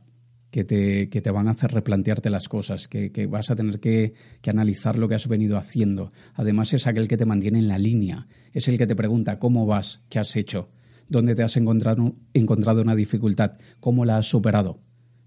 que 0.51 0.63
te, 0.63 1.09
que 1.09 1.21
te, 1.21 1.31
van 1.31 1.47
a 1.47 1.51
hacer 1.51 1.71
replantearte 1.71 2.29
las 2.29 2.47
cosas, 2.47 2.87
que, 2.87 3.11
que 3.11 3.25
vas 3.25 3.49
a 3.49 3.55
tener 3.55 3.79
que, 3.79 4.13
que, 4.41 4.51
analizar 4.51 4.99
lo 4.99 5.09
que 5.09 5.15
has 5.15 5.27
venido 5.27 5.57
haciendo. 5.57 6.11
Además 6.35 6.71
es 6.73 6.85
aquel 6.85 7.07
que 7.07 7.17
te 7.17 7.25
mantiene 7.25 7.59
en 7.59 7.67
la 7.67 7.79
línea, 7.79 8.27
es 8.53 8.67
el 8.67 8.77
que 8.77 8.85
te 8.85 8.95
pregunta 8.95 9.39
cómo 9.39 9.65
vas, 9.65 10.01
qué 10.07 10.19
has 10.19 10.35
hecho, 10.35 10.69
dónde 11.09 11.33
te 11.33 11.41
has 11.41 11.57
encontrado, 11.57 12.15
encontrado 12.33 12.81
una 12.81 12.95
dificultad, 12.95 13.53
cómo 13.79 14.05
la 14.05 14.17
has 14.17 14.27
superado. 14.27 14.84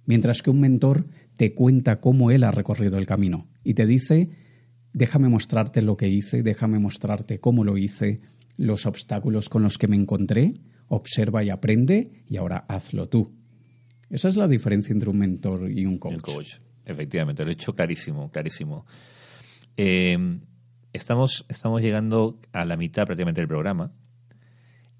Mientras 0.09 0.41
que 0.41 0.49
un 0.49 0.59
mentor 0.59 1.05
te 1.37 1.53
cuenta 1.53 2.01
cómo 2.01 2.31
él 2.31 2.43
ha 2.43 2.51
recorrido 2.51 2.97
el 2.97 3.07
camino 3.07 3.47
y 3.63 3.75
te 3.75 3.85
dice, 3.85 4.31
déjame 4.95 5.29
mostrarte 5.29 5.83
lo 5.83 5.99
que 5.99 6.09
hice, 6.09 6.43
déjame 6.43 6.79
mostrarte 6.79 7.41
cómo 7.41 7.63
lo 7.63 7.77
hice, 7.77 8.23
los 8.57 8.87
obstáculos 8.87 9.51
con 9.51 9.63
los 9.63 9.77
que 9.77 9.87
me 9.87 9.97
encontré, 9.97 10.55
observa 10.89 11.45
y 11.45 11.51
aprende 11.51 12.25
y 12.27 12.39
ahora 12.39 12.65
hazlo 12.69 13.07
tú. 13.11 13.37
Esa 14.09 14.31
es 14.31 14.37
la 14.37 14.49
diferencia 14.49 14.95
entre 14.95 15.11
un 15.11 15.19
mentor 15.19 15.71
y 15.71 15.85
un 15.85 15.99
coach. 15.99 16.23
coach. 16.23 16.55
Efectivamente, 16.87 17.45
lo 17.45 17.51
he 17.51 17.53
hecho 17.53 17.75
clarísimo, 17.75 18.31
clarísimo. 18.31 18.87
Eh, 19.77 20.17
estamos, 20.91 21.45
estamos 21.51 21.83
llegando 21.83 22.41
a 22.53 22.65
la 22.65 22.79
mitad 22.79 23.05
prácticamente 23.05 23.43
del 23.43 23.49
programa. 23.49 23.93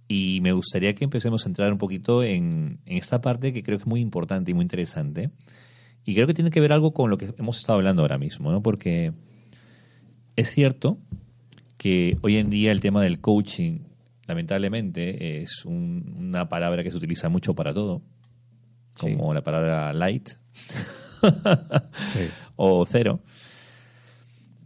Y 0.09 0.41
me 0.41 0.53
gustaría 0.53 0.95
que 0.95 1.05
empecemos 1.05 1.45
a 1.45 1.49
entrar 1.49 1.71
un 1.71 1.79
poquito 1.79 2.25
en, 2.25 2.81
esta 2.87 3.21
parte 3.21 3.53
que 3.53 3.63
creo 3.63 3.77
que 3.77 3.83
es 3.83 3.87
muy 3.87 4.01
importante 4.01 4.51
y 4.51 4.55
muy 4.55 4.63
interesante. 4.63 5.31
Y 6.05 6.15
creo 6.15 6.27
que 6.27 6.33
tiene 6.33 6.51
que 6.51 6.63
ver 6.63 6.73
algo 6.73 6.95
con 6.95 7.11
lo 7.11 7.19
que 7.19 7.35
hemos 7.37 7.59
estado 7.59 7.79
hablando 7.79 8.01
ahora 8.01 8.17
mismo, 8.17 8.51
¿no? 8.51 8.63
Porque 8.63 9.13
es 10.35 10.49
cierto 10.51 10.99
que 11.77 12.17
hoy 12.23 12.37
en 12.39 12.49
día 12.49 12.73
el 12.73 12.81
tema 12.81 13.03
del 13.03 13.21
coaching, 13.21 13.81
lamentablemente, 14.27 15.43
es 15.43 15.67
una 15.67 16.49
palabra 16.49 16.83
que 16.83 16.91
se 16.91 16.97
utiliza 16.97 17.29
mucho 17.29 17.55
para 17.55 17.75
todo, 17.75 18.01
como 18.99 19.35
la 19.35 19.43
palabra 19.43 19.93
light 19.93 20.31
o 22.57 22.87
cero 22.87 23.21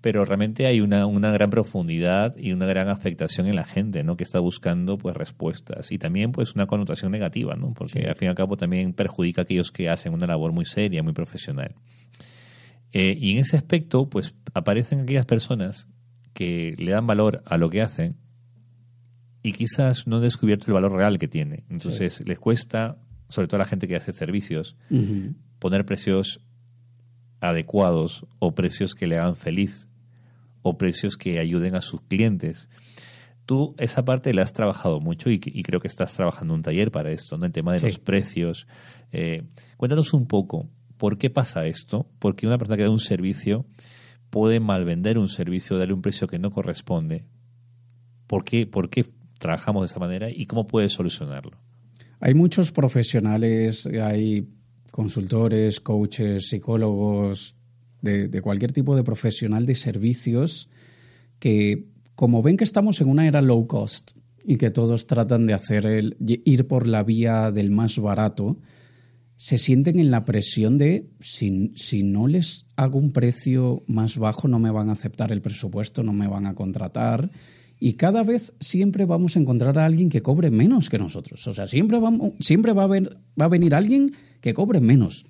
pero 0.02 0.24
realmente 0.24 0.66
hay 0.66 0.80
una, 0.80 1.06
una, 1.06 1.30
gran 1.30 1.48
profundidad 1.48 2.36
y 2.36 2.52
una 2.52 2.66
gran 2.66 2.88
afectación 2.88 3.46
en 3.46 3.54
la 3.54 3.64
gente, 3.64 4.02
¿no? 4.02 4.16
Que 4.16 4.24
está 4.24 4.40
buscando, 4.40 4.98
pues, 4.98 5.16
respuestas. 5.16 5.92
Y 5.92 5.98
también, 5.98 6.32
pues, 6.32 6.56
una 6.56 6.66
connotación 6.66 7.12
negativa, 7.12 7.54
¿no? 7.54 7.72
Porque, 7.72 8.08
al 8.08 8.16
fin 8.16 8.26
y 8.26 8.28
al 8.28 8.34
cabo, 8.34 8.56
también 8.56 8.94
perjudica 8.94 9.42
a 9.42 9.44
aquellos 9.44 9.70
que 9.70 9.88
hacen 9.88 10.12
una 10.12 10.26
labor 10.26 10.52
muy 10.52 10.64
seria, 10.64 11.04
muy 11.04 11.12
profesional. 11.12 11.76
Eh, 12.92 13.16
y 13.16 13.30
en 13.30 13.38
ese 13.38 13.56
aspecto, 13.56 14.10
pues, 14.10 14.34
aparecen 14.54 15.00
aquellas 15.00 15.24
personas 15.24 15.86
que 16.34 16.74
le 16.78 16.90
dan 16.90 17.06
valor 17.06 17.40
a 17.46 17.56
lo 17.56 17.70
que 17.70 17.80
hacen 17.80 18.16
y 19.44 19.52
quizás 19.52 20.08
no 20.08 20.16
han 20.16 20.22
descubierto 20.22 20.66
el 20.66 20.72
valor 20.72 20.96
real 20.96 21.20
que 21.20 21.28
tiene. 21.28 21.64
Entonces, 21.70 22.24
les 22.26 22.40
cuesta, 22.40 22.98
sobre 23.28 23.46
todo 23.46 23.58
a 23.58 23.64
la 23.64 23.68
gente 23.68 23.86
que 23.86 23.94
hace 23.94 24.12
servicios, 24.12 24.76
poner 25.60 25.84
precios 25.84 26.40
adecuados 27.40 28.26
o 28.40 28.54
precios 28.54 28.94
que 28.94 29.06
le 29.06 29.18
hagan 29.18 29.36
feliz 29.36 29.86
o 30.62 30.78
precios 30.78 31.16
que 31.16 31.38
ayuden 31.38 31.74
a 31.74 31.80
sus 31.80 32.00
clientes. 32.02 32.68
Tú 33.44 33.74
esa 33.78 34.04
parte 34.04 34.32
la 34.32 34.42
has 34.42 34.52
trabajado 34.52 35.00
mucho 35.00 35.28
y, 35.30 35.38
creo 35.38 35.80
que 35.80 35.88
estás 35.88 36.14
trabajando 36.14 36.54
un 36.54 36.62
taller 36.62 36.90
para 36.90 37.10
esto, 37.10 37.36
¿no? 37.36 37.46
El 37.46 37.52
tema 37.52 37.72
de 37.72 37.80
los 37.80 37.98
precios. 37.98 38.66
Eh, 39.10 39.42
cuéntanos 39.76 40.14
un 40.14 40.26
poco, 40.26 40.68
¿por 40.96 41.18
qué 41.18 41.28
pasa 41.28 41.66
esto? 41.66 42.08
¿Por 42.18 42.36
qué 42.36 42.46
una 42.46 42.58
persona 42.58 42.76
que 42.76 42.84
da 42.84 42.90
un 42.90 42.98
servicio 42.98 43.66
puede 44.30 44.60
malvender 44.60 45.18
un 45.18 45.28
servicio, 45.28 45.76
darle 45.76 45.94
un 45.94 46.02
precio 46.02 46.28
que 46.28 46.38
no 46.38 46.50
corresponde? 46.50 47.26
¿Por 48.28 48.44
qué, 48.44 48.66
¿Por 48.66 48.88
qué 48.88 49.04
trabajamos 49.38 49.82
de 49.82 49.86
esa 49.86 49.98
manera 49.98 50.28
y 50.30 50.46
cómo 50.46 50.66
puedes 50.66 50.92
solucionarlo? 50.92 51.58
Hay 52.20 52.34
muchos 52.34 52.70
profesionales, 52.70 53.88
hay 54.00 54.46
consultores, 54.92 55.80
coaches, 55.80 56.48
psicólogos, 56.48 57.56
de, 58.02 58.42
cualquier 58.42 58.72
tipo 58.72 58.96
de 58.96 59.04
profesional 59.04 59.64
de 59.64 59.74
servicios 59.74 60.68
que, 61.38 61.86
como 62.14 62.42
ven 62.42 62.56
que 62.56 62.64
estamos 62.64 63.00
en 63.00 63.08
una 63.08 63.26
era 63.26 63.40
low 63.40 63.66
cost 63.66 64.12
y 64.44 64.56
que 64.56 64.70
todos 64.70 65.06
tratan 65.06 65.46
de 65.46 65.54
hacer 65.54 65.86
el, 65.86 66.16
ir 66.20 66.66
por 66.66 66.86
la 66.86 67.04
vía 67.04 67.50
del 67.52 67.70
más 67.70 67.98
barato, 67.98 68.58
se 69.36 69.58
sienten 69.58 69.98
en 69.98 70.10
la 70.10 70.24
presión 70.24 70.78
de 70.78 71.08
si, 71.20 71.72
si 71.74 72.02
no 72.02 72.26
les 72.26 72.66
hago 72.76 72.98
un 72.98 73.12
precio 73.12 73.82
más 73.86 74.18
bajo 74.18 74.46
no 74.46 74.58
me 74.58 74.70
van 74.70 74.88
a 74.88 74.92
aceptar 74.92 75.32
el 75.32 75.42
presupuesto, 75.42 76.02
no 76.02 76.12
me 76.12 76.28
van 76.28 76.46
a 76.46 76.54
contratar. 76.54 77.30
Y 77.78 77.94
cada 77.94 78.22
vez 78.22 78.54
siempre 78.60 79.04
vamos 79.04 79.36
a 79.36 79.40
encontrar 79.40 79.76
a 79.78 79.84
alguien 79.84 80.08
que 80.08 80.22
cobre 80.22 80.52
menos 80.52 80.88
que 80.88 80.98
nosotros. 80.98 81.44
O 81.48 81.52
sea, 81.52 81.66
siempre, 81.66 81.98
vamos, 81.98 82.34
siempre 82.38 82.72
va, 82.72 82.84
a 82.84 82.86
va 82.86 83.44
a 83.44 83.48
venir 83.48 83.74
alguien 83.74 84.12
que 84.40 84.54
cobre 84.54 84.80
menos. 84.80 85.26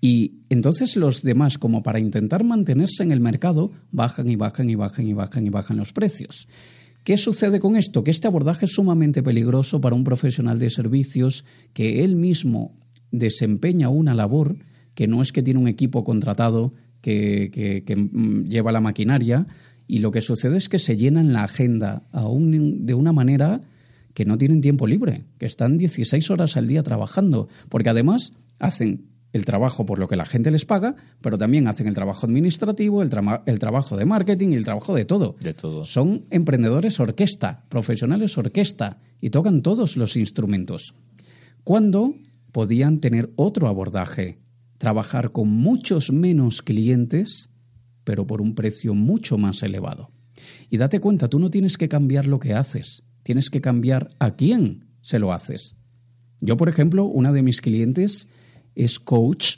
Y 0.00 0.42
entonces 0.48 0.96
los 0.96 1.22
demás, 1.22 1.58
como 1.58 1.82
para 1.82 1.98
intentar 1.98 2.44
mantenerse 2.44 3.02
en 3.02 3.10
el 3.10 3.20
mercado, 3.20 3.72
bajan 3.90 4.28
y 4.28 4.36
bajan 4.36 4.70
y 4.70 4.76
bajan 4.76 5.08
y 5.08 5.12
bajan 5.12 5.46
y 5.46 5.50
bajan 5.50 5.76
los 5.76 5.92
precios. 5.92 6.46
¿Qué 7.02 7.16
sucede 7.16 7.58
con 7.58 7.76
esto? 7.76 8.04
Que 8.04 8.10
este 8.10 8.28
abordaje 8.28 8.66
es 8.66 8.72
sumamente 8.72 9.22
peligroso 9.22 9.80
para 9.80 9.96
un 9.96 10.04
profesional 10.04 10.58
de 10.58 10.70
servicios 10.70 11.44
que 11.72 12.04
él 12.04 12.16
mismo 12.16 12.76
desempeña 13.10 13.88
una 13.88 14.14
labor 14.14 14.58
que 14.94 15.06
no 15.06 15.22
es 15.22 15.32
que 15.32 15.42
tiene 15.42 15.60
un 15.60 15.68
equipo 15.68 16.04
contratado 16.04 16.74
que, 17.00 17.50
que, 17.52 17.96
mm, 17.96 18.48
lleva 18.48 18.72
la 18.72 18.80
maquinaria 18.80 19.46
y 19.86 20.00
lo 20.00 20.10
que 20.10 20.20
sucede 20.20 20.58
es 20.58 20.68
que 20.68 20.78
se 20.78 20.96
llenan 20.96 21.32
la 21.32 21.44
agenda 21.44 22.02
aún 22.12 22.84
de 22.84 22.94
una 22.94 23.12
manera 23.12 23.62
que 24.12 24.24
no 24.24 24.36
tienen 24.36 24.60
tiempo 24.60 24.86
libre, 24.86 25.24
que 25.38 25.46
están 25.46 25.78
16 25.78 26.30
horas 26.30 26.56
al 26.56 26.66
día 26.66 26.82
trabajando, 26.82 27.48
porque 27.68 27.88
además 27.88 28.32
hacen 28.58 29.06
el 29.32 29.44
trabajo 29.44 29.84
por 29.84 29.98
lo 29.98 30.08
que 30.08 30.16
la 30.16 30.26
gente 30.26 30.50
les 30.50 30.64
paga, 30.64 30.96
pero 31.20 31.36
también 31.36 31.68
hacen 31.68 31.86
el 31.86 31.94
trabajo 31.94 32.26
administrativo, 32.26 33.02
el, 33.02 33.10
el, 33.46 33.58
trabajo 33.58 33.96
de 33.96 34.06
marketing 34.06 34.50
y 34.50 34.54
el 34.54 34.64
trabajo 34.64 34.94
de 34.94 35.04
todo. 35.04 35.36
De 35.40 35.54
todo. 35.54 35.84
Son 35.84 36.24
emprendedores 36.30 36.98
orquesta, 37.00 37.64
profesionales 37.68 38.36
orquesta, 38.38 38.98
y 39.20 39.30
tocan 39.30 39.62
todos 39.62 39.96
los 39.96 40.16
instrumentos. 40.16 40.94
¿Cuándo 41.64 42.14
podían 42.52 43.00
tener 43.00 43.30
otro 43.36 43.68
abordaje? 43.68 44.38
Trabajar 44.78 45.32
con 45.32 45.48
muchos 45.48 46.12
menos 46.12 46.62
clientes, 46.62 47.50
pero 48.04 48.26
por 48.26 48.40
un 48.40 48.54
precio 48.54 48.94
mucho 48.94 49.36
más 49.36 49.62
elevado. 49.62 50.10
Y 50.70 50.78
date 50.78 51.00
cuenta, 51.00 51.28
tú 51.28 51.38
no 51.38 51.50
tienes 51.50 51.76
que 51.76 51.88
cambiar 51.88 52.26
lo 52.26 52.38
que 52.38 52.54
haces, 52.54 53.02
tienes 53.22 53.50
que 53.50 53.60
cambiar 53.60 54.10
a 54.18 54.36
quién 54.36 54.86
se 55.02 55.18
lo 55.18 55.32
haces. 55.32 55.74
Yo, 56.40 56.56
por 56.56 56.68
ejemplo, 56.68 57.04
una 57.04 57.32
de 57.32 57.42
mis 57.42 57.60
clientes 57.60 58.28
es 58.78 59.00
coach 59.00 59.56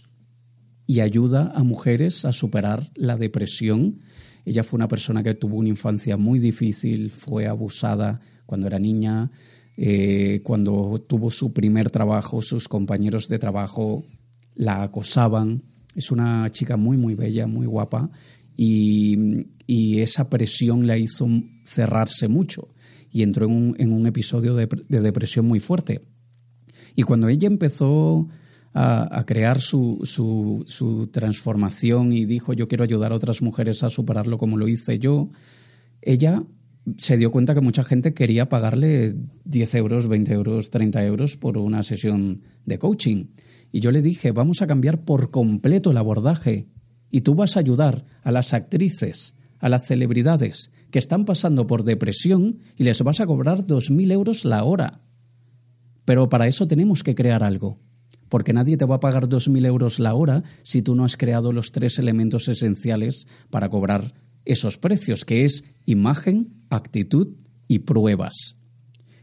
y 0.87 1.01
ayuda 1.01 1.53
a 1.55 1.63
mujeres 1.63 2.25
a 2.25 2.33
superar 2.33 2.91
la 2.95 3.17
depresión. 3.17 4.01
Ella 4.47 4.65
fue 4.65 4.79
una 4.79 4.89
persona 4.89 5.23
que 5.23 5.35
tuvo 5.35 5.59
una 5.59 5.69
infancia 5.69 6.17
muy 6.17 6.39
difícil, 6.39 7.11
fue 7.11 7.47
abusada 7.47 8.21
cuando 8.47 8.67
era 8.67 8.79
niña, 8.79 9.31
eh, 9.77 10.41
cuando 10.43 11.05
tuvo 11.07 11.31
su 11.31 11.53
primer 11.53 11.91
trabajo, 11.91 12.41
sus 12.41 12.67
compañeros 12.67 13.29
de 13.29 13.39
trabajo 13.39 14.05
la 14.55 14.83
acosaban. 14.83 15.63
Es 15.95 16.11
una 16.11 16.49
chica 16.49 16.79
muy, 16.79 16.97
muy 16.97 17.15
bella, 17.15 17.47
muy 17.47 17.67
guapa, 17.67 18.11
y, 18.57 19.47
esa 20.01 20.29
presión 20.29 20.87
la 20.87 20.99
hizo 20.99 21.29
cerrarse 21.65 22.27
mucho 22.27 22.75
y 23.13 23.23
entró 23.23 23.47
en 23.47 23.93
un, 23.93 24.07
episodio 24.07 24.55
de 24.57 24.67
depresión 25.01 25.47
muy 25.47 25.61
fuerte. 25.61 26.01
Y 26.97 27.03
cuando 27.03 27.29
ella 27.29 27.47
empezó 27.47 28.27
a, 28.73 29.25
crear 29.27 29.61
su, 29.61 30.01
su, 30.05 30.65
su, 30.67 31.09
transformación 31.09 32.13
y 32.13 32.25
dijo 32.25 32.53
yo 32.53 32.69
quiero 32.69 32.85
ayudar 32.85 33.13
a 33.13 33.17
otras 33.17 33.43
mujeres 33.43 33.83
a 33.83 33.91
superarlo 33.91 34.39
como 34.39 34.57
lo 34.57 34.69
hice 34.69 34.99
yo, 34.99 35.29
ella 36.03 36.45
se 36.97 37.17
dio 37.17 37.31
cuenta 37.31 37.55
que 37.55 37.61
mucha 37.61 37.85
gente 37.85 38.15
quería 38.15 38.49
pagarle 38.49 39.15
10 39.45 39.75
euros, 39.75 40.09
20 40.09 40.33
euros, 40.33 40.71
30 40.71 41.05
euros 41.05 41.37
por 41.37 41.59
una 41.59 41.83
sesión 41.83 42.43
de 42.65 42.79
coaching. 42.79 43.27
Y 43.71 43.81
yo 43.81 43.91
le 43.91 44.03
dije, 44.03 44.33
vamos 44.33 44.63
a 44.63 44.67
cambiar 44.67 45.05
por 45.05 45.31
completo 45.31 45.91
el 45.91 45.99
abordaje 45.99 46.69
y 47.11 47.21
tú 47.21 47.35
vas 47.35 47.57
a 47.57 47.61
ayudar 47.61 48.05
a 48.23 48.33
las 48.33 48.55
actrices, 48.55 49.37
a 49.59 49.69
las 49.69 49.87
celebridades 49.87 50.71
que 50.91 50.99
están 50.99 51.25
pasando 51.25 51.67
por 51.67 51.85
depresión 51.85 52.59
y 52.77 52.85
les 52.85 53.03
vas 53.03 53.21
a 53.21 53.27
cobrar 53.27 53.67
2.000 53.67 54.13
euros 54.13 54.45
la 54.45 54.65
hora. 54.65 55.03
Pero 56.05 56.29
para 56.29 56.49
eso 56.49 56.67
tenemos 56.67 57.05
que 57.05 57.15
crear 57.15 57.45
algo 57.45 57.79
porque 58.31 58.55
nadie 58.55 58.79
te 58.79 58.87
va 58.87 58.95
a 58.95 59.01
pagar 59.01 59.29
2.000 59.29 59.67
euros 59.67 59.99
la 59.99 60.15
hora 60.15 60.43
si 60.63 60.81
tú 60.81 60.95
no 60.95 61.05
has 61.05 61.19
creado 61.19 61.53
los 61.53 61.73
tres 61.73 61.99
elementos 61.99 62.49
esenciales 62.49 63.27
para 63.51 63.69
cobrar 63.69 64.15
esos 64.47 64.79
precios, 64.79 65.27
que 65.27 65.45
es 65.45 65.65
imagen, 65.85 66.55
actitud 66.71 67.29
y 67.69 67.81
pruebas. 67.81 68.57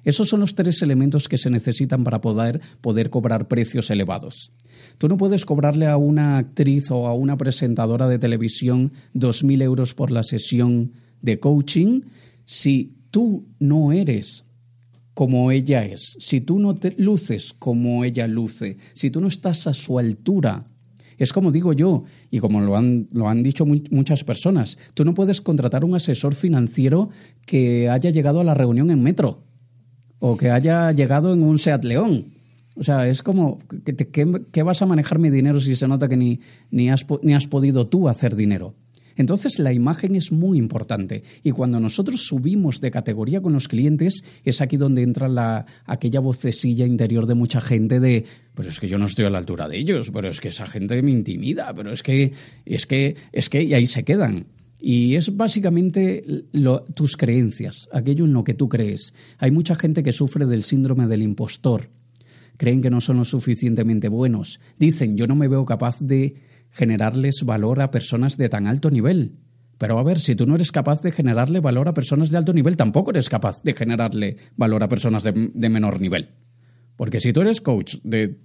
Esos 0.04 0.30
son 0.30 0.40
los 0.40 0.56
tres 0.56 0.82
elementos 0.82 1.28
que 1.28 1.38
se 1.38 1.50
necesitan 1.50 2.04
para 2.04 2.22
poder, 2.22 2.62
poder 2.80 3.10
cobrar 3.10 3.48
precios 3.50 3.90
elevados. 3.90 4.54
Tú 4.98 5.10
no 5.10 5.18
puedes 5.18 5.44
cobrarle 5.44 5.88
a 5.88 5.98
una 5.98 6.38
actriz 6.38 6.92
o 6.92 7.08
a 7.08 7.14
una 7.14 7.36
presentadora 7.36 8.08
de 8.08 8.20
televisión 8.20 8.94
2.000 9.16 9.64
euros 9.64 9.94
por 9.94 10.12
la 10.12 10.24
sesión 10.24 10.94
de 11.22 11.40
coaching 11.40 12.04
si 12.46 12.96
tú 13.12 13.48
no 13.60 13.92
eres 13.92 14.47
como 15.18 15.50
ella 15.50 15.84
es, 15.84 16.16
si 16.20 16.42
tú 16.42 16.60
no 16.60 16.76
te 16.76 16.94
luces 16.96 17.56
como 17.58 18.06
ella 18.06 18.28
luce, 18.28 18.78
si 18.94 19.10
tú 19.10 19.20
no 19.20 19.30
estás 19.30 19.66
a 19.66 19.74
su 19.74 19.98
altura. 19.98 20.68
Es 21.18 21.34
como 21.34 21.52
digo 21.52 21.74
yo, 21.74 22.04
y 22.30 22.38
como 22.38 22.62
lo 22.62 22.78
han, 22.78 23.08
lo 23.14 23.28
han 23.28 23.42
dicho 23.42 23.66
muchas 23.66 24.24
personas, 24.24 24.78
tú 24.94 25.04
no 25.04 25.16
puedes 25.16 25.42
contratar 25.42 25.84
un 25.84 25.96
asesor 25.96 26.36
financiero 26.36 27.10
que 27.48 27.90
haya 27.90 28.12
llegado 28.12 28.42
a 28.42 28.44
la 28.44 28.54
reunión 28.54 28.92
en 28.92 29.02
metro 29.02 29.42
o 30.20 30.38
que 30.38 30.52
haya 30.52 30.92
llegado 30.92 31.34
en 31.34 31.42
un 31.42 31.58
Seat 31.58 31.84
León. 31.84 32.36
O 32.76 32.84
sea, 32.84 33.08
es 33.08 33.24
como, 33.24 33.58
¿qué, 34.12 34.62
vas 34.62 34.84
a 34.84 34.86
manejar 34.86 35.18
mi 35.18 35.32
dinero 35.32 35.60
si 35.60 35.76
se 35.76 35.88
nota 35.88 36.08
que 36.08 36.16
ni, 36.16 36.42
ni, 36.70 36.92
has, 36.92 37.08
ni 37.24 37.34
has 37.34 37.48
podido 37.48 37.88
tú 37.88 38.08
hacer 38.08 38.36
dinero? 38.36 38.76
Entonces 39.18 39.60
la 39.60 39.74
imagen 39.74 40.16
es 40.16 40.32
muy 40.32 40.58
importante 40.58 41.24
y 41.44 41.52
cuando 41.52 41.80
nosotros 41.80 42.26
subimos 42.26 42.80
de 42.80 42.92
categoría 42.92 43.42
con 43.42 43.54
los 43.54 43.68
clientes 43.68 44.24
es 44.46 44.62
aquí 44.62 44.78
donde 44.78 45.02
entra 45.02 45.28
la, 45.28 45.66
aquella 45.86 46.22
vocecilla 46.22 46.86
interior 46.86 47.26
de 47.26 47.34
mucha 47.34 47.60
gente 47.60 48.00
de, 48.00 48.26
pero 48.54 48.70
es 48.70 48.80
que 48.80 48.88
yo 48.88 48.98
no 48.98 49.06
estoy 49.06 49.26
a 49.26 49.30
la 49.30 49.38
altura 49.38 49.68
de 49.68 49.78
ellos, 49.78 50.12
pero 50.12 50.30
es 50.30 50.40
que 50.40 50.48
esa 50.48 50.66
gente 50.66 51.02
me 51.02 51.12
intimida, 51.12 51.74
pero 51.76 51.92
es 51.92 52.02
que, 52.02 52.32
es 52.66 52.88
que, 52.88 53.16
es 53.32 53.50
que, 53.50 53.64
y 53.64 53.74
ahí 53.74 53.86
se 53.86 54.04
quedan. 54.04 54.48
Y 54.80 55.16
es 55.16 55.36
básicamente 55.36 56.24
tus 56.94 57.18
creencias, 57.18 57.90
aquello 57.92 58.26
en 58.26 58.34
lo 58.34 58.44
que 58.44 58.54
tú 58.54 58.70
crees. 58.70 59.14
Hay 59.40 59.52
mucha 59.52 59.76
gente 59.76 60.04
que 60.04 60.12
sufre 60.12 60.46
del 60.46 60.64
síndrome 60.64 61.08
del 61.08 61.24
impostor. 61.24 61.90
Creen 62.58 62.82
que 62.82 62.90
no 62.90 63.02
son 63.02 63.18
lo 63.18 63.26
suficientemente 63.26 64.08
buenos. 64.08 64.60
Dicen, 64.78 65.18
yo 65.18 65.28
no 65.28 65.36
me 65.36 65.48
veo 65.48 65.66
capaz 65.66 66.00
de 66.00 66.36
generarles 66.72 67.44
valor 67.46 67.82
a 67.82 67.92
personas 67.92 68.38
de 68.38 68.50
tan 68.50 68.68
alto 68.68 68.90
nivel. 68.90 69.34
Pero 69.78 70.00
a 70.00 70.04
ver, 70.04 70.20
si 70.20 70.36
tú 70.36 70.46
no 70.46 70.56
eres 70.56 70.72
capaz 70.72 71.02
de 71.02 71.12
generarle 71.12 71.60
valor 71.60 71.88
a 71.88 71.94
personas 71.94 72.32
de 72.32 72.38
alto 72.38 72.54
nivel, 72.54 72.78
tampoco 72.78 73.12
eres 73.12 73.30
capaz 73.30 73.62
de 73.64 73.74
generarle 73.74 74.38
valor 74.56 74.84
a 74.84 74.90
personas 74.90 75.24
de, 75.24 75.70
menor 75.70 76.02
nivel. 76.02 76.30
Porque 76.96 77.20
si 77.20 77.32
tú 77.32 77.42
eres 77.42 77.62
coach 77.62 77.98
de, 78.04 78.40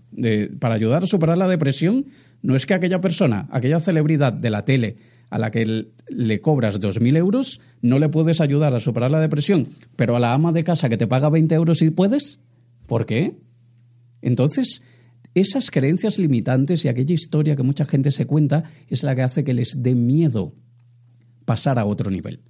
para 0.61 0.75
ayudar 0.75 1.05
a 1.05 1.07
superar 1.07 1.39
la 1.39 1.49
depresión, 1.49 2.07
no 2.43 2.55
es 2.55 2.67
que 2.67 2.75
aquella 2.75 3.01
persona, 3.01 3.49
aquella 3.51 3.81
celebridad 3.81 4.33
de 4.33 4.51
la 4.51 4.65
tele 4.65 4.97
a 5.31 5.39
la 5.39 5.51
que 5.51 5.87
le 6.09 6.41
cobras 6.43 6.79
2.000 6.79 7.17
euros, 7.17 7.63
no 7.81 7.99
le 7.99 8.11
puedes 8.11 8.43
ayudar 8.43 8.75
a 8.75 8.81
superar 8.81 9.11
la 9.11 9.21
depresión, 9.21 9.69
pero 9.97 10.15
a 10.15 10.21
la 10.21 10.35
ama 10.35 10.53
de 10.53 10.65
casa 10.65 10.91
que 10.91 10.99
te 10.99 11.07
paga 11.07 11.31
20 11.31 11.55
euros 11.55 11.79
sí 11.79 11.91
puedes. 11.91 12.41
¿Por 12.87 13.07
qué? 13.07 13.39
Entonces, 14.21 14.83
esas 15.35 15.71
creencias 15.71 16.19
limitantes 16.19 16.85
y 16.85 16.89
aquella 16.89 17.15
historia 17.15 17.57
que 17.57 17.63
mucha 17.63 17.85
gente 17.85 18.11
se 18.11 18.27
cuenta 18.27 18.65
es 18.89 19.03
la 19.03 19.15
que 19.15 19.23
hace 19.23 19.45
que 19.45 19.55
les 19.55 19.83
dé 19.83 19.95
miedo 19.95 20.55
pasar 21.45 21.79
a 21.79 21.85
otro 21.85 22.11
nivel. 22.11 22.43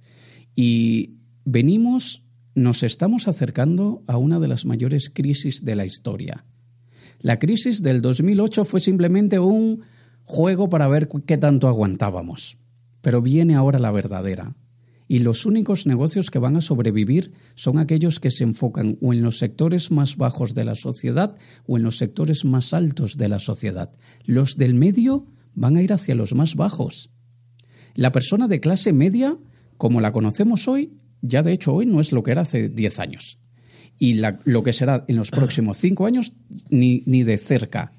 Y 0.55 1.15
venimos, 1.45 2.23
nos 2.55 2.83
estamos 2.83 3.27
acercando 3.27 4.03
a 4.07 4.17
una 4.17 4.39
de 4.39 4.47
las 4.47 4.65
mayores 4.65 5.09
crisis 5.09 5.63
de 5.63 5.75
la 5.75 5.85
historia. 5.85 6.45
La 7.19 7.39
crisis 7.39 7.81
del 7.81 8.01
2008 8.01 8.65
fue 8.65 8.79
simplemente 8.79 9.39
un 9.39 9.83
juego 10.23 10.69
para 10.69 10.87
ver 10.87 11.07
qué 11.25 11.37
tanto 11.37 11.67
aguantábamos. 11.67 12.57
Pero 13.01 13.21
viene 13.21 13.55
ahora 13.55 13.79
la 13.79 13.91
verdadera 13.91 14.55
y 15.13 15.19
los 15.19 15.45
únicos 15.45 15.85
negocios 15.85 16.31
que 16.31 16.39
van 16.39 16.57
a 16.57 16.61
sobrevivir 16.61 17.33
son 17.53 17.77
aquellos 17.77 18.19
que 18.19 18.31
se 18.31 18.43
enfocan 18.43 18.97
o 18.99 19.13
en 19.13 19.21
los 19.21 19.37
sectores 19.37 19.91
más 19.91 20.17
bajos 20.17 20.55
de 20.55 20.63
la 20.63 20.73
sociedad 20.73 21.35
o 21.67 21.77
en 21.77 21.83
los 21.83 21.99
sectores 21.99 22.45
más 22.45 22.73
altos 22.73 23.15
de 23.15 23.27
la 23.27 23.37
sociedad. 23.37 23.91
Los 24.25 24.57
del 24.57 24.73
medio 24.73 25.27
van 25.53 25.75
a 25.77 25.83
ir 25.83 25.93
hacia 25.93 26.15
los 26.15 26.33
más 26.33 26.55
bajos. 26.55 27.11
La 27.93 28.11
persona 28.11 28.47
de 28.47 28.59
clase 28.59 28.91
media, 28.91 29.37
como 29.77 30.01
la 30.01 30.11
conocemos 30.11 30.67
hoy, 30.67 30.93
ya 31.21 31.43
de 31.43 31.53
hecho 31.53 31.75
hoy 31.75 31.85
no 31.85 32.01
es 32.01 32.11
lo 32.11 32.23
que 32.23 32.31
era 32.31 32.41
hace 32.41 32.69
10 32.69 32.97
años. 32.97 33.37
Y 33.99 34.19
lo 34.45 34.63
que 34.63 34.73
será 34.73 35.05
en 35.07 35.17
los 35.17 35.29
próximos 35.29 35.77
5 35.77 36.07
años, 36.07 36.33
ni, 36.71 37.03
ni 37.05 37.21
de 37.21 37.37
cerca. 37.37 37.91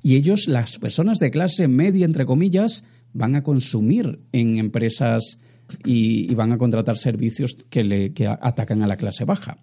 Y 0.00 0.14
ellos, 0.14 0.46
las 0.46 0.78
personas 0.78 1.18
de 1.18 1.32
clase 1.32 1.66
media, 1.66 2.04
entre 2.04 2.24
comillas, 2.24 2.84
van 3.12 3.34
a 3.34 3.42
consumir 3.42 4.20
en 4.30 4.58
empresas 4.58 5.40
y, 5.84 6.34
van 6.34 6.52
a 6.52 6.58
contratar 6.58 6.98
servicios 6.98 7.56
que, 7.70 7.84
le, 7.84 8.12
que 8.12 8.26
atacan 8.26 8.82
a 8.82 8.86
la 8.86 8.96
clase 8.96 9.24
baja. 9.24 9.58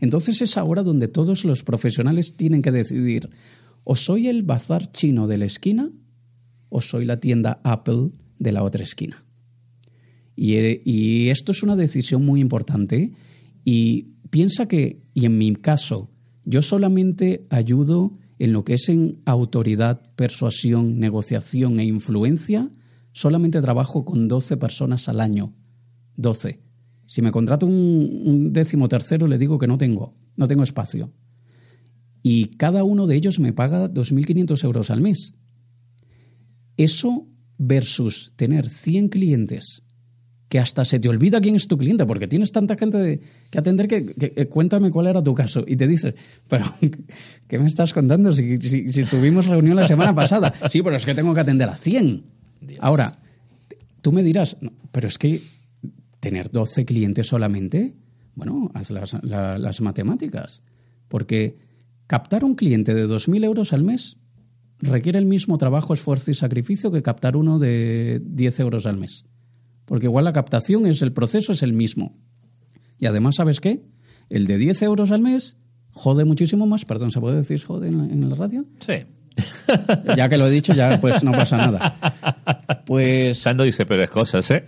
Entonces 0.00 0.42
es 0.42 0.56
ahora 0.56 0.82
donde 0.82 1.08
todos 1.08 1.44
los 1.44 1.62
profesionales 1.62 2.34
tienen 2.34 2.62
que 2.62 2.72
decidir, 2.72 3.30
o 3.84 3.96
soy 3.96 4.28
el 4.28 4.42
bazar 4.42 4.90
chino 4.92 5.26
de 5.26 5.38
la 5.38 5.44
esquina 5.44 5.90
o 6.68 6.80
soy 6.80 7.04
la 7.04 7.20
tienda 7.20 7.60
Apple 7.62 8.10
de 8.38 8.52
la 8.52 8.62
otra 8.62 8.82
esquina. 8.82 9.24
Y, 10.36 10.56
y, 10.84 11.28
esto 11.28 11.52
es 11.52 11.62
una 11.62 11.76
decisión 11.76 12.24
muy 12.24 12.40
importante 12.40 13.12
y 13.64 14.14
piensa 14.30 14.66
que, 14.66 15.02
y 15.14 15.26
en 15.26 15.38
mi 15.38 15.54
caso, 15.54 16.10
yo 16.44 16.60
solamente 16.60 17.46
ayudo 17.50 18.18
en 18.38 18.52
lo 18.52 18.64
que 18.64 18.74
es 18.74 18.88
en 18.88 19.20
autoridad, 19.24 20.02
persuasión, 20.16 20.98
negociación 20.98 21.78
e 21.78 21.84
influencia 21.84 22.70
solamente 23.14 23.62
trabajo 23.62 24.04
con 24.04 24.28
12 24.28 24.58
personas 24.58 25.08
al 25.08 25.20
año. 25.20 25.54
12. 26.16 26.60
Si 27.06 27.22
me 27.22 27.30
contrato 27.30 27.64
un, 27.64 28.52
décimo 28.52 28.88
tercero, 28.88 29.26
le 29.26 29.38
digo 29.38 29.58
que 29.58 29.66
no 29.66 29.78
tengo, 29.78 30.14
no 30.36 30.48
tengo 30.48 30.64
espacio. 30.64 31.12
Y 32.22 32.56
cada 32.56 32.84
uno 32.84 33.06
de 33.06 33.16
ellos 33.16 33.38
me 33.38 33.52
paga 33.52 33.88
2.500 33.88 34.64
euros 34.64 34.90
al 34.90 35.00
mes. 35.00 35.34
Eso 36.76 37.28
versus 37.56 38.32
tener 38.36 38.68
100 38.68 39.08
clientes 39.08 39.82
que 40.48 40.58
hasta 40.58 40.84
se 40.84 40.98
te 40.98 41.08
olvida 41.08 41.40
quién 41.40 41.54
es 41.54 41.68
tu 41.68 41.76
cliente, 41.76 42.06
porque 42.06 42.26
tienes 42.26 42.52
tanta 42.52 42.76
gente 42.76 43.20
que 43.50 43.58
atender 43.58 43.88
que, 43.88 44.48
cuéntame 44.48 44.90
cuál 44.90 45.06
era 45.06 45.22
tu 45.22 45.34
caso. 45.34 45.64
Y 45.66 45.76
te 45.76 45.86
dices, 45.86 46.14
pero 46.48 46.66
¿qué 47.48 47.58
me 47.58 47.66
estás 47.66 47.92
contando 47.92 48.32
si, 48.32 48.58
si, 48.58 49.04
tuvimos 49.04 49.46
reunión 49.46 49.76
la 49.76 49.86
semana 49.86 50.14
pasada? 50.14 50.52
Sí, 50.70 50.82
pero 50.82 50.96
es 50.96 51.04
que 51.06 51.14
tengo 51.14 51.34
que 51.34 51.40
atender 51.40 51.68
a 51.68 51.76
100. 51.76 52.33
Ahora, 52.80 53.12
tú 54.00 54.12
me 54.12 54.22
dirás, 54.22 54.56
pero 54.92 55.08
es 55.08 55.18
que 55.18 55.42
tener 56.20 56.50
12 56.50 56.84
clientes 56.84 57.26
solamente, 57.26 57.94
bueno, 58.34 58.70
haz 58.74 58.90
las, 58.90 59.16
las 59.22 59.80
matemáticas. 59.80 60.62
Porque 61.08 61.56
captar 62.06 62.44
un 62.44 62.54
cliente 62.54 62.94
de 62.94 63.06
2.000 63.06 63.44
euros 63.44 63.72
al 63.72 63.84
mes 63.84 64.16
requiere 64.78 65.18
el 65.18 65.26
mismo 65.26 65.58
trabajo, 65.58 65.94
esfuerzo 65.94 66.30
y 66.30 66.34
sacrificio 66.34 66.90
que 66.90 67.02
captar 67.02 67.36
uno 67.36 67.58
de 67.58 68.20
10 68.24 68.60
euros 68.60 68.86
al 68.86 68.96
mes. 68.96 69.24
Porque 69.84 70.06
igual 70.06 70.24
la 70.24 70.32
captación 70.32 70.86
es 70.86 71.02
el 71.02 71.12
proceso, 71.12 71.52
es 71.52 71.62
el 71.62 71.72
mismo. 71.72 72.16
Y 72.98 73.06
además, 73.06 73.36
¿sabes 73.36 73.60
qué? 73.60 73.82
El 74.30 74.46
de 74.46 74.58
10 74.58 74.82
euros 74.82 75.12
al 75.12 75.20
mes 75.20 75.56
jode 75.90 76.24
muchísimo 76.24 76.66
más. 76.66 76.84
Perdón, 76.84 77.10
¿se 77.10 77.20
puede 77.20 77.36
decir 77.36 77.62
jode 77.62 77.88
en 77.88 78.10
en 78.10 78.28
la 78.28 78.34
radio? 78.34 78.64
Sí. 78.80 78.94
Ya 80.16 80.28
que 80.28 80.36
lo 80.36 80.46
he 80.46 80.50
dicho, 80.50 80.72
ya 80.74 81.00
pues 81.00 81.22
no 81.24 81.32
pasa 81.32 81.56
nada. 81.56 81.96
Pues. 82.86 83.38
Sando 83.38 83.64
dice 83.64 83.86
peores 83.86 84.10
cosas, 84.10 84.50
¿eh? 84.50 84.64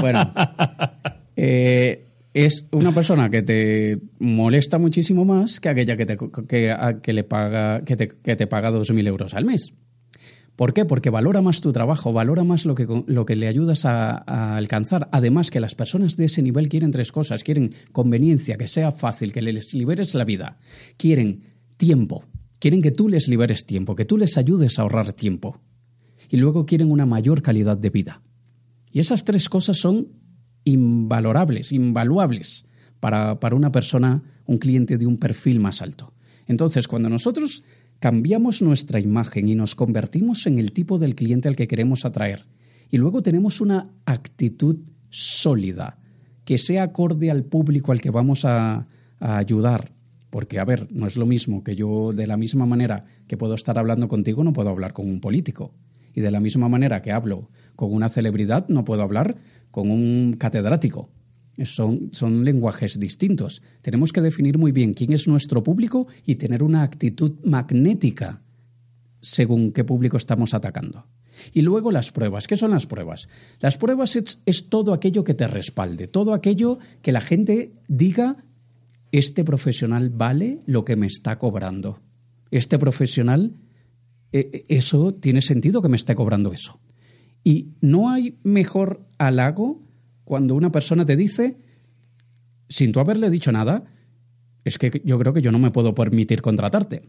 Bueno. 0.00 0.32
Eh, 1.34 2.08
es 2.34 2.66
una 2.72 2.92
persona 2.92 3.30
que 3.30 3.42
te 3.42 3.98
molesta 4.18 4.78
muchísimo 4.78 5.24
más 5.24 5.60
que 5.60 5.70
aquella 5.70 5.96
que 5.96 6.04
te, 6.04 6.18
que, 6.46 7.12
le 7.12 7.24
paga, 7.24 7.82
que 7.84 7.96
te, 7.96 8.08
que 8.08 8.36
te 8.36 8.46
paga 8.46 8.70
2.000 8.70 9.06
euros 9.06 9.34
al 9.34 9.46
mes. 9.46 9.72
¿Por 10.56 10.74
qué? 10.74 10.84
Porque 10.84 11.08
valora 11.08 11.40
más 11.40 11.62
tu 11.62 11.72
trabajo, 11.72 12.12
valora 12.12 12.44
más 12.44 12.66
lo 12.66 12.74
que, 12.74 12.86
lo 13.06 13.24
que 13.24 13.34
le 13.34 13.48
ayudas 13.48 13.86
a, 13.86 14.22
a, 14.26 14.56
alcanzar. 14.56 15.08
Además, 15.10 15.50
que 15.50 15.58
las 15.58 15.74
personas 15.74 16.16
de 16.16 16.26
ese 16.26 16.42
nivel 16.42 16.68
quieren 16.68 16.90
tres 16.90 17.12
cosas. 17.12 17.42
Quieren 17.42 17.72
conveniencia, 17.92 18.58
que 18.58 18.66
sea 18.66 18.90
fácil, 18.92 19.32
que 19.32 19.40
les 19.40 19.72
liberes 19.72 20.14
la 20.14 20.24
vida. 20.24 20.58
Quieren 20.98 21.44
tiempo, 21.78 22.26
Quieren 22.62 22.80
que 22.80 22.92
tú 22.92 23.08
les 23.08 23.26
liberes 23.26 23.66
tiempo, 23.66 23.96
que 23.96 24.04
tú 24.04 24.16
les 24.16 24.38
ayudes 24.38 24.78
a 24.78 24.82
ahorrar 24.82 25.14
tiempo. 25.14 25.60
Y 26.32 26.38
luego 26.38 26.64
quieren 26.64 26.90
una 26.90 27.04
mayor 27.04 27.42
calidad 27.42 27.76
de 27.76 27.90
vida. 27.90 28.22
Y 28.90 29.00
esas 29.00 29.26
tres 29.26 29.50
cosas 29.50 29.76
son 29.76 30.08
invalorables, 30.64 31.72
invaluables 31.72 32.64
para, 33.00 33.38
para 33.38 33.54
una 33.54 33.70
persona, 33.70 34.22
un 34.46 34.56
cliente 34.56 34.96
de 34.96 35.06
un 35.06 35.18
perfil 35.18 35.60
más 35.60 35.82
alto. 35.82 36.14
Entonces, 36.46 36.88
cuando 36.88 37.10
nosotros 37.10 37.64
cambiamos 37.98 38.62
nuestra 38.62 38.98
imagen 38.98 39.46
y 39.46 39.54
nos 39.54 39.74
convertimos 39.74 40.46
en 40.46 40.58
el 40.58 40.72
tipo 40.72 40.96
del 40.96 41.14
cliente 41.14 41.48
al 41.48 41.56
que 41.56 41.68
queremos 41.68 42.06
atraer, 42.06 42.46
y 42.90 42.96
luego 42.96 43.22
tenemos 43.22 43.60
una 43.60 43.90
actitud 44.06 44.78
sólida, 45.10 45.98
que 46.46 46.56
sea 46.56 46.84
acorde 46.84 47.30
al 47.30 47.44
público 47.44 47.92
al 47.92 48.00
que 48.00 48.10
vamos 48.10 48.46
a, 48.46 48.86
a 49.20 49.36
ayudar, 49.36 49.92
porque, 50.30 50.58
a 50.58 50.64
ver, 50.64 50.88
no 50.92 51.06
es 51.06 51.18
lo 51.18 51.26
mismo 51.26 51.62
que 51.62 51.76
yo, 51.76 52.14
de 52.14 52.26
la 52.26 52.38
misma 52.38 52.64
manera 52.64 53.04
que 53.28 53.36
puedo 53.36 53.52
estar 53.52 53.78
hablando 53.78 54.08
contigo, 54.08 54.42
no 54.42 54.54
puedo 54.54 54.70
hablar 54.70 54.94
con 54.94 55.10
un 55.10 55.20
político. 55.20 55.74
Y 56.14 56.20
de 56.20 56.30
la 56.30 56.40
misma 56.40 56.68
manera 56.68 57.02
que 57.02 57.12
hablo 57.12 57.50
con 57.76 57.92
una 57.92 58.08
celebridad, 58.08 58.68
no 58.68 58.84
puedo 58.84 59.02
hablar 59.02 59.36
con 59.70 59.90
un 59.90 60.36
catedrático. 60.38 61.10
Son, 61.64 62.08
son 62.12 62.44
lenguajes 62.44 62.98
distintos. 62.98 63.62
Tenemos 63.82 64.12
que 64.12 64.20
definir 64.20 64.58
muy 64.58 64.72
bien 64.72 64.94
quién 64.94 65.12
es 65.12 65.28
nuestro 65.28 65.62
público 65.62 66.06
y 66.24 66.36
tener 66.36 66.62
una 66.62 66.82
actitud 66.82 67.32
magnética 67.44 68.42
según 69.20 69.72
qué 69.72 69.84
público 69.84 70.16
estamos 70.16 70.54
atacando. 70.54 71.06
Y 71.52 71.62
luego 71.62 71.90
las 71.90 72.12
pruebas. 72.12 72.46
¿Qué 72.46 72.56
son 72.56 72.72
las 72.72 72.86
pruebas? 72.86 73.28
Las 73.60 73.78
pruebas 73.78 74.16
es, 74.16 74.68
todo 74.68 74.92
aquello 74.92 75.24
que 75.24 75.34
te 75.34 75.48
respalde, 75.48 76.06
todo 76.06 76.34
aquello 76.34 76.78
que 77.00 77.12
la 77.12 77.20
gente 77.20 77.72
diga, 77.88 78.44
este 79.12 79.44
profesional 79.44 80.10
vale 80.10 80.60
lo 80.66 80.84
que 80.84 80.96
me 80.96 81.06
está 81.06 81.38
cobrando. 81.38 82.00
Este 82.50 82.78
profesional, 82.78 83.54
e, 84.32 84.64
e, 84.68 84.76
eso 84.76 85.14
tiene 85.14 85.42
sentido 85.42 85.82
que 85.82 85.88
me 85.88 85.96
esté 85.96 86.14
cobrando 86.14 86.52
eso. 86.52 86.80
Y 87.44 87.68
no 87.80 88.10
hay 88.10 88.38
mejor 88.42 89.06
halago 89.18 89.82
cuando 90.24 90.54
una 90.54 90.70
persona 90.70 91.04
te 91.04 91.16
dice, 91.16 91.56
sin 92.68 92.92
tú 92.92 93.00
haberle 93.00 93.30
dicho 93.30 93.52
nada, 93.52 93.84
es 94.64 94.78
que 94.78 95.02
yo 95.04 95.18
creo 95.18 95.32
que 95.32 95.42
yo 95.42 95.52
no 95.52 95.58
me 95.58 95.70
puedo 95.70 95.94
permitir 95.94 96.40
contratarte. 96.40 97.02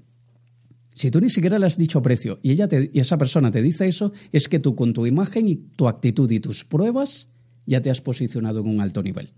Si 0.95 1.09
tú 1.09 1.19
ni 1.21 1.29
siquiera 1.29 1.57
le 1.57 1.65
has 1.65 1.77
dicho 1.77 2.01
precio 2.01 2.39
y, 2.43 2.51
ella 2.51 2.67
y 2.71 2.99
esa 2.99 3.17
persona 3.17 3.51
te 3.51 3.61
dice 3.61 3.87
eso, 3.87 4.11
es 4.31 4.47
que 4.47 4.59
tú 4.59 4.75
con 4.75 4.93
tu 4.93 5.05
imagen 5.05 5.47
y 5.47 5.55
tu 5.55 5.87
actitud 5.87 6.29
y 6.29 6.39
tus 6.39 6.65
pruebas 6.65 7.29
ya 7.65 7.81
te 7.81 7.89
has 7.89 8.01
posicionado 8.01 8.59
en 8.61 8.67
un 8.67 8.81
alto 8.81 9.01
nivel. 9.01 9.33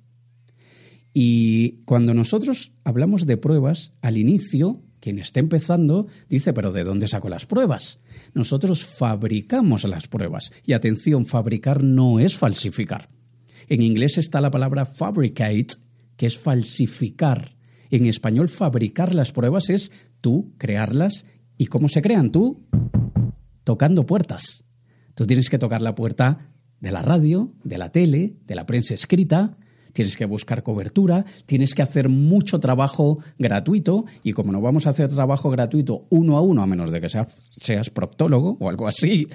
Y 1.13 1.83
cuando 1.85 2.13
nosotros 2.13 2.73
hablamos 2.83 3.25
de 3.25 3.37
pruebas, 3.37 3.93
al 4.01 4.17
inicio, 4.17 4.81
quien 5.05 5.19
esté 5.19 5.39
empezando 5.39 6.07
dice, 6.27 6.51
pero 6.51 6.71
¿de 6.71 6.83
dónde 6.83 7.07
saco 7.07 7.29
las 7.29 7.45
pruebas? 7.45 7.99
Nosotros 8.33 8.83
fabricamos 8.83 9.83
las 9.83 10.07
pruebas. 10.07 10.51
Y 10.65 10.73
atención, 10.73 11.27
fabricar 11.27 11.83
no 11.83 12.19
es 12.19 12.35
falsificar. 12.35 13.09
En 13.67 13.83
inglés 13.83 14.17
está 14.17 14.41
la 14.41 14.49
palabra 14.49 14.83
fabricate, 14.85 15.75
que 16.17 16.25
es 16.25 16.39
falsificar. 16.39 17.55
En 17.91 18.07
español, 18.07 18.47
fabricar 18.47 19.13
las 19.13 19.31
pruebas 19.31 19.69
es 19.69 19.91
tú 20.21 20.55
crearlas 20.57 21.27
¿Y 21.57 21.67
cómo 21.67 21.87
se 21.87 22.01
crean? 22.01 22.31
Tú 22.31 22.65
tocando 23.63 24.05
puertas. 24.05 24.63
Tú 25.13 25.25
tienes 25.25 25.49
que 25.49 25.57
tocar 25.57 25.81
la 25.81 25.95
puerta 25.95 26.51
de 26.79 26.91
la 26.91 27.01
radio, 27.01 27.53
de 27.63 27.77
la 27.77 27.91
tele, 27.91 28.35
de 28.45 28.55
la 28.55 28.65
prensa 28.65 28.93
escrita, 28.93 29.57
tienes 29.95 30.17
que 30.17 30.25
buscar 30.25 30.61
cobertura, 30.61 31.23
tienes 31.45 31.73
que 31.73 31.81
hacer 31.81 32.09
mucho 32.09 32.59
trabajo 32.59 33.19
gratuito 33.39 34.03
y 34.23 34.33
como 34.33 34.51
no 34.51 34.59
vamos 34.59 34.87
a 34.87 34.89
hacer 34.89 35.07
trabajo 35.07 35.49
gratuito 35.49 36.05
uno 36.09 36.37
a 36.37 36.41
uno, 36.41 36.61
a 36.61 36.67
menos 36.67 36.91
de 36.91 36.99
que 36.99 37.07
seas, 37.07 37.27
seas 37.39 37.89
proctólogo 37.89 38.57
o 38.59 38.67
algo 38.67 38.87
así, 38.87 39.29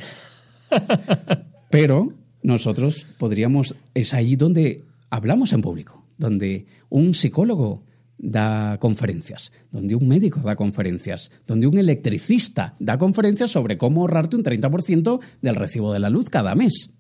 pero 1.71 2.13
nosotros 2.43 3.07
podríamos, 3.19 3.75
es 3.95 4.13
ahí 4.13 4.37
donde 4.37 4.85
hablamos 5.09 5.55
en 5.55 5.63
público, 5.63 6.05
donde 6.19 6.67
un 6.91 7.15
psicólogo 7.15 7.85
da 8.19 8.77
conferencias, 8.79 9.53
donde 9.71 9.95
un 9.95 10.07
médico 10.07 10.41
da 10.41 10.57
conferencias, 10.57 11.33
donde 11.47 11.67
un 11.67 11.79
electricista 11.79 12.75
da 12.79 12.99
conferencias 12.99 13.51
sobre 13.51 13.79
cómo 13.79 14.03
ahorrarte 14.03 14.37
un 14.37 14.45
30% 14.45 15.21
del 15.41 15.55
recibo 15.55 15.91
de 15.95 16.01
la 16.01 16.11
luz 16.11 16.29
cada 16.29 16.55
mes. 16.55 16.91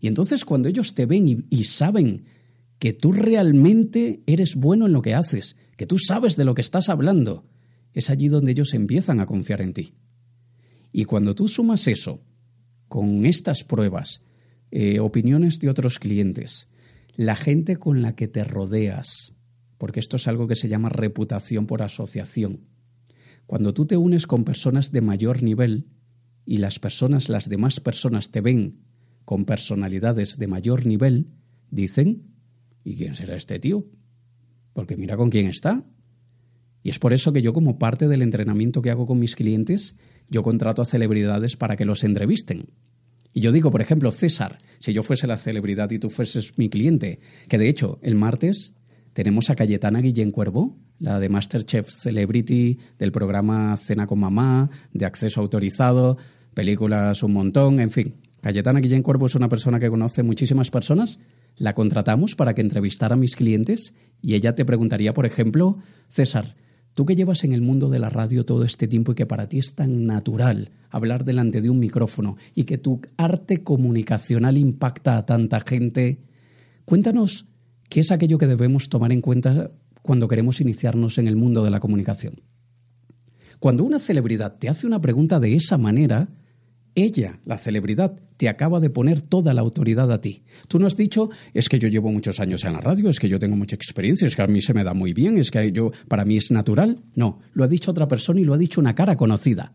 Y 0.00 0.06
entonces 0.06 0.44
cuando 0.44 0.68
ellos 0.68 0.94
te 0.94 1.06
ven 1.06 1.46
y, 1.50 1.64
saben 1.64 2.26
que 2.82 2.92
tú 2.92 3.12
realmente 3.12 4.24
eres 4.26 4.56
bueno 4.56 4.86
en 4.86 4.92
lo 4.92 5.02
que 5.02 5.14
haces, 5.14 5.54
que 5.76 5.86
tú 5.86 5.98
sabes 6.00 6.34
de 6.34 6.44
lo 6.44 6.56
que 6.56 6.62
estás 6.62 6.88
hablando, 6.88 7.46
es 7.94 8.10
allí 8.10 8.26
donde 8.26 8.50
ellos 8.50 8.74
empiezan 8.74 9.20
a 9.20 9.26
confiar 9.26 9.60
en 9.60 9.72
ti. 9.72 9.94
Y 10.90 11.04
cuando 11.04 11.36
tú 11.36 11.46
sumas 11.46 11.86
eso 11.86 12.24
con 12.88 13.24
estas 13.24 13.62
pruebas, 13.62 14.24
eh, 14.72 14.98
opiniones 14.98 15.60
de 15.60 15.70
otros 15.70 16.00
clientes, 16.00 16.68
la 17.14 17.36
gente 17.36 17.76
con 17.76 18.02
la 18.02 18.16
que 18.16 18.26
te 18.26 18.42
rodeas, 18.42 19.32
porque 19.78 20.00
esto 20.00 20.16
es 20.16 20.26
algo 20.26 20.48
que 20.48 20.56
se 20.56 20.68
llama 20.68 20.88
reputación 20.88 21.68
por 21.68 21.82
asociación. 21.82 22.66
Cuando 23.46 23.72
tú 23.72 23.86
te 23.86 23.96
unes 23.96 24.26
con 24.26 24.42
personas 24.42 24.90
de 24.90 25.02
mayor 25.02 25.44
nivel 25.44 25.86
y 26.44 26.58
las 26.58 26.80
personas, 26.80 27.28
las 27.28 27.48
demás 27.48 27.78
personas 27.78 28.32
te 28.32 28.40
ven 28.40 28.80
con 29.24 29.44
personalidades 29.44 30.36
de 30.36 30.48
mayor 30.48 30.84
nivel, 30.84 31.28
dicen, 31.70 32.31
¿y 32.84 32.96
quién 32.96 33.14
será 33.14 33.36
este 33.36 33.58
tío? 33.58 33.86
Porque 34.72 34.96
mira 34.96 35.16
con 35.16 35.30
quién 35.30 35.46
está. 35.46 35.84
Y 36.82 36.90
es 36.90 36.98
por 36.98 37.12
eso 37.12 37.32
que 37.32 37.42
yo 37.42 37.52
como 37.52 37.78
parte 37.78 38.08
del 38.08 38.22
entrenamiento 38.22 38.82
que 38.82 38.90
hago 38.90 39.06
con 39.06 39.18
mis 39.18 39.36
clientes, 39.36 39.96
yo 40.28 40.42
contrato 40.42 40.82
a 40.82 40.86
celebridades 40.86 41.56
para 41.56 41.76
que 41.76 41.84
los 41.84 42.02
entrevisten. 42.04 42.66
Y 43.32 43.40
yo 43.40 43.52
digo, 43.52 43.70
por 43.70 43.80
ejemplo, 43.80 44.12
César, 44.12 44.58
si 44.78 44.92
yo 44.92 45.02
fuese 45.02 45.26
la 45.26 45.38
celebridad 45.38 45.90
y 45.90 45.98
tú 45.98 46.10
fueses 46.10 46.58
mi 46.58 46.68
cliente, 46.68 47.20
que 47.48 47.58
de 47.58 47.68
hecho 47.68 47.98
el 48.02 48.14
martes 48.14 48.74
tenemos 49.12 49.48
a 49.50 49.54
Cayetana 49.54 50.00
Guillén 50.00 50.30
Cuervo, 50.30 50.76
la 50.98 51.18
de 51.18 51.28
Masterchef 51.28 51.88
Celebrity, 51.88 52.78
del 52.98 53.12
programa 53.12 53.76
Cena 53.76 54.06
con 54.06 54.20
Mamá, 54.20 54.70
de 54.92 55.06
acceso 55.06 55.40
autorizado, 55.40 56.16
películas 56.54 57.22
un 57.22 57.32
montón, 57.32 57.80
en 57.80 57.90
fin. 57.90 58.16
Cayetana 58.40 58.80
Guillén 58.80 59.02
Cuervo 59.02 59.26
es 59.26 59.34
una 59.34 59.48
persona 59.48 59.78
que 59.78 59.88
conoce 59.88 60.22
muchísimas 60.22 60.70
personas. 60.70 61.18
La 61.56 61.74
contratamos 61.74 62.34
para 62.34 62.54
que 62.54 62.60
entrevistara 62.60 63.14
a 63.14 63.18
mis 63.18 63.36
clientes 63.36 63.94
y 64.20 64.34
ella 64.34 64.54
te 64.54 64.64
preguntaría, 64.64 65.14
por 65.14 65.26
ejemplo, 65.26 65.78
César, 66.08 66.56
tú 66.94 67.06
que 67.06 67.14
llevas 67.14 67.44
en 67.44 67.52
el 67.52 67.62
mundo 67.62 67.88
de 67.88 67.98
la 67.98 68.08
radio 68.08 68.44
todo 68.44 68.64
este 68.64 68.88
tiempo 68.88 69.12
y 69.12 69.14
que 69.14 69.26
para 69.26 69.48
ti 69.48 69.58
es 69.58 69.74
tan 69.74 70.06
natural 70.06 70.70
hablar 70.90 71.24
delante 71.24 71.60
de 71.60 71.70
un 71.70 71.78
micrófono 71.78 72.36
y 72.54 72.64
que 72.64 72.78
tu 72.78 73.00
arte 73.16 73.62
comunicacional 73.62 74.58
impacta 74.58 75.16
a 75.16 75.26
tanta 75.26 75.60
gente, 75.60 76.20
cuéntanos 76.84 77.46
¿Qué 77.92 78.00
es 78.00 78.10
aquello 78.10 78.38
que 78.38 78.46
debemos 78.46 78.88
tomar 78.88 79.12
en 79.12 79.20
cuenta 79.20 79.70
cuando 80.00 80.26
queremos 80.26 80.62
iniciarnos 80.62 81.18
en 81.18 81.26
el 81.26 81.36
mundo 81.36 81.62
de 81.62 81.68
la 81.68 81.78
comunicación? 81.78 82.40
Cuando 83.58 83.84
una 83.84 83.98
celebridad 83.98 84.56
te 84.56 84.70
hace 84.70 84.86
una 84.86 84.98
pregunta 84.98 85.38
de 85.40 85.54
esa 85.54 85.76
manera, 85.76 86.30
ella, 86.94 87.38
la 87.44 87.58
celebridad, 87.58 88.18
te 88.36 88.48
acaba 88.48 88.80
de 88.80 88.90
poner 88.90 89.22
toda 89.22 89.54
la 89.54 89.60
autoridad 89.60 90.10
a 90.12 90.20
ti. 90.20 90.42
Tú 90.68 90.78
no 90.78 90.86
has 90.86 90.96
dicho, 90.96 91.30
es 91.54 91.68
que 91.68 91.78
yo 91.78 91.88
llevo 91.88 92.10
muchos 92.10 92.40
años 92.40 92.64
en 92.64 92.72
la 92.74 92.80
radio, 92.80 93.08
es 93.08 93.18
que 93.18 93.28
yo 93.28 93.38
tengo 93.38 93.56
mucha 93.56 93.76
experiencia, 93.76 94.26
es 94.26 94.36
que 94.36 94.42
a 94.42 94.46
mí 94.46 94.60
se 94.60 94.74
me 94.74 94.84
da 94.84 94.94
muy 94.94 95.12
bien, 95.12 95.38
es 95.38 95.50
que 95.50 95.72
yo, 95.72 95.90
para 96.08 96.24
mí 96.24 96.36
es 96.36 96.50
natural. 96.50 97.02
No, 97.14 97.40
lo 97.54 97.64
ha 97.64 97.68
dicho 97.68 97.90
otra 97.90 98.08
persona 98.08 98.40
y 98.40 98.44
lo 98.44 98.54
ha 98.54 98.58
dicho 98.58 98.80
una 98.80 98.94
cara 98.94 99.16
conocida. 99.16 99.74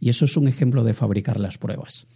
Y 0.00 0.08
eso 0.08 0.24
es 0.24 0.36
un 0.36 0.48
ejemplo 0.48 0.84
de 0.84 0.94
fabricar 0.94 1.40
las 1.40 1.58
pruebas. 1.58 2.06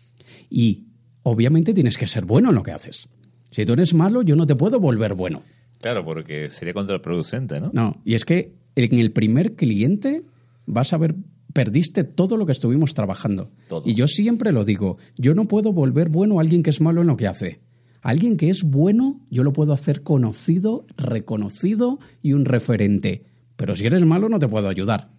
Y 0.51 0.89
obviamente 1.23 1.75
tienes 1.75 1.97
que 1.97 2.07
ser 2.07 2.25
bueno 2.25 2.51
en 2.51 2.55
lo 2.55 2.63
que 2.63 2.73
haces. 2.73 3.09
Si 3.51 3.65
tú 3.65 3.73
eres 3.73 3.95
malo, 3.95 4.23
yo 4.23 4.37
no 4.37 4.47
te 4.47 4.55
puedo 4.55 4.79
volver 4.79 5.15
bueno. 5.15 5.43
Claro, 5.81 6.05
porque 6.05 6.51
sería 6.51 6.75
contraproducente, 6.75 7.61
¿no? 7.61 7.71
No, 7.73 8.01
y 8.05 8.15
es 8.15 8.25
que 8.25 8.55
en 8.75 8.99
el 8.99 9.13
primer 9.13 9.55
cliente 9.55 10.25
vas 10.67 10.93
a 10.93 10.99
ver, 10.99 11.15
perdiste 11.59 12.05
todo 12.05 12.37
lo 12.37 12.47
que 12.47 12.53
estuvimos 12.53 12.95
trabajando. 12.95 13.51
Y 13.85 13.95
yo 13.95 14.07
siempre 14.07 14.53
lo 14.53 14.65
digo, 14.65 14.99
yo 15.17 15.35
no 15.35 15.49
puedo 15.49 15.73
volver 15.73 16.09
bueno 16.09 16.39
a 16.39 16.43
alguien 16.43 16.63
que 16.63 16.71
es 16.71 16.81
malo 16.81 17.01
en 17.01 17.09
lo 17.09 17.17
que 17.17 17.27
hace. 17.27 17.63
alguien 18.01 18.37
que 18.37 18.49
es 18.49 18.63
bueno, 18.63 19.27
yo 19.29 19.43
lo 19.43 19.53
puedo 19.53 19.73
hacer 19.73 20.05
conocido, 20.05 20.87
reconocido 20.97 21.99
y 22.23 22.35
un 22.35 22.45
referente. 22.45 23.25
Pero 23.57 23.75
si 23.75 23.87
eres 23.87 24.05
malo, 24.05 24.29
no 24.29 24.39
te 24.39 24.47
puedo 24.47 24.69
ayudar. 24.69 25.11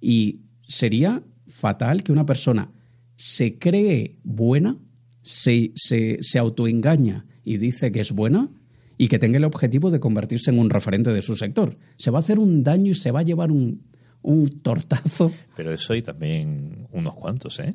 Y 0.00 0.42
sería 0.62 1.24
fatal 1.48 2.04
que 2.04 2.12
una 2.12 2.24
persona 2.24 2.70
se 3.16 3.58
cree 3.58 4.20
buena, 4.22 4.78
se, 5.22 5.72
se, 5.74 6.18
se 6.20 6.38
autoengaña 6.38 7.26
y 7.42 7.56
dice 7.56 7.90
que 7.90 7.98
es 7.98 8.12
buena 8.12 8.48
y 8.96 9.08
que 9.08 9.18
tenga 9.18 9.38
el 9.38 9.44
objetivo 9.44 9.90
de 9.90 9.98
convertirse 9.98 10.52
en 10.52 10.60
un 10.60 10.70
referente 10.70 11.12
de 11.12 11.22
su 11.22 11.34
sector. 11.34 11.78
Se 11.96 12.12
va 12.12 12.18
a 12.18 12.20
hacer 12.20 12.38
un 12.38 12.62
daño 12.62 12.92
y 12.92 12.94
se 12.94 13.10
va 13.10 13.20
a 13.20 13.24
llevar 13.24 13.50
un, 13.50 13.89
un 14.22 14.60
tortazo. 14.60 15.32
Pero 15.56 15.72
eso 15.72 15.92
hay 15.92 16.02
también 16.02 16.86
unos 16.92 17.14
cuantos, 17.14 17.58
¿eh? 17.60 17.74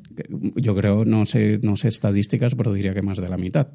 Yo 0.56 0.74
creo, 0.74 1.04
no 1.04 1.26
sé, 1.26 1.58
no 1.62 1.76
sé 1.76 1.88
estadísticas, 1.88 2.54
pero 2.54 2.72
diría 2.72 2.94
que 2.94 3.02
más 3.02 3.18
de 3.18 3.28
la 3.28 3.36
mitad. 3.36 3.68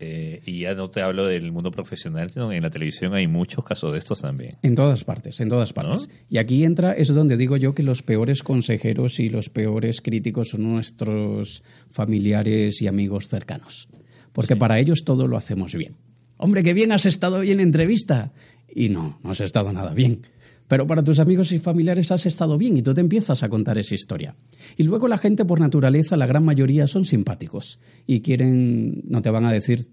Eh, 0.00 0.42
y 0.44 0.60
ya 0.60 0.74
no 0.74 0.90
te 0.90 1.00
hablo 1.00 1.26
del 1.26 1.52
mundo 1.52 1.70
profesional, 1.70 2.30
sino 2.30 2.52
en 2.52 2.62
la 2.62 2.70
televisión 2.70 3.14
hay 3.14 3.26
muchos 3.26 3.64
casos 3.64 3.92
de 3.92 3.98
estos 3.98 4.20
también. 4.20 4.56
En 4.62 4.74
todas 4.74 5.04
partes, 5.04 5.40
en 5.40 5.48
todas 5.48 5.72
partes. 5.72 6.08
Y 6.28 6.38
aquí 6.38 6.64
entra, 6.64 6.92
es 6.92 7.14
donde 7.14 7.36
digo 7.36 7.56
yo 7.56 7.74
que 7.74 7.82
los 7.82 8.02
peores 8.02 8.42
consejeros 8.42 9.20
y 9.20 9.28
los 9.28 9.50
peores 9.50 10.00
críticos 10.00 10.48
son 10.48 10.64
nuestros 10.64 11.62
familiares 11.88 12.82
y 12.82 12.88
amigos 12.88 13.28
cercanos 13.28 13.88
porque 14.34 14.56
para 14.56 14.78
ellos 14.78 15.04
todo 15.04 15.26
lo 15.26 15.38
hacemos 15.38 15.74
bien. 15.74 15.96
Hombre, 16.36 16.62
qué 16.62 16.74
bien 16.74 16.92
has 16.92 17.06
estado 17.06 17.38
hoy 17.38 17.52
en 17.52 17.60
entrevista. 17.60 18.32
Y 18.68 18.88
no, 18.88 19.20
no 19.22 19.30
has 19.30 19.40
estado 19.40 19.72
nada 19.72 19.94
bien. 19.94 20.26
Pero 20.66 20.86
para 20.86 21.04
tus 21.04 21.18
amigos 21.18 21.52
y 21.52 21.58
familiares 21.58 22.10
has 22.10 22.24
estado 22.26 22.56
bien 22.56 22.76
y 22.76 22.82
tú 22.82 22.94
te 22.94 23.00
empiezas 23.00 23.42
a 23.42 23.48
contar 23.48 23.78
esa 23.78 23.94
historia. 23.94 24.34
Y 24.76 24.84
luego 24.84 25.08
la 25.08 25.18
gente 25.18 25.44
por 25.44 25.60
naturaleza, 25.60 26.16
la 26.16 26.26
gran 26.26 26.44
mayoría 26.44 26.86
son 26.86 27.04
simpáticos 27.04 27.78
y 28.06 28.20
quieren, 28.20 29.02
no 29.06 29.20
te 29.20 29.30
van 29.30 29.44
a 29.44 29.52
decir, 29.52 29.84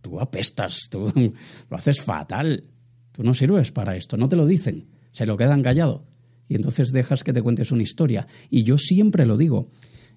tú 0.00 0.20
apestas, 0.20 0.88
tú 0.90 1.06
lo 1.70 1.76
haces 1.76 2.00
fatal, 2.00 2.64
tú 3.12 3.22
no 3.22 3.32
sirves 3.34 3.70
para 3.70 3.96
esto, 3.96 4.16
no 4.16 4.28
te 4.28 4.36
lo 4.36 4.46
dicen, 4.46 4.88
se 5.12 5.26
lo 5.26 5.36
quedan 5.36 5.62
callado. 5.62 6.04
Y 6.48 6.56
entonces 6.56 6.92
dejas 6.92 7.22
que 7.22 7.32
te 7.32 7.40
cuentes 7.40 7.70
una 7.72 7.82
historia. 7.82 8.26
Y 8.50 8.64
yo 8.64 8.76
siempre 8.78 9.24
lo 9.24 9.36
digo, 9.36 9.70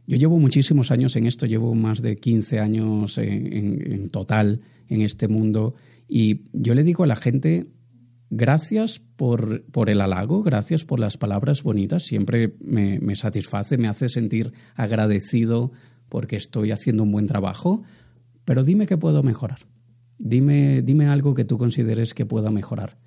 Yo 0.08 0.18
llevo 0.18 0.38
muchísimos 0.38 0.92
años 0.92 1.16
en 1.16 1.26
esto, 1.26 1.46
llevo 1.46 1.74
más 1.74 2.02
de 2.02 2.18
15 2.18 2.60
años 2.60 3.18
en, 3.18 4.10
total 4.10 4.62
en 4.88 5.02
este 5.02 5.28
mundo 5.28 5.76
y 6.08 6.42
yo 6.54 6.76
le 6.76 6.84
digo 6.84 7.04
a 7.04 7.08
la 7.08 7.16
gente, 7.16 7.66
gracias 8.30 9.02
por, 9.16 9.64
por 9.72 9.90
el 9.90 10.02
halago, 10.02 10.44
gracias 10.44 10.86
por 10.86 11.00
las 11.00 11.18
palabras 11.18 11.64
bonitas, 11.64 12.04
siempre 12.04 12.56
me, 12.60 13.00
me 13.00 13.16
satisface, 13.16 13.78
me 13.78 13.88
hace 13.88 14.10
sentir 14.10 14.54
agradecido 14.76 15.72
porque 16.10 16.36
estoy 16.36 16.72
haciendo 16.72 17.04
un 17.04 17.12
buen 17.12 17.28
trabajo, 17.28 17.84
pero 18.46 18.64
dime 18.64 18.88
qué 18.88 18.98
puedo 18.98 19.24
mejorar. 19.24 19.60
Dime, 20.18 20.82
dime 20.82 21.08
algo 21.08 21.34
que 21.34 21.46
tú 21.46 21.58
consideres 21.58 22.14
que 22.14 22.26
pueda 22.26 22.52
mejorar. 22.52 22.98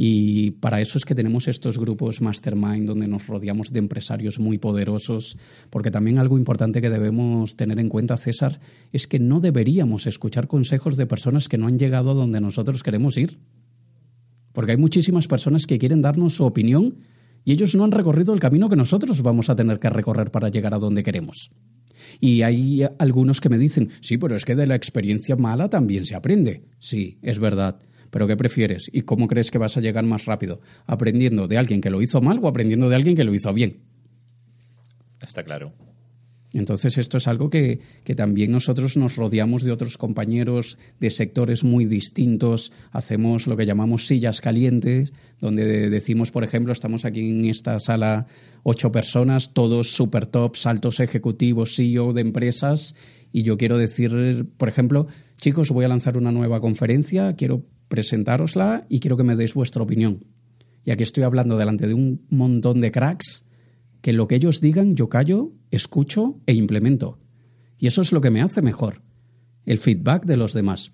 Y 0.00 0.52
para 0.52 0.80
eso 0.80 0.96
es 0.96 1.04
que 1.04 1.16
tenemos 1.16 1.48
estos 1.48 1.76
grupos 1.76 2.20
mastermind 2.20 2.86
donde 2.86 3.08
nos 3.08 3.26
rodeamos 3.26 3.72
de 3.72 3.80
empresarios 3.80 4.38
muy 4.38 4.56
poderosos, 4.56 5.36
porque 5.70 5.90
también 5.90 6.20
algo 6.20 6.38
importante 6.38 6.80
que 6.80 6.88
debemos 6.88 7.56
tener 7.56 7.80
en 7.80 7.88
cuenta, 7.88 8.16
César, 8.16 8.60
es 8.92 9.08
que 9.08 9.18
no 9.18 9.40
deberíamos 9.40 10.06
escuchar 10.06 10.46
consejos 10.46 10.96
de 10.96 11.06
personas 11.06 11.48
que 11.48 11.58
no 11.58 11.66
han 11.66 11.80
llegado 11.80 12.12
a 12.12 12.14
donde 12.14 12.40
nosotros 12.40 12.84
queremos 12.84 13.18
ir. 13.18 13.40
Porque 14.58 14.72
hay 14.72 14.76
muchísimas 14.76 15.28
personas 15.28 15.68
que 15.68 15.78
quieren 15.78 16.02
darnos 16.02 16.34
su 16.34 16.44
opinión 16.44 16.96
y 17.44 17.52
ellos 17.52 17.76
no 17.76 17.84
han 17.84 17.92
recorrido 17.92 18.34
el 18.34 18.40
camino 18.40 18.68
que 18.68 18.74
nosotros 18.74 19.22
vamos 19.22 19.48
a 19.50 19.54
tener 19.54 19.78
que 19.78 19.88
recorrer 19.88 20.32
para 20.32 20.48
llegar 20.48 20.74
a 20.74 20.80
donde 20.80 21.04
queremos. 21.04 21.52
Y 22.18 22.42
hay 22.42 22.82
algunos 22.98 23.40
que 23.40 23.50
me 23.50 23.56
dicen, 23.56 23.90
sí, 24.00 24.18
pero 24.18 24.34
es 24.34 24.44
que 24.44 24.56
de 24.56 24.66
la 24.66 24.74
experiencia 24.74 25.36
mala 25.36 25.68
también 25.68 26.06
se 26.06 26.16
aprende. 26.16 26.64
Sí, 26.80 27.20
es 27.22 27.38
verdad. 27.38 27.78
Pero 28.10 28.26
¿qué 28.26 28.36
prefieres? 28.36 28.90
¿Y 28.92 29.02
cómo 29.02 29.28
crees 29.28 29.52
que 29.52 29.58
vas 29.58 29.76
a 29.76 29.80
llegar 29.80 30.04
más 30.04 30.24
rápido? 30.24 30.60
¿Aprendiendo 30.86 31.46
de 31.46 31.56
alguien 31.56 31.80
que 31.80 31.90
lo 31.90 32.02
hizo 32.02 32.20
mal 32.20 32.40
o 32.42 32.48
aprendiendo 32.48 32.88
de 32.88 32.96
alguien 32.96 33.14
que 33.14 33.22
lo 33.22 33.34
hizo 33.34 33.54
bien? 33.54 33.84
Está 35.22 35.44
claro. 35.44 35.72
Entonces 36.52 36.96
esto 36.96 37.18
es 37.18 37.28
algo 37.28 37.50
que, 37.50 37.80
que, 38.04 38.14
también 38.14 38.50
nosotros 38.50 38.96
nos 38.96 39.16
rodeamos 39.16 39.64
de 39.64 39.72
otros 39.72 39.98
compañeros 39.98 40.78
de 40.98 41.10
sectores 41.10 41.62
muy 41.62 41.84
distintos, 41.84 42.72
hacemos 42.90 43.46
lo 43.46 43.56
que 43.56 43.66
llamamos 43.66 44.06
sillas 44.06 44.40
calientes, 44.40 45.12
donde 45.40 45.90
decimos, 45.90 46.30
por 46.30 46.44
ejemplo, 46.44 46.72
estamos 46.72 47.04
aquí 47.04 47.30
en 47.30 47.44
esta 47.44 47.78
sala 47.80 48.26
ocho 48.62 48.90
personas, 48.90 49.52
todos 49.52 49.90
super 49.90 50.26
tops, 50.26 50.66
altos 50.66 51.00
ejecutivos, 51.00 51.76
CEO 51.76 52.12
de 52.14 52.22
empresas, 52.22 52.94
y 53.30 53.42
yo 53.42 53.58
quiero 53.58 53.76
decir, 53.76 54.46
por 54.56 54.68
ejemplo, 54.70 55.06
chicos, 55.36 55.70
voy 55.70 55.84
a 55.84 55.88
lanzar 55.88 56.16
una 56.16 56.32
nueva 56.32 56.60
conferencia, 56.60 57.34
quiero 57.34 57.64
presentárosla 57.88 58.86
y 58.88 59.00
quiero 59.00 59.16
que 59.16 59.24
me 59.24 59.36
deis 59.36 59.52
vuestra 59.52 59.82
opinión. 59.82 60.24
Y 60.84 60.92
aquí 60.92 61.02
estoy 61.02 61.24
hablando 61.24 61.58
delante 61.58 61.86
de 61.86 61.92
un 61.92 62.24
montón 62.30 62.80
de 62.80 62.90
cracks 62.90 63.44
que 64.00 64.12
lo 64.12 64.28
que 64.28 64.36
ellos 64.36 64.60
digan 64.60 64.94
yo 64.94 65.08
callo, 65.08 65.52
escucho 65.70 66.40
e 66.46 66.54
implemento. 66.54 67.18
Y 67.78 67.86
eso 67.86 68.02
es 68.02 68.12
lo 68.12 68.20
que 68.20 68.30
me 68.30 68.40
hace 68.40 68.62
mejor, 68.62 69.02
el 69.64 69.78
feedback 69.78 70.24
de 70.26 70.36
los 70.36 70.52
demás. 70.52 70.92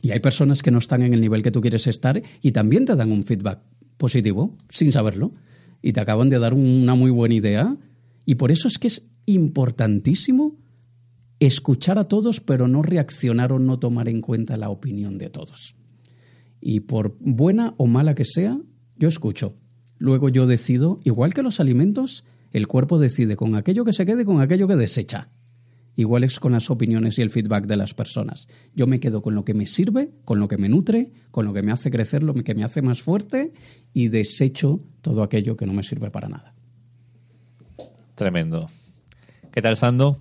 Y 0.00 0.12
hay 0.12 0.20
personas 0.20 0.62
que 0.62 0.70
no 0.70 0.78
están 0.78 1.02
en 1.02 1.12
el 1.12 1.20
nivel 1.20 1.42
que 1.42 1.50
tú 1.50 1.60
quieres 1.60 1.86
estar 1.86 2.22
y 2.40 2.52
también 2.52 2.84
te 2.84 2.96
dan 2.96 3.12
un 3.12 3.24
feedback 3.24 3.60
positivo, 3.96 4.56
sin 4.68 4.92
saberlo, 4.92 5.34
y 5.82 5.92
te 5.92 6.00
acaban 6.00 6.28
de 6.28 6.38
dar 6.38 6.54
una 6.54 6.94
muy 6.94 7.10
buena 7.10 7.34
idea. 7.34 7.76
Y 8.24 8.36
por 8.36 8.50
eso 8.50 8.68
es 8.68 8.78
que 8.78 8.88
es 8.88 9.06
importantísimo 9.26 10.56
escuchar 11.38 11.98
a 11.98 12.08
todos, 12.08 12.40
pero 12.40 12.68
no 12.68 12.82
reaccionar 12.82 13.52
o 13.52 13.58
no 13.58 13.78
tomar 13.78 14.08
en 14.08 14.20
cuenta 14.20 14.56
la 14.56 14.70
opinión 14.70 15.18
de 15.18 15.30
todos. 15.30 15.74
Y 16.60 16.80
por 16.80 17.16
buena 17.20 17.74
o 17.78 17.86
mala 17.86 18.14
que 18.14 18.24
sea, 18.24 18.58
yo 18.96 19.08
escucho. 19.08 19.56
Luego 19.98 20.28
yo 20.28 20.46
decido, 20.46 21.00
igual 21.04 21.34
que 21.34 21.42
los 21.42 21.60
alimentos, 21.60 22.24
el 22.52 22.66
cuerpo 22.66 22.98
decide 22.98 23.36
con 23.36 23.54
aquello 23.54 23.84
que 23.84 23.92
se 23.92 24.06
quede, 24.06 24.24
con 24.24 24.40
aquello 24.40 24.66
que 24.66 24.76
desecha. 24.76 25.28
Igual 25.96 26.24
es 26.24 26.40
con 26.40 26.52
las 26.52 26.70
opiniones 26.70 27.18
y 27.18 27.22
el 27.22 27.30
feedback 27.30 27.66
de 27.66 27.76
las 27.76 27.94
personas. 27.94 28.48
Yo 28.74 28.86
me 28.86 29.00
quedo 29.00 29.22
con 29.22 29.34
lo 29.34 29.44
que 29.44 29.54
me 29.54 29.66
sirve, 29.66 30.10
con 30.24 30.38
lo 30.38 30.48
que 30.48 30.56
me 30.56 30.68
nutre, 30.68 31.10
con 31.30 31.44
lo 31.44 31.52
que 31.52 31.62
me 31.62 31.72
hace 31.72 31.90
crecer, 31.90 32.22
lo 32.22 32.32
que 32.34 32.54
me 32.54 32.64
hace 32.64 32.80
más 32.80 33.02
fuerte 33.02 33.52
y 33.92 34.08
desecho 34.08 34.80
todo 35.02 35.22
aquello 35.22 35.56
que 35.56 35.66
no 35.66 35.72
me 35.72 35.82
sirve 35.82 36.10
para 36.10 36.28
nada. 36.28 36.54
Tremendo. 38.14 38.70
¿Qué 39.52 39.60
tal, 39.60 39.76
Sando? 39.76 40.18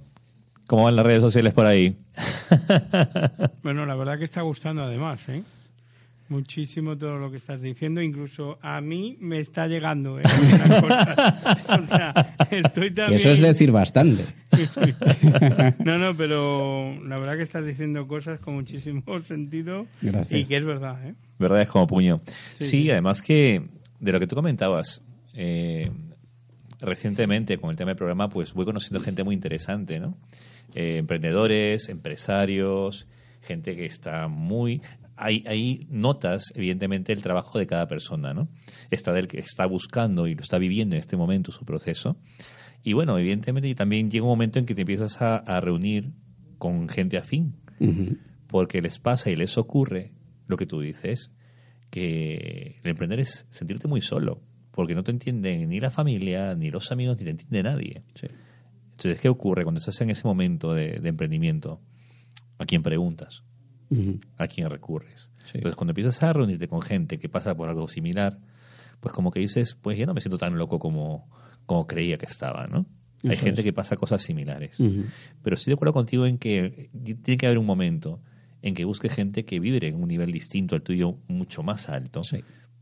¿Cómo 0.67 0.83
van 0.83 0.95
las 0.95 1.05
redes 1.05 1.21
sociales 1.21 1.53
por 1.53 1.65
ahí? 1.65 1.97
bueno, 3.63 3.85
la 3.85 3.95
verdad 3.95 4.17
que 4.17 4.25
está 4.25 4.41
gustando 4.41 4.83
además, 4.83 5.27
¿eh? 5.29 5.43
Muchísimo 6.29 6.97
todo 6.97 7.17
lo 7.17 7.31
que 7.31 7.37
estás 7.37 7.61
diciendo, 7.61 8.01
incluso 8.01 8.59
a 8.61 8.81
mí 8.81 9.17
me 9.19 9.39
está 9.39 9.67
llegando. 9.67 10.19
¿eh? 10.19 10.23
o 11.83 11.85
sea, 11.85 12.35
estoy 12.49 12.91
también... 12.91 13.19
Eso 13.19 13.29
es 13.29 13.41
decir 13.41 13.71
bastante. 13.71 14.25
no, 15.83 15.97
no, 15.97 16.15
pero 16.15 16.95
la 17.05 17.17
verdad 17.17 17.37
que 17.37 17.43
estás 17.43 17.65
diciendo 17.65 18.07
cosas 18.07 18.39
con 18.39 18.55
muchísimo 18.55 19.03
sentido 19.23 19.87
y 20.01 20.45
que 20.45 20.57
es 20.57 20.65
verdad. 20.65 21.05
¿eh? 21.05 21.15
Verdad 21.37 21.61
es 21.61 21.67
como 21.67 21.87
puño. 21.87 22.21
Sí, 22.59 22.89
además 22.91 23.21
que 23.21 23.63
de 23.99 24.11
lo 24.11 24.19
que 24.19 24.27
tú 24.27 24.35
comentabas, 24.35 25.01
eh, 25.33 25.91
recientemente 26.79 27.57
con 27.57 27.69
el 27.69 27.75
tema 27.75 27.89
del 27.89 27.97
programa, 27.97 28.29
pues 28.29 28.53
voy 28.53 28.65
conociendo 28.65 29.01
gente 29.01 29.23
muy 29.23 29.35
interesante, 29.35 29.99
¿no? 29.99 30.17
Eh, 30.75 30.97
emprendedores, 30.97 31.89
empresarios, 31.89 33.07
gente 33.41 33.75
que 33.75 33.85
está 33.85 34.27
muy 34.27 34.81
hay, 35.19 35.85
notas, 35.89 36.51
evidentemente, 36.55 37.11
el 37.11 37.21
trabajo 37.21 37.59
de 37.59 37.67
cada 37.67 37.87
persona, 37.87 38.33
¿no? 38.33 38.49
Está 38.89 39.11
del 39.11 39.27
que 39.27 39.39
está 39.39 39.65
buscando 39.65 40.27
y 40.27 40.35
lo 40.35 40.41
está 40.41 40.57
viviendo 40.57 40.95
en 40.95 40.99
este 40.99 41.17
momento 41.17 41.51
su 41.51 41.65
proceso. 41.65 42.17
Y 42.83 42.93
bueno, 42.93 43.17
evidentemente 43.17 43.73
también 43.75 44.09
llega 44.09 44.23
un 44.23 44.31
momento 44.31 44.59
en 44.59 44.65
que 44.65 44.75
te 44.75 44.81
empiezas 44.81 45.21
a, 45.21 45.59
reunir 45.59 46.11
con 46.57 46.87
gente 46.87 47.17
afín, 47.17 47.55
porque 48.47 48.81
les 48.81 48.99
pasa 48.99 49.29
y 49.29 49.35
les 49.35 49.57
ocurre 49.57 50.13
lo 50.47 50.57
que 50.57 50.65
tú 50.65 50.79
dices, 50.79 51.31
que 51.89 52.79
el 52.83 52.89
emprender 52.89 53.19
es 53.19 53.45
sentirte 53.49 53.87
muy 53.87 54.01
solo, 54.01 54.41
porque 54.71 54.95
no 54.95 55.03
te 55.03 55.11
entienden 55.11 55.67
ni 55.69 55.79
la 55.79 55.91
familia, 55.91 56.55
ni 56.55 56.69
los 56.69 56.91
amigos, 56.91 57.17
ni 57.17 57.25
te 57.25 57.31
entiende 57.31 57.63
nadie. 57.63 58.03
Entonces, 58.91 59.19
¿qué 59.19 59.29
ocurre 59.29 59.63
cuando 59.63 59.79
estás 59.79 59.99
en 60.01 60.09
ese 60.09 60.25
momento 60.25 60.73
de 60.73 61.01
emprendimiento? 61.03 61.81
¿A 62.57 62.65
quién 62.65 62.83
preguntas? 62.83 63.43
A 64.37 64.47
quién 64.47 64.69
recurres. 64.69 65.31
Entonces, 65.53 65.75
cuando 65.75 65.91
empiezas 65.91 66.21
a 66.23 66.33
reunirte 66.33 66.67
con 66.67 66.81
gente 66.81 67.17
que 67.17 67.29
pasa 67.29 67.55
por 67.55 67.69
algo 67.69 67.87
similar, 67.87 68.39
pues 68.99 69.13
como 69.13 69.31
que 69.31 69.39
dices, 69.39 69.75
pues 69.75 69.97
ya 69.97 70.05
no 70.05 70.13
me 70.13 70.21
siento 70.21 70.37
tan 70.37 70.57
loco 70.57 70.79
como, 70.79 71.27
como 71.65 71.87
creía 71.87 72.17
que 72.17 72.25
estaba, 72.25 72.67
¿no? 72.67 72.85
Hay 73.23 73.35
gente 73.35 73.63
que 73.63 73.73
pasa 73.73 73.97
cosas 73.97 74.21
similares. 74.21 74.77
Pero 75.41 75.55
estoy 75.55 75.71
de 75.71 75.75
acuerdo 75.75 75.93
contigo 75.93 76.25
en 76.25 76.37
que 76.37 76.89
tiene 77.23 77.37
que 77.37 77.45
haber 77.45 77.57
un 77.57 77.65
momento 77.65 78.21
en 78.61 78.75
que 78.75 78.85
busque 78.85 79.09
gente 79.09 79.45
que 79.45 79.59
vibre 79.59 79.87
en 79.87 79.95
un 79.95 80.07
nivel 80.07 80.31
distinto 80.31 80.75
al 80.75 80.81
tuyo, 80.81 81.17
mucho 81.27 81.63
más 81.63 81.89
alto, 81.89 82.21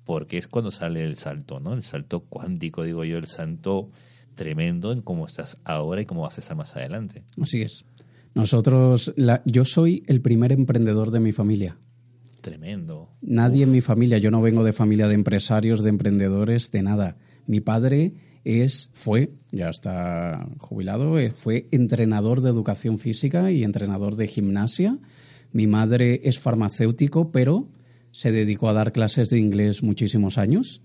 porque 0.04 0.38
es 0.38 0.48
cuando 0.48 0.72
sale 0.72 1.04
el 1.04 1.18
salto, 1.18 1.60
¿no? 1.60 1.74
El 1.74 1.84
salto 1.84 2.22
cuántico, 2.22 2.84
digo 2.84 3.04
yo, 3.04 3.18
el 3.18 3.28
salto 3.28 3.90
tremendo 4.36 4.92
en 4.92 5.02
cómo 5.02 5.26
estás 5.26 5.60
ahora 5.64 6.02
y 6.02 6.06
cómo 6.06 6.22
vas 6.22 6.38
a 6.38 6.42
estar 6.42 6.56
más 6.56 6.76
adelante. 6.76 7.24
Así 7.42 7.62
es. 7.62 7.86
Nosotros, 8.38 9.14
yo 9.46 9.66
soy 9.66 10.04
el 10.08 10.22
primer 10.22 10.52
emprendedor 10.52 11.12
de 11.12 11.20
mi 11.20 11.32
familia. 11.32 11.78
Tremendo. 12.42 13.10
Nadie 13.22 13.64
en 13.64 13.72
mi 13.72 13.82
familia, 13.82 14.20
yo 14.20 14.32
no 14.32 14.42
vengo 14.42 14.64
de 14.64 14.74
familia 14.74 15.08
de 15.08 15.16
empresarios, 15.16 15.84
de 15.84 15.90
emprendedores, 15.90 16.72
de 16.72 16.84
nada. 16.84 17.18
Mi 17.48 17.62
padre 17.62 18.14
es, 18.44 18.92
fue, 18.94 19.32
ya 19.52 19.70
está 19.70 20.48
jubilado, 20.60 21.18
eh, 21.20 21.32
fue 21.32 21.68
entrenador 21.72 22.42
de 22.42 22.50
educación 22.50 23.00
física 23.00 23.52
y 23.52 23.64
entrenador 23.64 24.16
de 24.16 24.28
gimnasia. 24.28 25.00
Mi 25.52 25.66
madre 25.66 26.22
es 26.24 26.40
farmacéutico, 26.40 27.32
pero 27.32 27.68
se 28.12 28.32
dedicó 28.32 28.70
a 28.70 28.74
dar 28.74 28.92
clases 28.92 29.30
de 29.30 29.40
inglés 29.40 29.84
muchísimos 29.84 30.38
años. 30.38 30.82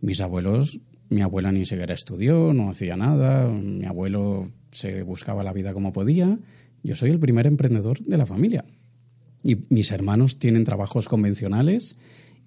Mis 0.00 0.20
abuelos, 0.20 0.80
mi 1.08 1.20
abuela 1.20 1.52
ni 1.52 1.64
siquiera 1.64 1.94
estudió, 1.94 2.52
no 2.52 2.70
hacía 2.70 2.96
nada, 2.96 3.48
mi 3.48 3.84
abuelo 3.84 4.50
se 4.70 5.02
buscaba 5.02 5.44
la 5.44 5.52
vida 5.52 5.72
como 5.72 5.92
podía 5.92 6.38
yo 6.86 6.94
soy 6.94 7.10
el 7.10 7.18
primer 7.18 7.46
emprendedor 7.46 7.98
de 7.98 8.16
la 8.16 8.26
familia. 8.26 8.64
Y 9.42 9.58
mis 9.68 9.90
hermanos 9.92 10.38
tienen 10.38 10.64
trabajos 10.64 11.08
convencionales 11.08 11.98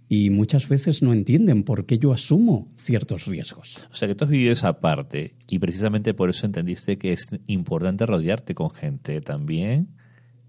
y 0.08 0.32
muchas 0.32 0.68
veces 0.68 1.04
no 1.04 1.14
entienden 1.14 1.64
por 1.64 1.86
qué 1.86 2.00
yo 2.00 2.12
asumo 2.12 2.74
ciertos 2.78 3.28
riesgos. 3.28 3.78
O 3.92 3.96
sea 3.96 4.08
que 4.08 4.16
tú 4.16 4.26
has 4.26 4.32
vivido 4.32 4.52
esa 4.52 4.80
parte 4.80 5.36
y 5.48 5.60
precisamente 5.60 6.14
por 6.14 6.30
eso 6.30 6.46
entendiste 6.46 6.98
que 6.98 7.12
es 7.12 7.30
importante 7.48 8.06
rodearte 8.06 8.56
con 8.56 8.72
gente 8.72 9.22
también 9.22 9.90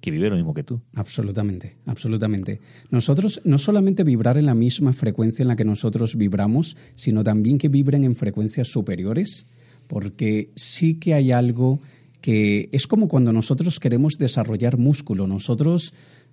que 0.01 0.11
vive 0.11 0.31
lo 0.31 0.37
mismo 0.37 0.55
que 0.55 0.65
tú. 0.65 0.81
Absolutamente, 0.95 1.77
absolutamente. 1.85 2.61
Nosotros 2.91 3.43
no 3.45 3.59
solamente 3.59 4.03
vibrar 4.03 4.39
en 4.39 4.47
la 4.47 4.55
misma 4.55 4.93
frecuencia 4.93 5.43
en 5.43 5.49
la 5.49 5.57
que 5.57 5.65
nosotros 5.65 6.17
vibramos, 6.17 6.77
sino 6.95 7.23
también 7.23 7.59
que 7.59 7.69
vibren 7.69 8.05
en 8.05 8.17
frecuencias 8.17 8.69
superiores, 8.69 9.47
porque 9.89 10.53
sí 10.55 10.99
que 10.99 11.13
hay 11.13 11.33
algo 11.33 11.83
que 12.21 12.69
es 12.73 12.87
como 12.87 13.09
cuando 13.09 13.33
nosotros 13.33 13.81
queremos 13.81 14.15
desarrollar 14.19 14.79
músculo. 14.79 15.27
Nosotros 15.27 15.93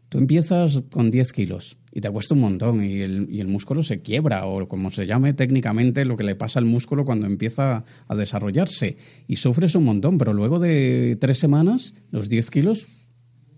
Tú 0.09 0.19
empiezas 0.19 0.83
con 0.89 1.11
10 1.11 1.33
kilos 1.33 1.77
y 1.91 1.99
te 1.99 2.09
cuesta 2.09 2.33
un 2.33 2.39
montón 2.39 2.83
y 2.83 3.01
el, 3.01 3.27
y 3.29 3.41
el, 3.41 3.47
músculo 3.47 3.83
se 3.83 4.01
quiebra 4.01 4.45
o 4.45 4.65
como 4.67 4.89
se 4.89 5.05
llame 5.05 5.33
técnicamente 5.33 6.05
lo 6.05 6.15
que 6.15 6.23
le 6.23 6.35
pasa 6.35 6.59
al 6.59 6.65
músculo 6.65 7.03
cuando 7.03 7.25
empieza 7.25 7.83
a 8.07 8.15
desarrollarse 8.15 8.95
y 9.27 9.35
sufres 9.35 9.75
un 9.75 9.83
montón, 9.83 10.17
pero 10.17 10.31
luego 10.31 10.59
de 10.59 11.17
tres 11.19 11.39
semanas 11.39 11.93
los 12.11 12.29
10 12.29 12.51
kilos 12.51 12.87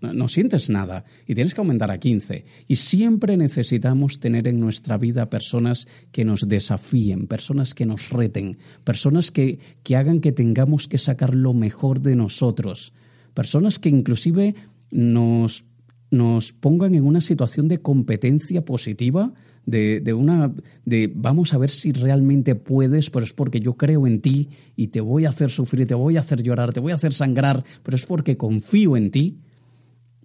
no 0.00 0.28
sientes 0.28 0.70
nada 0.70 1.04
y 1.26 1.34
tienes 1.34 1.54
que 1.54 1.60
aumentar 1.60 1.90
a 1.90 1.98
15. 1.98 2.44
Y 2.68 2.76
siempre 2.76 3.36
necesitamos 3.36 4.20
tener 4.20 4.48
en 4.48 4.60
nuestra 4.60 4.96
vida 4.96 5.30
personas 5.30 5.88
que 6.12 6.24
nos 6.24 6.48
desafíen, 6.48 7.26
personas 7.26 7.74
que 7.74 7.86
nos 7.86 8.10
reten, 8.10 8.58
personas 8.84 9.30
que, 9.30 9.58
que 9.82 9.96
hagan 9.96 10.20
que 10.20 10.32
tengamos 10.32 10.88
que 10.88 10.98
sacar 10.98 11.34
lo 11.34 11.54
mejor 11.54 12.00
de 12.00 12.16
nosotros, 12.16 12.92
personas 13.34 13.78
que 13.78 13.88
inclusive 13.88 14.54
nos 14.90 15.64
nos 16.10 16.52
pongan 16.52 16.94
en 16.94 17.04
una 17.04 17.20
situación 17.20 17.68
de 17.68 17.78
competencia 17.78 18.64
positiva, 18.64 19.32
de, 19.64 20.00
de, 20.00 20.12
una 20.12 20.52
de 20.84 21.12
vamos 21.14 21.54
a 21.54 21.58
ver 21.58 21.70
si 21.70 21.92
realmente 21.92 22.56
puedes, 22.56 23.10
pero 23.10 23.24
es 23.24 23.32
porque 23.32 23.60
yo 23.60 23.74
creo 23.74 24.06
en 24.06 24.20
ti 24.20 24.48
y 24.74 24.88
te 24.88 25.00
voy 25.00 25.24
a 25.24 25.28
hacer 25.28 25.50
sufrir, 25.50 25.86
te 25.86 25.94
voy 25.94 26.16
a 26.16 26.20
hacer 26.20 26.42
llorar, 26.42 26.72
te 26.72 26.80
voy 26.80 26.92
a 26.92 26.96
hacer 26.96 27.14
sangrar, 27.14 27.64
pero 27.82 27.96
es 27.96 28.06
porque 28.06 28.36
confío 28.36 28.96
en 28.96 29.10
ti. 29.10 29.38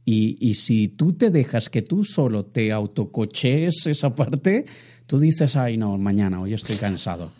Y, 0.06 0.38
y 0.40 0.54
si 0.54 0.88
tú 0.88 1.14
te 1.14 1.32
dejas 1.32 1.70
que 1.70 1.82
tú 1.82 2.04
solo 2.04 2.46
te 2.46 2.72
autocochees 2.72 3.88
esa 3.88 4.16
parte, 4.16 4.66
tú 5.08 5.20
dices, 5.20 5.56
ay 5.56 5.78
no, 5.78 5.98
mañana, 5.98 6.40
hoy 6.40 6.54
estoy 6.54 6.76
cansado. 6.78 7.32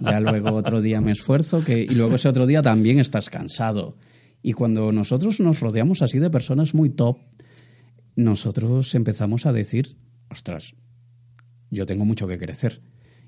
Ya 0.00 0.20
luego 0.20 0.52
otro 0.52 0.80
día 0.80 1.00
me 1.00 1.12
esfuerzo 1.12 1.62
que, 1.62 1.82
y 1.82 1.94
luego 1.94 2.14
ese 2.14 2.28
otro 2.28 2.46
día 2.46 2.62
también 2.62 2.98
estás 2.98 3.28
cansado. 3.28 3.96
Y 4.42 4.52
cuando 4.52 4.92
nosotros 4.92 5.40
nos 5.40 5.60
rodeamos 5.60 6.02
así 6.02 6.18
de 6.18 6.30
personas 6.30 6.74
muy 6.74 6.90
top, 6.90 7.18
nosotros 8.16 8.94
empezamos 8.94 9.46
a 9.46 9.52
decir, 9.52 9.96
ostras, 10.30 10.74
yo 11.70 11.86
tengo 11.86 12.04
mucho 12.04 12.26
que 12.26 12.38
crecer. 12.38 12.80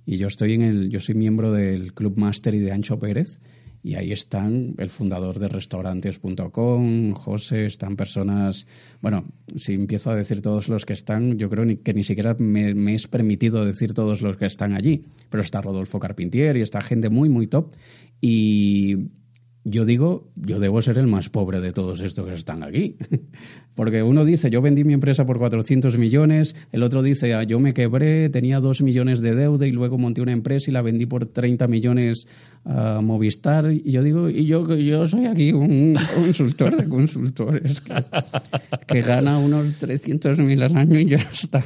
Y 0.05 0.19
yo 0.19 0.29
estoy 0.29 0.55
en 0.55 0.63
el, 0.63 0.91
yo 0.91 1.01
soy 1.01 1.15
miembro 1.15 1.53
del 1.53 1.93
Club 1.93 2.17
Master 2.17 2.55
y 2.55 2.61
de 2.61 2.73
Ancho 2.73 2.99
Pérez, 2.99 3.41
y 3.87 3.95
ahí 3.95 4.11
están 4.11 4.75
el 4.79 4.91
fundador 4.91 5.39
de 5.39 5.47
restaurantes.com, 5.47 7.13
José, 7.13 7.67
están 7.67 7.95
personas, 7.95 8.67
bueno, 9.01 9.27
si 9.55 9.75
empiezo 9.75 10.11
a 10.11 10.17
decir 10.17 10.43
todos 10.43 10.69
los 10.69 10.85
que 10.85 10.93
están, 10.93 11.39
yo 11.39 11.49
creo 11.49 11.65
que 11.85 11.93
ni 11.93 12.03
siquiera 12.03 12.35
me, 12.37 12.75
me, 12.75 12.97
es 12.97 13.07
permitido 13.07 13.65
decir 13.65 13.95
todos 13.95 14.23
los 14.23 14.39
que 14.39 14.47
están 14.47 14.75
allí, 14.75 15.05
pero 15.31 15.41
está 15.41 15.61
Rodolfo 15.61 16.01
Carpintier 16.01 16.57
y 16.57 16.63
está 16.63 16.81
gente 16.81 17.11
muy, 17.11 17.29
muy 17.29 17.47
top. 17.47 17.77
Y 18.21 19.07
yo 19.69 19.85
digo, 19.85 20.31
yo 20.37 20.61
debo 20.61 20.81
ser 20.81 20.97
el 20.97 21.09
más 21.09 21.29
pobre 21.29 21.61
de 21.61 21.73
todos 21.73 22.01
estos 22.01 22.25
que 22.25 22.35
están 22.35 22.63
aquí. 22.63 22.95
Porque 23.75 24.01
uno 24.05 24.25
dice, 24.25 24.49
yo 24.49 24.63
vendí 24.63 24.85
mi 24.85 24.93
empresa 24.93 25.27
por 25.27 25.39
400 25.39 25.99
millones, 25.99 26.55
el 26.71 26.85
otro 26.85 27.03
dice, 27.03 27.35
ah, 27.35 27.43
yo 27.43 27.59
me 27.59 27.75
quebré, 27.75 28.29
tenía 28.29 28.61
2 28.61 28.83
millones 28.83 29.23
de 29.23 29.35
deuda 29.35 29.67
y 29.67 29.73
luego 29.73 29.99
monté 29.99 30.23
una 30.23 30.31
empresa 30.31 30.71
y 30.71 30.73
la 30.73 30.83
vendí 30.83 31.07
por 31.07 31.27
30 31.27 31.67
millones 31.67 32.29
a 32.65 33.01
Movistar. 33.01 33.73
Y 33.73 33.91
yo 33.91 34.05
digo, 34.05 34.31
y 34.31 34.47
yo, 34.47 34.73
yo 34.77 35.05
soy 35.09 35.27
aquí 35.27 35.53
un 35.53 35.97
consultor 36.15 36.77
de 36.77 36.89
consultores 36.89 37.81
que, 37.81 37.95
que 38.87 39.01
gana 39.01 39.37
unos 39.39 39.79
300 39.79 40.39
mil 40.39 40.63
al 40.63 40.77
año 40.77 41.01
y 41.01 41.07
ya 41.07 41.17
está. 41.17 41.65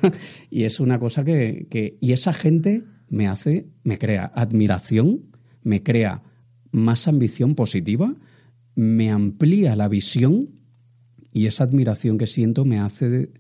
Y 0.49 0.65
es 0.65 0.81
una 0.81 0.99
cosa 0.99 1.23
que, 1.23 1.67
que... 1.69 1.99
Y 2.01 2.13
esa 2.13 2.33
gente 2.33 2.83
me 3.11 3.29
hace, 3.29 3.67
me 3.85 3.99
crea 3.99 4.33
admiración, 4.35 5.21
me 5.63 5.83
crea 5.83 6.23
más 6.73 7.09
ambición 7.09 7.55
positiva, 7.55 8.15
me 8.75 9.11
amplía 9.11 9.77
la 9.77 9.89
visión 9.89 10.51
y 11.33 11.47
esa 11.47 11.65
admiración 11.65 12.19
que 12.19 12.27
siento 12.27 12.65
me 12.65 12.79
hace 12.79 13.33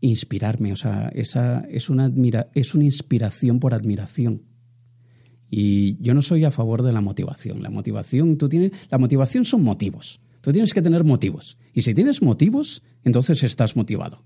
inspirarme. 0.00 0.72
O 0.72 0.76
sea, 0.76 1.08
esa 1.14 1.60
es 1.70 1.88
una, 1.88 2.04
admira, 2.04 2.50
es 2.54 2.74
una 2.74 2.84
inspiración 2.84 3.60
por 3.60 3.74
admiración. 3.74 4.42
Y 5.48 5.96
yo 6.02 6.14
no 6.14 6.22
soy 6.22 6.44
a 6.44 6.50
favor 6.50 6.82
de 6.82 6.92
la 6.92 7.00
motivación. 7.00 7.62
La 7.62 7.70
motivación, 7.70 8.36
tú 8.36 8.48
tienes, 8.48 8.72
la 8.90 8.98
motivación 8.98 9.44
son 9.44 9.62
motivos. 9.62 10.20
Tú 10.40 10.52
tienes 10.52 10.74
que 10.74 10.82
tener 10.82 11.04
motivos. 11.04 11.58
Y 11.72 11.82
si 11.82 11.94
tienes 11.94 12.22
motivos, 12.22 12.82
entonces 13.04 13.42
estás 13.42 13.76
motivado. 13.76 14.24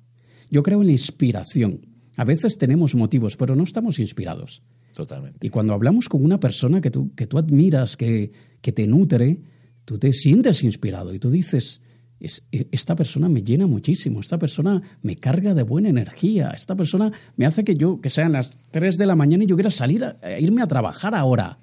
Yo 0.50 0.62
creo 0.62 0.80
en 0.80 0.86
la 0.86 0.92
inspiración. 0.92 1.86
A 2.16 2.24
veces 2.24 2.58
tenemos 2.58 2.94
motivos, 2.94 3.36
pero 3.36 3.54
no 3.54 3.62
estamos 3.62 3.98
inspirados. 3.98 4.62
Totalmente. 4.94 5.46
Y 5.46 5.50
cuando 5.50 5.74
hablamos 5.74 6.08
con 6.08 6.24
una 6.24 6.40
persona 6.40 6.80
que 6.80 6.90
tú, 6.90 7.14
que 7.14 7.26
tú 7.26 7.38
admiras, 7.38 7.96
que, 7.96 8.32
que 8.60 8.72
te 8.72 8.86
nutre, 8.86 9.40
tú 9.84 9.98
te 9.98 10.12
sientes 10.12 10.62
inspirado 10.62 11.14
y 11.14 11.18
tú 11.18 11.30
dices, 11.30 11.80
es, 12.18 12.44
e, 12.52 12.68
esta 12.70 12.96
persona 12.96 13.28
me 13.28 13.42
llena 13.42 13.66
muchísimo, 13.66 14.20
esta 14.20 14.38
persona 14.38 14.82
me 15.02 15.16
carga 15.16 15.54
de 15.54 15.62
buena 15.62 15.88
energía, 15.88 16.50
esta 16.50 16.76
persona 16.76 17.12
me 17.36 17.46
hace 17.46 17.64
que 17.64 17.74
yo, 17.74 18.00
que 18.00 18.10
sean 18.10 18.32
las 18.32 18.50
3 18.70 18.98
de 18.98 19.06
la 19.06 19.16
mañana 19.16 19.44
y 19.44 19.46
yo 19.46 19.56
quiera 19.56 19.70
salir 19.70 20.04
a, 20.04 20.18
a 20.22 20.38
irme 20.38 20.62
a 20.62 20.66
trabajar 20.66 21.14
ahora. 21.14 21.58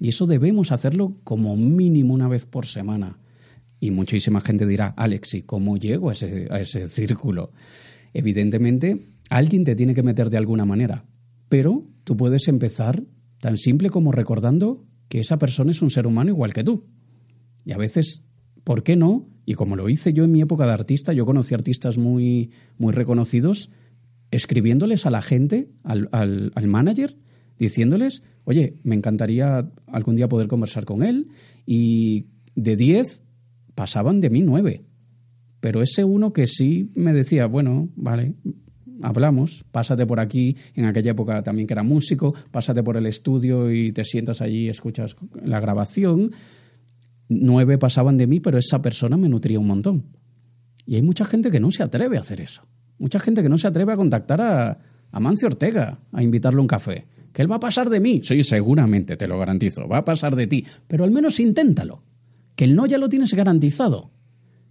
Y 0.00 0.08
eso 0.08 0.26
debemos 0.26 0.70
hacerlo 0.70 1.16
como 1.24 1.56
mínimo 1.56 2.14
una 2.14 2.28
vez 2.28 2.46
por 2.46 2.66
semana. 2.66 3.18
Y 3.80 3.90
muchísima 3.90 4.40
gente 4.40 4.66
dirá, 4.66 4.94
Alex, 4.96 5.34
¿y 5.34 5.42
cómo 5.42 5.76
llego 5.76 6.10
a 6.10 6.12
ese, 6.12 6.48
a 6.50 6.60
ese 6.60 6.88
círculo? 6.88 7.52
Evidentemente, 8.12 9.00
alguien 9.30 9.64
te 9.64 9.76
tiene 9.76 9.94
que 9.94 10.02
meter 10.02 10.30
de 10.30 10.36
alguna 10.36 10.64
manera, 10.64 11.04
pero 11.48 11.84
tú 12.08 12.16
puedes 12.16 12.48
empezar 12.48 13.04
tan 13.38 13.58
simple 13.58 13.90
como 13.90 14.12
recordando 14.12 14.82
que 15.10 15.20
esa 15.20 15.38
persona 15.38 15.72
es 15.72 15.82
un 15.82 15.90
ser 15.90 16.06
humano 16.06 16.30
igual 16.30 16.54
que 16.54 16.64
tú. 16.64 16.86
Y 17.66 17.72
a 17.72 17.76
veces, 17.76 18.22
¿por 18.64 18.82
qué 18.82 18.96
no? 18.96 19.28
Y 19.44 19.52
como 19.52 19.76
lo 19.76 19.90
hice 19.90 20.14
yo 20.14 20.24
en 20.24 20.32
mi 20.32 20.40
época 20.40 20.64
de 20.64 20.72
artista, 20.72 21.12
yo 21.12 21.26
conocí 21.26 21.54
artistas 21.54 21.98
muy, 21.98 22.50
muy 22.78 22.94
reconocidos, 22.94 23.70
escribiéndoles 24.30 25.04
a 25.04 25.10
la 25.10 25.20
gente, 25.20 25.68
al, 25.82 26.08
al, 26.10 26.50
al 26.54 26.66
manager, 26.66 27.14
diciéndoles, 27.58 28.22
oye, 28.44 28.80
me 28.84 28.94
encantaría 28.94 29.70
algún 29.86 30.16
día 30.16 30.30
poder 30.30 30.48
conversar 30.48 30.86
con 30.86 31.02
él. 31.02 31.28
Y 31.66 32.28
de 32.54 32.76
10 32.76 33.22
pasaban 33.74 34.22
de 34.22 34.30
mí 34.30 34.40
9. 34.40 34.82
Pero 35.60 35.82
ese 35.82 36.04
uno 36.04 36.32
que 36.32 36.46
sí 36.46 36.90
me 36.94 37.12
decía, 37.12 37.44
bueno, 37.44 37.90
vale, 37.96 38.34
hablamos, 39.02 39.64
pásate 39.70 40.06
por 40.06 40.20
aquí, 40.20 40.56
en 40.74 40.86
aquella 40.86 41.12
época 41.12 41.42
también 41.42 41.66
que 41.66 41.74
era 41.74 41.82
músico, 41.82 42.34
pásate 42.50 42.82
por 42.82 42.96
el 42.96 43.06
estudio 43.06 43.70
y 43.70 43.92
te 43.92 44.04
sientas 44.04 44.40
allí 44.40 44.68
escuchas 44.68 45.16
la 45.44 45.60
grabación. 45.60 46.30
Nueve 47.28 47.78
pasaban 47.78 48.16
de 48.16 48.26
mí, 48.26 48.40
pero 48.40 48.58
esa 48.58 48.80
persona 48.80 49.16
me 49.16 49.28
nutría 49.28 49.58
un 49.58 49.66
montón. 49.66 50.04
Y 50.86 50.94
hay 50.94 51.02
mucha 51.02 51.24
gente 51.24 51.50
que 51.50 51.60
no 51.60 51.70
se 51.70 51.82
atreve 51.82 52.16
a 52.16 52.20
hacer 52.20 52.40
eso. 52.40 52.62
Mucha 52.98 53.18
gente 53.18 53.42
que 53.42 53.48
no 53.48 53.58
se 53.58 53.68
atreve 53.68 53.92
a 53.92 53.96
contactar 53.96 54.40
a, 54.40 54.78
a 55.10 55.20
Mancio 55.20 55.48
Ortega, 55.48 56.00
a 56.12 56.22
invitarle 56.22 56.58
a 56.58 56.62
un 56.62 56.66
café. 56.66 57.06
Que 57.32 57.42
él 57.42 57.52
va 57.52 57.56
a 57.56 57.60
pasar 57.60 57.90
de 57.90 58.00
mí. 58.00 58.22
Sí, 58.24 58.42
seguramente, 58.42 59.16
te 59.16 59.28
lo 59.28 59.38
garantizo. 59.38 59.86
Va 59.86 59.98
a 59.98 60.04
pasar 60.04 60.34
de 60.34 60.46
ti. 60.46 60.64
Pero 60.86 61.04
al 61.04 61.10
menos 61.10 61.38
inténtalo. 61.38 62.02
Que 62.56 62.64
el 62.64 62.74
no 62.74 62.86
ya 62.86 62.98
lo 62.98 63.08
tienes 63.08 63.34
garantizado. 63.34 64.10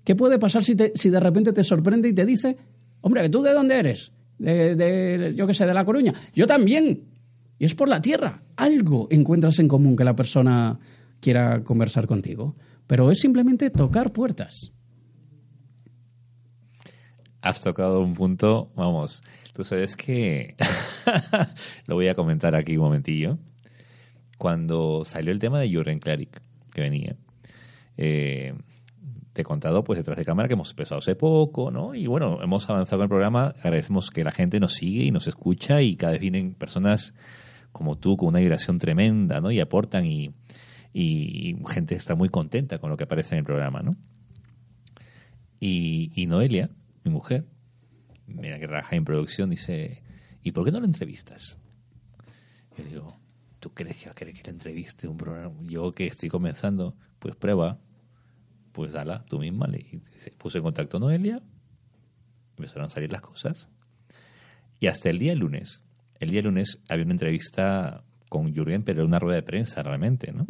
¿Qué 0.03 0.15
puede 0.15 0.39
pasar 0.39 0.63
si, 0.63 0.75
te, 0.75 0.91
si 0.95 1.09
de 1.09 1.19
repente 1.19 1.53
te 1.53 1.63
sorprende 1.63 2.09
y 2.09 2.13
te 2.13 2.25
dice, 2.25 2.57
hombre, 3.01 3.29
¿tú 3.29 3.41
de 3.41 3.53
dónde 3.53 3.77
eres? 3.77 4.11
De, 4.37 5.33
yo 5.35 5.47
qué 5.47 5.53
sé, 5.53 5.65
de 5.65 5.73
La 5.73 5.85
Coruña. 5.85 6.13
Yo 6.33 6.47
también. 6.47 7.05
Y 7.59 7.65
es 7.65 7.75
por 7.75 7.89
la 7.89 8.01
tierra. 8.01 8.43
Algo 8.55 9.07
encuentras 9.09 9.59
en 9.59 9.67
común 9.67 9.95
que 9.95 10.03
la 10.03 10.15
persona 10.15 10.79
quiera 11.19 11.63
conversar 11.63 12.07
contigo. 12.07 12.55
Pero 12.85 13.11
es 13.11 13.19
simplemente 13.19 13.69
tocar 13.69 14.13
puertas. 14.13 14.71
Has 17.41 17.61
tocado 17.61 18.01
un 18.01 18.13
punto, 18.13 18.71
vamos, 18.75 19.21
tú 19.53 19.63
sabes 19.63 19.95
que 19.95 20.55
lo 21.87 21.95
voy 21.95 22.07
a 22.07 22.15
comentar 22.15 22.55
aquí 22.55 22.77
un 22.77 22.83
momentillo. 22.83 23.37
Cuando 24.37 25.03
salió 25.05 25.31
el 25.31 25.39
tema 25.39 25.59
de 25.59 25.69
Jürgen 25.69 25.99
Klarik, 25.99 26.41
que 26.73 26.81
venía, 26.81 27.15
eh, 27.95 28.53
te 29.37 29.41
he 29.41 29.45
contado 29.45 29.83
pues 29.83 29.97
detrás 29.97 30.17
de 30.17 30.25
cámara 30.25 30.47
que 30.47 30.55
hemos 30.55 30.71
empezado 30.71 30.97
hace 30.97 31.13
poco, 31.15 31.69
¿no? 31.69 31.93
Y 31.93 32.07
bueno, 32.07 32.41
hemos 32.41 32.67
avanzado 32.71 33.03
en 33.03 33.03
el 33.03 33.09
programa, 33.09 33.53
agradecemos 33.59 34.09
que 34.09 34.23
la 34.23 34.31
gente 34.31 34.59
nos 34.59 34.73
sigue 34.73 35.03
y 35.03 35.11
nos 35.11 35.27
escucha 35.27 35.79
y 35.83 35.95
cada 35.95 36.13
vez 36.13 36.21
vienen 36.21 36.55
personas 36.55 37.13
como 37.71 37.99
tú 37.99 38.17
con 38.17 38.29
una 38.29 38.39
vibración 38.39 38.79
tremenda, 38.79 39.39
¿no? 39.39 39.51
Y 39.51 39.59
aportan 39.59 40.07
y, 40.07 40.33
gente 41.69 41.93
está 41.93 42.15
muy 42.15 42.29
contenta 42.29 42.79
con 42.79 42.89
lo 42.89 42.97
que 42.97 43.03
aparece 43.03 43.35
en 43.35 43.39
el 43.39 43.45
programa, 43.45 43.81
¿no? 43.83 43.91
Y, 45.59 46.11
y 46.15 46.25
Noelia, 46.25 46.71
mi 47.03 47.11
mujer, 47.11 47.45
mira 48.25 48.57
que 48.57 48.67
trabaja 48.67 48.95
en 48.95 49.05
producción, 49.05 49.51
dice, 49.51 50.01
¿y 50.41 50.51
por 50.51 50.65
qué 50.65 50.71
no 50.71 50.79
lo 50.79 50.87
entrevistas? 50.87 51.59
Yo 52.75 52.83
digo, 52.85 53.19
¿tú 53.59 53.71
crees 53.71 53.97
que 53.97 54.05
va 54.05 54.13
a 54.13 54.15
querer 54.15 54.33
que 54.33 54.41
le 54.45 54.49
entreviste 54.49 55.07
un 55.07 55.17
programa? 55.17 55.53
Yo 55.61 55.91
que 55.91 56.07
estoy 56.07 56.29
comenzando, 56.29 56.95
pues 57.19 57.35
prueba, 57.35 57.77
pues 58.77 58.91
dala 58.91 59.25
tú 59.25 59.39
misma. 59.39 59.65
Le 59.65 59.83
se 60.19 60.29
puso 60.37 60.59
en 60.59 60.63
contacto 60.63 60.99
Noelia, 60.99 61.41
empezaron 62.55 62.85
a 62.85 62.89
salir 62.91 63.11
las 63.11 63.21
cosas. 63.21 63.69
Y 64.79 64.85
hasta 64.85 65.09
el 65.09 65.17
día 65.17 65.33
lunes, 65.33 65.83
el 66.19 66.29
día 66.29 66.43
lunes 66.43 66.79
había 66.87 67.03
una 67.03 67.15
entrevista 67.15 68.03
con 68.29 68.53
Jürgen, 68.53 68.83
pero 68.83 68.99
era 68.99 69.07
una 69.07 69.17
rueda 69.17 69.37
de 69.37 69.41
prensa 69.41 69.81
realmente, 69.81 70.31
¿no? 70.31 70.45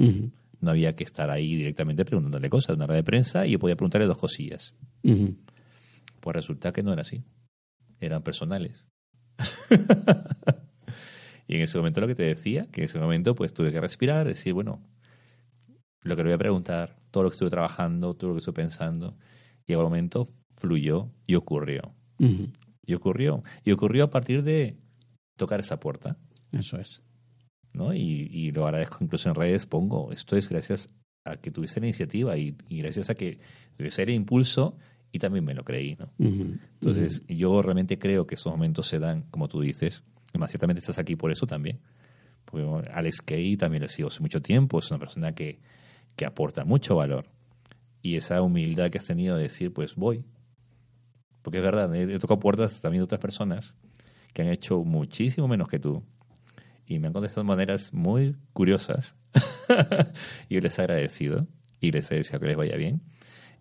No 0.59 0.71
había 0.71 0.93
que 0.93 1.05
estar 1.05 1.31
ahí 1.31 1.55
directamente 1.55 2.03
preguntándole 2.03 2.49
cosas, 2.49 2.75
una 2.75 2.85
rueda 2.85 2.97
de 2.97 3.05
prensa 3.05 3.47
y 3.47 3.51
yo 3.51 3.59
podía 3.59 3.77
preguntarle 3.77 4.07
dos 4.07 4.17
cosillas. 4.17 4.75
Pues 6.19 6.35
resulta 6.35 6.73
que 6.73 6.83
no 6.83 6.91
era 6.91 7.03
así. 7.03 7.23
eran 8.01 8.23
personales. 8.23 8.85
y 11.47 11.55
en 11.55 11.61
ese 11.61 11.77
momento 11.77 12.01
lo 12.01 12.07
que 12.07 12.15
te 12.15 12.23
decía, 12.23 12.67
que 12.73 12.81
en 12.81 12.85
ese 12.87 12.99
momento 12.99 13.35
pues 13.35 13.53
tuve 13.53 13.71
que 13.71 13.79
respirar, 13.79 14.27
decir, 14.27 14.51
bueno, 14.51 14.81
lo 16.01 16.17
que 16.17 16.23
le 16.23 16.29
voy 16.29 16.35
a 16.35 16.39
preguntar, 16.39 16.97
todo 17.17 17.23
lo 17.23 17.29
que 17.31 17.33
estuve 17.33 17.49
trabajando, 17.49 18.13
todo 18.13 18.29
lo 18.29 18.35
que 18.35 18.39
estuve 18.39 18.53
pensando, 18.53 19.17
y 19.65 19.73
al 19.73 19.81
momento 19.81 20.29
fluyó 20.55 21.09
y 21.25 21.33
ocurrió. 21.33 21.95
Y 22.85 22.93
ocurrió. 22.93 23.43
Y 23.63 23.71
ocurrió 23.71 24.03
a 24.03 24.09
partir 24.11 24.43
de 24.43 24.77
tocar 25.35 25.59
esa 25.59 25.79
puerta. 25.79 26.15
Eso 26.51 26.77
es. 26.77 27.01
¿no? 27.73 27.91
Y, 27.91 28.29
y 28.31 28.51
lo 28.51 28.65
agradezco 28.65 28.99
incluso 29.01 29.29
en 29.29 29.35
redes, 29.35 29.65
pongo, 29.65 30.11
esto 30.11 30.35
es 30.35 30.47
gracias 30.47 30.89
a 31.25 31.37
que 31.37 31.49
tuviste 31.49 31.79
la 31.79 31.87
iniciativa 31.87 32.37
y, 32.37 32.55
gracias 32.69 33.09
a 33.09 33.15
que 33.15 33.39
tuviese 33.75 34.03
el 34.03 34.11
impulso 34.11 34.77
y 35.11 35.17
también 35.17 35.43
me 35.43 35.55
lo 35.55 35.63
creí, 35.63 35.95
¿no? 35.95 36.13
Entonces, 36.19 37.23
yo 37.27 37.63
realmente 37.63 37.97
creo 37.97 38.27
que 38.27 38.35
esos 38.35 38.53
momentos 38.53 38.85
se 38.85 38.99
dan, 38.99 39.23
como 39.31 39.47
tú 39.47 39.59
dices, 39.59 40.03
además 40.29 40.51
ciertamente 40.51 40.81
estás 40.81 40.99
aquí 40.99 41.15
por 41.15 41.31
eso 41.31 41.47
también. 41.47 41.79
Porque 42.45 42.91
Alex 42.91 43.23
Kay 43.23 43.57
también 43.57 43.81
lo 43.81 43.89
sigo 43.89 44.09
hace 44.09 44.21
mucho 44.21 44.39
tiempo, 44.39 44.77
es 44.77 44.91
una 44.91 44.99
persona 44.99 45.33
que, 45.33 45.59
que 46.17 46.25
aporta 46.25 46.65
mucho 46.65 46.97
valor. 46.97 47.29
Y 48.01 48.17
esa 48.17 48.41
humildad 48.41 48.91
que 48.91 48.97
has 48.97 49.05
tenido 49.05 49.37
de 49.37 49.43
decir, 49.43 49.71
pues 49.71 49.95
voy. 49.95 50.25
Porque 51.41 51.59
es 51.59 51.63
verdad, 51.63 51.95
he 51.95 52.19
tocado 52.19 52.41
puertas 52.41 52.81
también 52.81 52.99
de 52.99 53.05
otras 53.05 53.21
personas 53.21 53.75
que 54.33 54.41
han 54.41 54.49
hecho 54.49 54.83
muchísimo 54.83 55.47
menos 55.47 55.69
que 55.69 55.79
tú, 55.79 56.03
y 56.87 56.99
me 56.99 57.07
han 57.07 57.13
contestado 57.13 57.43
de 57.43 57.47
maneras 57.49 57.93
muy 57.93 58.35
curiosas. 58.53 59.15
y 60.49 60.55
yo 60.55 60.61
les 60.61 60.77
he 60.77 60.81
agradecido 60.81 61.47
y 61.79 61.91
les 61.91 62.11
he 62.11 62.15
deseado 62.15 62.41
que 62.41 62.47
les 62.47 62.55
vaya 62.55 62.77
bien. 62.77 63.01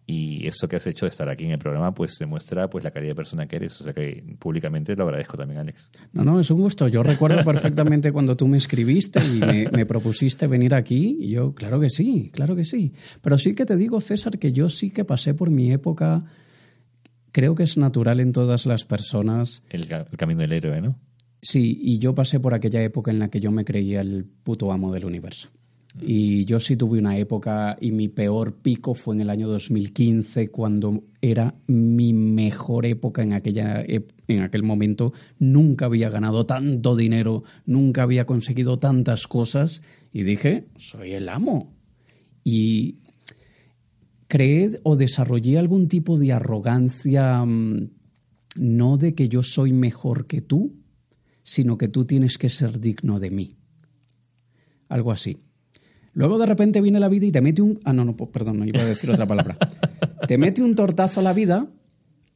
Y 0.09 0.47
esto 0.47 0.69
que 0.69 0.77
has 0.77 0.87
hecho 0.87 1.05
de 1.05 1.11
estar 1.11 1.29
aquí 1.29 1.45
en 1.45 1.51
el 1.51 1.59
programa, 1.59 1.93
pues 1.93 2.17
demuestra 2.19 2.71
pues 2.71 2.85
la 2.85 2.93
calidad 2.93 3.11
de 3.11 3.17
persona 3.17 3.47
que 3.49 3.57
eres. 3.57 3.81
O 3.81 3.85
sea 3.85 3.93
que 3.93 4.23
públicamente 4.39 4.95
lo 4.95 5.03
agradezco 5.03 5.37
también, 5.37 5.59
Alex. 5.59 5.91
No, 6.13 6.23
no, 6.23 6.39
es 6.39 6.49
un 6.51 6.61
gusto. 6.61 6.87
Yo 6.87 7.03
recuerdo 7.03 7.45
perfectamente 7.45 8.13
cuando 8.13 8.37
tú 8.37 8.47
me 8.47 8.57
escribiste 8.57 9.25
y 9.25 9.41
me, 9.41 9.69
me, 9.71 9.85
propusiste 9.85 10.47
venir 10.47 10.75
aquí. 10.75 11.19
Y 11.21 11.31
yo, 11.31 11.55
claro 11.55 11.81
que 11.81 11.91
sí, 11.91 12.31
claro 12.33 12.55
que 12.55 12.65
sí. 12.65 12.93
Pero 13.21 13.37
sí 13.37 13.55
que 13.55 13.67
te 13.67 13.77
digo, 13.77 14.01
César, 14.01 14.39
que 14.39 14.53
yo 14.53 14.69
sí 14.69 14.91
que 14.91 15.05
pasé 15.05 15.35
por 15.35 15.51
mi 15.51 15.73
época. 15.73 16.25
Creo 17.33 17.57
que 17.57 17.65
es 17.65 17.77
natural 17.77 18.21
en 18.21 18.33
todas 18.33 18.65
las 18.65 18.85
personas. 18.85 19.65
El, 19.69 19.93
el 19.93 20.17
camino 20.17 20.41
del 20.41 20.53
héroe, 20.53 20.81
¿no? 20.81 20.97
Sí, 21.43 21.79
y 21.83 21.99
yo 21.99 22.15
pasé 22.15 22.41
por 22.41 22.55
aquella 22.55 22.83
época 22.83 23.11
en 23.11 23.19
la 23.19 23.29
que 23.29 23.41
yo 23.41 23.51
me 23.51 23.65
creía 23.65 24.01
el 24.01 24.25
puto 24.25 24.73
amo 24.73 24.93
del 24.93 25.05
universo. 25.05 25.49
Y 26.01 26.45
yo 26.45 26.61
sí 26.61 26.77
tuve 26.77 26.99
una 26.99 27.17
época 27.17 27.79
y 27.81 27.91
mi 27.91 28.09
peor 28.09 28.57
pico 28.57 28.95
fue 28.95 29.15
en 29.15 29.23
el 29.23 29.31
año 29.31 29.49
2015 29.49 30.49
cuando 30.49 31.05
era 31.23 31.55
mi 31.67 32.13
mejor 32.13 32.85
época 32.85 33.23
en, 33.23 33.33
aquella, 33.33 33.83
en 33.83 34.43
aquel 34.43 34.63
momento. 34.63 35.13
Nunca 35.39 35.87
había 35.87 36.11
ganado 36.11 36.45
tanto 36.45 36.97
dinero, 36.97 37.45
nunca 37.65 38.03
había 38.03 38.27
conseguido 38.27 38.79
tantas 38.79 39.27
cosas 39.27 39.83
y 40.13 40.23
dije, 40.23 40.67
soy 40.77 41.13
el 41.13 41.29
amo. 41.29 41.75
Y 42.45 42.99
creé 44.29 44.79
o 44.83 44.97
desarrollé 44.97 45.59
algún 45.59 45.89
tipo 45.89 46.19
de 46.19 46.33
arrogancia, 46.33 47.45
mm, 47.45 47.91
no 48.57 48.97
de 48.99 49.15
que 49.15 49.29
yo 49.29 49.43
soy 49.43 49.73
mejor 49.73 50.27
que 50.27 50.43
tú, 50.43 50.75
sino 51.43 51.79
que 51.79 51.89
tú 51.89 52.05
tienes 52.05 52.39
que 52.39 52.49
ser 52.49 52.81
digno 52.81 53.19
de 53.19 53.31
mí. 53.31 53.57
Algo 54.89 55.13
así. 55.13 55.46
Luego 56.17 56.39
de 56.39 56.47
repente 56.47 56.81
viene 56.81 56.99
la 56.99 57.11
vida 57.11 57.27
y 57.27 57.31
te 57.31 57.43
mete 57.43 57.61
un... 57.61 57.79
Ah, 57.85 57.93
no, 57.93 58.03
no, 58.03 58.17
perdón, 58.17 58.59
no 58.59 58.65
iba 58.65 58.81
a 58.81 58.87
decir 58.87 59.11
otra 59.11 59.27
palabra. 59.27 59.59
te 60.27 60.39
mete 60.39 60.63
un 60.63 60.75
tortazo 60.75 61.21
a 61.21 61.23
la 61.23 61.35
vida 61.35 61.69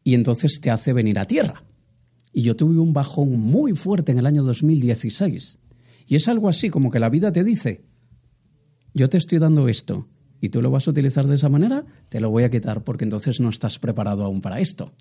y 0.04 0.12
entonces 0.12 0.60
te 0.60 0.70
hace 0.70 0.92
venir 0.92 1.18
a 1.18 1.26
tierra. 1.26 1.64
Y 2.30 2.42
yo 2.42 2.56
tuve 2.56 2.78
un 2.78 2.92
bajón 2.92 3.40
muy 3.40 3.72
fuerte 3.72 4.12
en 4.12 4.18
el 4.18 4.26
año 4.26 4.42
2016. 4.42 5.58
Y 6.06 6.14
es 6.14 6.28
algo 6.28 6.50
así 6.50 6.68
como 6.68 6.90
que 6.90 7.00
la 7.00 7.08
vida 7.08 7.32
te 7.32 7.42
dice, 7.42 7.86
yo 8.92 9.08
te 9.08 9.16
estoy 9.16 9.38
dando 9.38 9.66
esto 9.66 10.08
y 10.42 10.50
tú 10.50 10.60
lo 10.60 10.70
vas 10.70 10.86
a 10.86 10.90
utilizar 10.90 11.26
de 11.26 11.36
esa 11.36 11.48
manera, 11.48 11.86
te 12.10 12.20
lo 12.20 12.28
voy 12.28 12.42
a 12.42 12.50
quitar 12.50 12.84
porque 12.84 13.04
entonces 13.04 13.40
no 13.40 13.48
estás 13.48 13.78
preparado 13.78 14.24
aún 14.26 14.42
para 14.42 14.60
esto. 14.60 14.92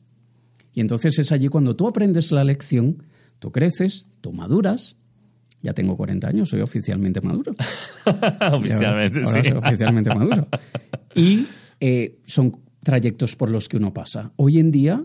Y 0.73 0.79
entonces 0.79 1.19
es 1.19 1.33
allí 1.33 1.49
cuando 1.49 1.75
tú 1.75 1.85
aprendes 1.85 2.31
la 2.31 2.45
lección 2.45 3.03
Tú 3.39 3.51
creces, 3.51 4.09
tú 4.21 4.33
maduras. 4.33 4.97
Ya 5.61 5.73
tengo 5.73 5.97
40 5.97 6.27
años, 6.27 6.49
soy 6.49 6.61
oficialmente 6.61 7.21
maduro. 7.21 7.53
oficialmente, 8.53 9.25
sí. 9.25 9.31
Soy 9.31 9.57
oficialmente 9.57 10.15
maduro. 10.15 10.47
Y 11.15 11.45
eh, 11.79 12.19
son 12.25 12.57
trayectos 12.81 13.35
por 13.35 13.49
los 13.49 13.67
que 13.67 13.77
uno 13.77 13.93
pasa. 13.93 14.31
Hoy 14.37 14.59
en 14.59 14.71
día 14.71 15.03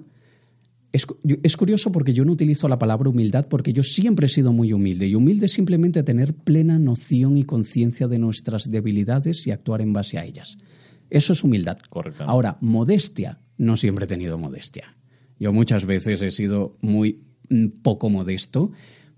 es, 0.92 1.06
es, 1.42 1.56
curioso 1.56 1.90
porque 1.90 2.12
yo 2.12 2.24
no 2.24 2.32
utilizo 2.32 2.68
la 2.68 2.78
palabra 2.78 3.10
humildad 3.10 3.46
porque 3.48 3.72
yo 3.72 3.82
siempre 3.82 4.26
he 4.26 4.28
sido 4.28 4.52
muy 4.52 4.72
humilde. 4.72 5.06
Y 5.06 5.16
humilde 5.16 5.46
es 5.46 5.52
simplemente 5.52 6.04
tener 6.04 6.34
plena 6.34 6.78
noción 6.78 7.36
y 7.36 7.44
conciencia 7.44 8.06
de 8.06 8.18
nuestras 8.18 8.70
debilidades 8.70 9.46
y 9.48 9.50
actuar 9.50 9.80
en 9.80 9.92
base 9.92 10.18
a 10.18 10.24
ellas. 10.24 10.56
Eso 11.10 11.32
es 11.32 11.42
humildad. 11.42 11.78
Correcto. 11.88 12.24
Ahora, 12.24 12.58
modestia, 12.60 13.40
no 13.58 13.76
siempre 13.76 14.04
he 14.04 14.08
tenido 14.08 14.38
modestia. 14.38 14.96
Yo 15.38 15.52
muchas 15.52 15.84
veces 15.84 16.22
he 16.22 16.30
sido 16.30 16.76
muy 16.80 17.20
poco 17.82 18.10
modesto, 18.10 18.72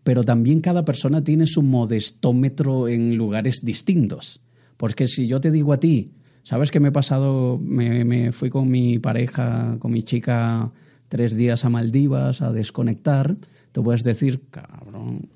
pero 0.06 0.22
también 0.22 0.60
cada 0.60 0.84
persona 0.84 1.24
tiene 1.24 1.48
su 1.48 1.64
modestómetro 1.64 2.86
en 2.86 3.16
lugares 3.16 3.64
distintos. 3.64 4.40
Porque 4.76 5.08
si 5.08 5.26
yo 5.26 5.40
te 5.40 5.50
digo 5.50 5.72
a 5.72 5.80
ti, 5.80 6.12
¿sabes 6.44 6.70
qué 6.70 6.78
me 6.78 6.90
he 6.90 6.92
pasado? 6.92 7.58
Me, 7.58 8.30
fui 8.30 8.48
con 8.48 8.70
mi 8.70 9.00
pareja, 9.00 9.74
con 9.80 9.90
mi 9.90 10.04
chica, 10.04 10.70
tres 11.08 11.36
días 11.36 11.64
a 11.64 11.70
Maldivas 11.70 12.40
a 12.40 12.52
desconectar. 12.52 13.34
Tú 13.72 13.82
puedes 13.82 14.04
decir, 14.04 14.42
cabrón, 14.48 15.28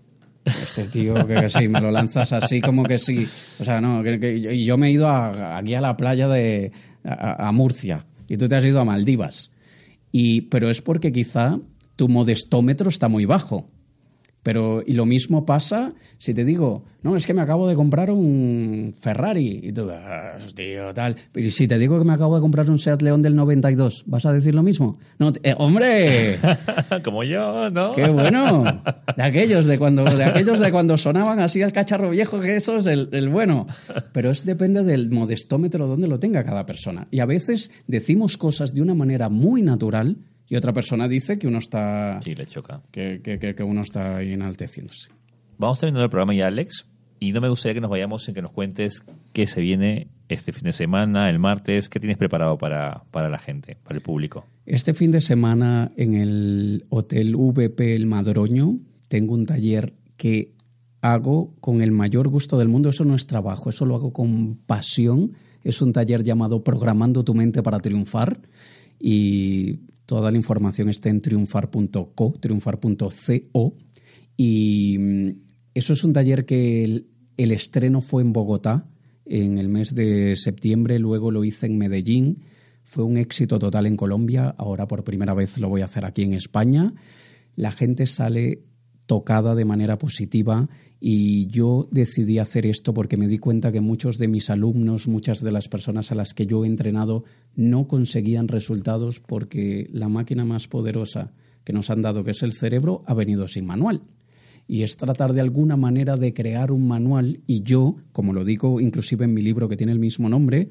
este 0.44 0.86
tío 0.86 1.14
que, 1.26 1.48
sí, 1.48 1.66
me 1.66 1.80
lo 1.80 1.90
lanzas 1.90 2.32
así 2.32 2.60
como 2.60 2.84
que 2.84 3.00
sí. 3.00 3.26
O 3.58 3.64
sea, 3.64 3.80
no, 3.80 4.04
que, 4.04 4.64
yo 4.64 4.78
me 4.78 4.86
he 4.86 4.92
ido 4.92 5.10
aquí 5.10 5.74
a 5.74 5.80
la 5.80 5.96
playa 5.96 6.28
de 6.28 6.70
a, 7.02 7.50
Murcia 7.50 8.06
y 8.28 8.36
tú 8.36 8.46
te 8.46 8.54
has 8.54 8.64
ido 8.64 8.78
a 8.78 8.84
Maldivas. 8.84 9.50
Y, 10.12 10.42
pero 10.42 10.70
es 10.70 10.80
porque 10.80 11.10
quizá 11.10 11.58
tu 11.96 12.08
modestómetro 12.08 12.88
está 12.88 13.08
muy 13.08 13.24
bajo. 13.24 13.68
Pero, 14.42 14.82
y 14.86 14.94
lo 14.94 15.04
mismo 15.04 15.44
pasa 15.44 15.92
si 16.18 16.32
te 16.32 16.44
digo, 16.44 16.84
no, 17.02 17.16
es 17.16 17.26
que 17.26 17.34
me 17.34 17.42
acabo 17.42 17.68
de 17.68 17.74
comprar 17.74 18.10
un 18.10 18.94
Ferrari. 18.98 19.60
Y 19.62 19.72
tú, 19.72 19.88
ah, 19.90 20.38
tío, 20.54 20.92
tal. 20.94 21.16
Y 21.34 21.50
si 21.50 21.66
te 21.66 21.78
digo 21.78 21.98
que 21.98 22.04
me 22.04 22.12
acabo 22.12 22.36
de 22.36 22.40
comprar 22.40 22.70
un 22.70 22.78
Seat 22.78 23.02
León 23.02 23.22
del 23.22 23.36
92, 23.36 24.04
¿vas 24.06 24.26
a 24.26 24.32
decir 24.32 24.54
lo 24.54 24.62
mismo? 24.62 24.98
No, 25.18 25.32
eh, 25.42 25.54
¡Hombre! 25.58 26.38
Como 27.04 27.24
yo, 27.24 27.70
¿no? 27.70 27.94
¡Qué 27.94 28.08
bueno! 28.08 28.64
De 29.16 29.22
aquellos 29.22 29.66
de 29.66 29.78
cuando, 29.78 30.04
de 30.04 30.24
aquellos 30.24 30.60
de 30.60 30.70
cuando 30.70 30.96
sonaban 30.96 31.40
así 31.40 31.62
al 31.62 31.72
cacharro 31.72 32.10
viejo, 32.10 32.40
que 32.40 32.56
eso 32.56 32.76
es 32.76 32.86
el, 32.86 33.08
el 33.12 33.28
bueno. 33.28 33.66
Pero 34.12 34.30
es 34.30 34.44
depende 34.44 34.82
del 34.82 35.10
modestómetro 35.10 35.86
donde 35.86 36.08
lo 36.08 36.18
tenga 36.18 36.44
cada 36.44 36.66
persona. 36.66 37.08
Y 37.10 37.20
a 37.20 37.26
veces 37.26 37.72
decimos 37.86 38.36
cosas 38.36 38.74
de 38.74 38.82
una 38.82 38.94
manera 38.94 39.28
muy 39.28 39.62
natural 39.62 40.16
y 40.50 40.56
otra 40.56 40.72
persona 40.72 41.06
dice 41.06 41.38
que 41.38 41.46
uno 41.46 41.58
está. 41.58 42.20
Sí, 42.22 42.34
le 42.34 42.44
choca. 42.44 42.82
Que, 42.90 43.20
que, 43.22 43.62
uno 43.62 43.82
está 43.82 44.16
ahí 44.16 44.32
enalteciéndose. 44.32 45.08
Vamos 45.58 45.78
terminando 45.78 46.04
el 46.04 46.10
programa 46.10 46.34
ya, 46.34 46.48
Alex. 46.48 46.86
Y 47.20 47.30
no 47.30 47.40
me 47.40 47.48
gustaría 47.48 47.74
que 47.74 47.80
nos 47.80 47.90
vayamos 47.90 48.24
sin 48.24 48.34
que 48.34 48.42
nos 48.42 48.50
cuentes 48.50 49.04
qué 49.32 49.46
se 49.46 49.60
viene 49.60 50.08
este 50.28 50.50
fin 50.50 50.64
de 50.64 50.72
semana, 50.72 51.30
el 51.30 51.38
martes. 51.38 51.88
¿Qué 51.88 52.00
tienes 52.00 52.16
preparado 52.16 52.58
para, 52.58 53.04
para 53.12 53.28
la 53.28 53.38
gente, 53.38 53.76
para 53.84 53.94
el 53.94 54.02
público? 54.02 54.44
Este 54.66 54.92
fin 54.92 55.12
de 55.12 55.20
semana 55.20 55.92
en 55.96 56.16
el 56.16 56.84
Hotel 56.88 57.36
VP 57.36 57.94
El 57.94 58.06
Madroño 58.06 58.76
tengo 59.06 59.34
un 59.34 59.46
taller 59.46 59.94
que 60.16 60.52
hago 61.00 61.54
con 61.60 61.80
el 61.80 61.92
mayor 61.92 62.26
gusto 62.26 62.58
del 62.58 62.68
mundo. 62.68 62.88
Eso 62.88 63.04
no 63.04 63.14
es 63.14 63.28
trabajo, 63.28 63.70
eso 63.70 63.86
lo 63.86 63.94
hago 63.94 64.12
con 64.12 64.56
pasión. 64.66 65.34
Es 65.62 65.80
un 65.80 65.92
taller 65.92 66.24
llamado 66.24 66.64
Programando 66.64 67.22
tu 67.22 67.34
mente 67.34 67.62
para 67.62 67.78
triunfar. 67.78 68.40
Y 68.98 69.80
Toda 70.10 70.32
la 70.32 70.38
información 70.38 70.88
está 70.88 71.08
en 71.08 71.20
triunfar.co, 71.20 72.34
triunfar.co. 72.40 73.76
Y 74.36 74.98
mm, 74.98 75.30
eso 75.72 75.92
es 75.92 76.02
un 76.02 76.12
taller 76.12 76.44
que 76.44 76.82
el, 76.82 77.06
el, 77.36 77.52
estreno 77.52 78.00
fue 78.00 78.22
en 78.22 78.32
Bogotá 78.32 78.88
en 79.24 79.58
el 79.58 79.68
mes 79.68 79.94
de 79.94 80.34
septiembre, 80.34 80.98
luego 80.98 81.30
lo 81.30 81.44
hice 81.44 81.66
en 81.66 81.78
Medellín. 81.78 82.42
Fue 82.82 83.04
un 83.04 83.18
éxito 83.18 83.60
total 83.60 83.86
en 83.86 83.96
Colombia, 83.96 84.52
ahora 84.58 84.88
por 84.88 85.04
primera 85.04 85.32
vez 85.32 85.60
lo 85.60 85.68
voy 85.68 85.82
a 85.82 85.84
hacer 85.84 86.04
aquí 86.04 86.22
en 86.22 86.34
España. 86.34 86.92
La 87.54 87.70
gente 87.70 88.08
sale 88.08 88.64
tocada 89.10 89.56
de 89.56 89.64
manera 89.64 89.98
positiva 89.98 90.68
y 91.00 91.48
yo 91.48 91.88
decidí 91.90 92.38
hacer 92.38 92.64
esto 92.64 92.94
porque 92.94 93.16
me 93.16 93.26
di 93.26 93.38
cuenta 93.38 93.72
que 93.72 93.80
muchos 93.80 94.18
de 94.18 94.28
mis 94.28 94.50
alumnos, 94.50 95.08
muchas 95.08 95.40
de 95.40 95.50
las 95.50 95.68
personas 95.68 96.12
a 96.12 96.14
las 96.14 96.32
que 96.32 96.46
yo 96.46 96.64
he 96.64 96.68
entrenado 96.68 97.24
no 97.56 97.88
conseguían 97.88 98.46
resultados 98.46 99.18
porque 99.18 99.90
la 99.92 100.08
máquina 100.08 100.44
más 100.44 100.68
poderosa 100.68 101.32
que 101.64 101.72
nos 101.72 101.90
han 101.90 102.02
dado, 102.02 102.22
que 102.22 102.30
es 102.30 102.44
el 102.44 102.52
cerebro, 102.52 103.02
ha 103.04 103.14
venido 103.14 103.48
sin 103.48 103.66
manual. 103.66 104.02
Y 104.68 104.84
es 104.84 104.96
tratar 104.96 105.32
de 105.32 105.40
alguna 105.40 105.76
manera 105.76 106.16
de 106.16 106.32
crear 106.32 106.70
un 106.70 106.86
manual 106.86 107.40
y 107.48 107.64
yo, 107.64 107.96
como 108.12 108.32
lo 108.32 108.44
digo 108.44 108.80
inclusive 108.80 109.24
en 109.24 109.34
mi 109.34 109.42
libro 109.42 109.68
que 109.68 109.76
tiene 109.76 109.90
el 109.90 109.98
mismo 109.98 110.28
nombre, 110.28 110.68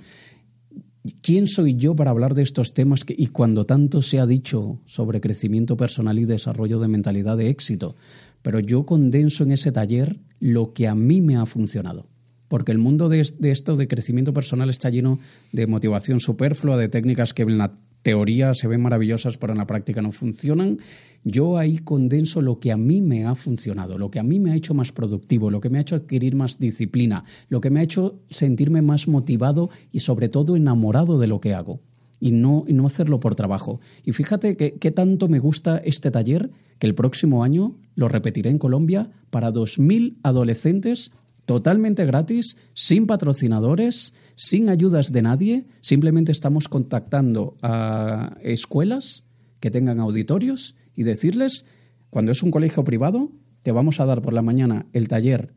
¿quién 1.22 1.46
soy 1.46 1.76
yo 1.76 1.94
para 1.94 2.12
hablar 2.12 2.36
de 2.36 2.44
estos 2.44 2.74
temas 2.74 3.02
y 3.08 3.28
cuando 3.28 3.66
tanto 3.66 4.02
se 4.02 4.20
ha 4.20 4.26
dicho 4.26 4.80
sobre 4.86 5.20
crecimiento 5.20 5.76
personal 5.76 6.18
y 6.20 6.24
desarrollo 6.26 6.80
de 6.80 6.88
mentalidad 6.88 7.36
de 7.36 7.50
éxito? 7.50 7.96
Pero 8.42 8.60
yo 8.60 8.86
condenso 8.86 9.44
en 9.44 9.52
ese 9.52 9.72
taller 9.72 10.20
lo 10.40 10.74
que 10.74 10.88
a 10.88 10.96
mí 10.96 11.22
me 11.22 11.36
ha 11.36 11.46
funcionado. 11.46 12.08
Porque 12.48 12.72
el 12.72 12.80
mundo 12.80 13.10
de, 13.10 13.20
esto 13.20 13.76
de 13.76 13.88
crecimiento 13.88 14.34
personal 14.34 14.70
está 14.70 14.90
lleno 14.90 15.20
de 15.52 15.68
motivación 15.68 16.20
superflua, 16.20 16.78
de 16.78 16.90
técnicas 16.90 17.34
que 17.34 17.44
en 17.44 17.58
la 17.58 17.78
teoría 18.02 18.54
se 18.54 18.68
ven 18.68 18.82
maravillosas, 18.82 19.38
pero 19.38 19.54
en 19.54 19.60
la 19.60 19.68
práctica 19.68 20.02
no 20.02 20.12
funcionan. 20.12 20.80
Yo 21.24 21.58
ahí 21.58 21.78
condenso 21.78 22.42
lo 22.42 22.60
que 22.60 22.72
a 22.72 22.78
mí 22.78 23.02
me 23.02 23.26
ha 23.26 23.36
funcionado, 23.36 23.98
lo 23.98 24.10
que 24.10 24.20
a 24.20 24.24
mí 24.24 24.40
me 24.40 24.52
ha 24.52 24.56
hecho 24.56 24.74
más 24.74 24.92
productivo, 24.92 25.52
lo 25.52 25.60
que 25.60 25.70
me 25.70 25.78
ha 25.78 25.82
hecho 25.82 25.96
adquirir 25.96 26.36
más 26.36 26.58
disciplina, 26.58 27.24
lo 27.50 27.62
que 27.62 27.70
me 27.70 27.82
ha 27.82 27.84
hecho 27.84 28.20
sentirme 28.30 28.82
más 28.82 29.08
motivado 29.08 29.70
y 29.92 30.00
sobre 30.00 30.30
todo 30.30 30.56
enamorado 30.56 31.20
de 31.20 31.28
lo 31.28 31.40
que 31.40 31.54
hago 31.54 31.82
y 32.20 32.32
no, 32.32 32.66
no 32.68 32.86
hacerlo 32.86 33.20
por 33.20 33.36
trabajo. 33.36 33.80
Y 34.04 34.14
fíjate 34.14 34.56
qué 34.56 34.92
tanto 34.92 35.28
me 35.28 35.40
gusta 35.40 35.78
este 35.78 36.12
taller 36.12 36.52
que 36.78 36.88
el 36.88 36.96
próximo 36.96 37.44
año 37.44 37.76
lo 37.96 38.08
repetiré 38.08 38.50
en 38.50 38.58
Colombia 38.58 39.10
para 39.30 39.52
2.000 39.52 40.18
adolescentes 40.24 41.12
totalmente 41.50 42.06
gratis, 42.06 42.58
sin 42.76 43.08
patrocinadores, 43.08 44.14
sin 44.36 44.70
ayudas 44.70 45.12
de 45.12 45.24
nadie. 45.24 45.66
Simplemente 45.82 46.32
estamos 46.32 46.68
contactando 46.68 47.58
a 47.64 48.38
escuelas 48.44 49.24
que 49.60 49.72
tengan 49.72 50.00
auditorios 50.00 50.76
y 50.96 51.02
decirles, 51.02 51.66
cuando 52.12 52.32
es 52.32 52.44
un 52.44 52.52
colegio 52.52 52.84
privado, 52.84 53.32
te 53.64 53.72
vamos 53.72 54.00
a 54.00 54.06
dar 54.06 54.22
por 54.22 54.34
la 54.34 54.44
mañana 54.44 54.86
el 54.94 55.08
taller 55.08 55.56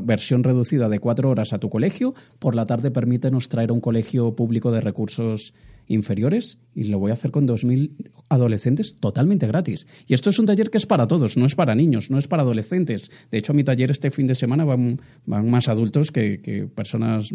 versión 0.00 0.42
reducida 0.44 0.88
de 0.88 0.98
cuatro 0.98 1.30
horas 1.30 1.52
a 1.52 1.58
tu 1.58 1.68
colegio, 1.68 2.14
por 2.38 2.54
la 2.54 2.66
tarde 2.66 2.90
permítenos 2.90 3.48
traer 3.48 3.70
a 3.70 3.72
un 3.74 3.80
colegio 3.80 4.34
público 4.34 4.70
de 4.70 4.80
recursos 4.80 5.52
inferiores 5.88 6.58
y 6.74 6.84
lo 6.84 6.98
voy 6.98 7.10
a 7.10 7.14
hacer 7.14 7.30
con 7.30 7.46
2.000 7.46 8.10
adolescentes 8.28 8.96
totalmente 8.98 9.46
gratis. 9.46 9.86
Y 10.06 10.14
esto 10.14 10.30
es 10.30 10.38
un 10.38 10.46
taller 10.46 10.70
que 10.70 10.78
es 10.78 10.86
para 10.86 11.06
todos, 11.06 11.36
no 11.36 11.46
es 11.46 11.54
para 11.54 11.74
niños, 11.74 12.10
no 12.10 12.18
es 12.18 12.26
para 12.26 12.42
adolescentes. 12.42 13.10
De 13.30 13.38
hecho, 13.38 13.52
a 13.52 13.54
mi 13.54 13.64
taller 13.64 13.90
este 13.90 14.10
fin 14.10 14.26
de 14.26 14.34
semana 14.34 14.64
van, 14.64 15.00
van 15.26 15.48
más 15.48 15.68
adultos 15.68 16.10
que, 16.10 16.40
que 16.40 16.66
personas 16.66 17.30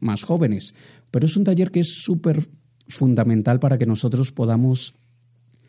más 0.00 0.24
jóvenes. 0.24 0.74
Pero 1.10 1.26
es 1.26 1.36
un 1.36 1.44
taller 1.44 1.70
que 1.70 1.80
es 1.80 2.02
súper 2.02 2.48
fundamental 2.88 3.60
para 3.60 3.78
que 3.78 3.86
nosotros 3.86 4.32
podamos 4.32 4.94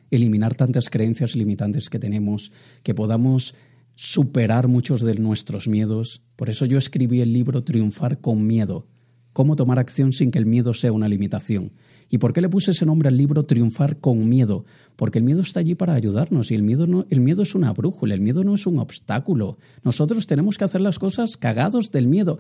eliminar 0.10 0.56
tantas 0.56 0.90
creencias 0.90 1.36
limitantes 1.36 1.90
que 1.90 2.00
tenemos, 2.00 2.52
que 2.84 2.94
podamos 2.94 3.56
superar 3.96 4.68
muchos 4.68 5.02
de 5.02 5.16
nuestros 5.16 5.68
miedos. 5.68 6.22
Por 6.36 6.50
eso 6.50 6.66
yo 6.66 6.78
escribí 6.78 7.22
el 7.22 7.34
libro 7.34 7.64
Triunfar 7.64 8.20
con 8.20 8.46
miedo, 8.46 8.88
cómo 9.34 9.56
tomar 9.56 9.80
acción 9.80 10.12
sin 10.12 10.32
que 10.32 10.40
el 10.40 10.46
miedo 10.46 10.74
sea 10.74 10.92
una 10.92 11.08
limitación. 11.08 11.74
¿Y 12.10 12.20
por 12.20 12.34
qué 12.34 12.42
le 12.42 12.50
puse 12.50 12.72
ese 12.72 12.86
nombre 12.86 13.10
al 13.10 13.18
libro 13.18 13.46
Triunfar 13.46 14.00
con 14.00 14.30
miedo? 14.30 14.66
Porque 14.96 15.20
el 15.20 15.26
miedo 15.26 15.42
está 15.42 15.60
allí 15.60 15.74
para 15.76 15.94
ayudarnos 15.94 16.52
y 16.52 16.56
el 16.56 16.64
miedo, 16.64 16.86
no, 16.86 17.06
el 17.10 17.22
miedo 17.22 17.42
es 17.42 17.56
una 17.56 17.74
brújula, 17.74 18.14
el 18.14 18.22
miedo 18.22 18.44
no 18.44 18.56
es 18.56 18.68
un 18.68 18.80
obstáculo. 18.80 19.58
Nosotros 19.84 20.28
tenemos 20.28 20.58
que 20.58 20.66
hacer 20.66 20.82
las 20.82 21.00
cosas 21.00 21.38
cagados 21.38 21.92
del 21.92 22.08
miedo. 22.08 22.40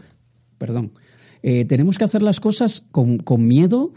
Perdón. 0.58 0.94
Eh, 1.42 1.66
tenemos 1.66 1.98
que 1.98 2.06
hacer 2.06 2.22
las 2.22 2.40
cosas 2.40 2.86
con, 2.92 3.18
con 3.18 3.46
miedo 3.46 3.94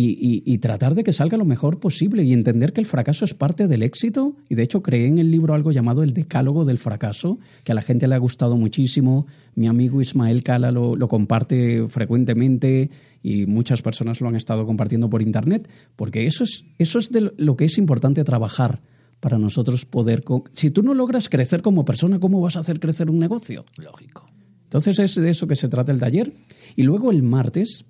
y, 0.00 0.58
tratar 0.58 0.94
de 0.94 1.02
que 1.02 1.12
salga 1.12 1.36
lo 1.36 1.44
mejor 1.44 1.80
posible 1.80 2.22
y 2.22 2.32
entender 2.32 2.72
que 2.72 2.80
el 2.80 2.86
fracaso 2.86 3.24
es 3.24 3.34
parte 3.34 3.66
del 3.66 3.82
éxito. 3.82 4.36
Y 4.48 4.54
de 4.54 4.62
hecho 4.62 4.80
creé 4.80 5.08
en 5.08 5.18
el 5.18 5.30
libro 5.30 5.54
algo 5.54 5.72
llamado 5.72 6.04
el 6.04 6.12
decálogo 6.12 6.64
del 6.64 6.78
fracaso, 6.78 7.38
que 7.64 7.72
a 7.72 7.74
la 7.74 7.82
gente 7.82 8.06
le 8.06 8.14
ha 8.14 8.18
gustado 8.18 8.56
muchísimo. 8.56 9.26
Mi 9.56 9.66
amigo 9.66 10.00
Ismael 10.00 10.44
Cala 10.44 10.70
lo, 10.70 10.96
comparte 11.08 11.88
frecuentemente 11.88 12.90
y 13.24 13.46
muchas 13.46 13.82
personas 13.82 14.20
lo 14.20 14.28
han 14.28 14.36
estado 14.36 14.66
compartiendo 14.66 15.10
por 15.10 15.20
internet, 15.20 15.68
porque 15.96 16.26
eso 16.26 16.44
es, 16.44 16.64
eso 16.78 17.00
es 17.00 17.10
de 17.10 17.32
lo 17.36 17.56
que 17.56 17.64
es 17.64 17.76
importante 17.76 18.22
trabajar 18.22 18.80
para 19.18 19.36
nosotros 19.36 19.84
poder... 19.84 20.22
Si 20.52 20.70
tú 20.70 20.82
no 20.82 20.94
logras 20.94 21.28
crecer 21.28 21.60
como 21.60 21.84
persona, 21.84 22.20
¿cómo 22.20 22.40
vas 22.40 22.56
a 22.56 22.60
hacer 22.60 22.78
crecer 22.78 23.10
un 23.10 23.18
negocio? 23.18 23.64
Lógico. 23.76 24.28
Entonces 24.62 24.98
es 25.00 25.16
de 25.16 25.30
eso 25.30 25.48
que 25.48 25.56
se 25.56 25.68
trata 25.68 25.90
el 25.90 25.98
taller. 25.98 26.32
Y 26.76 26.84
luego 26.84 27.10
el 27.10 27.24
martes 27.24 27.84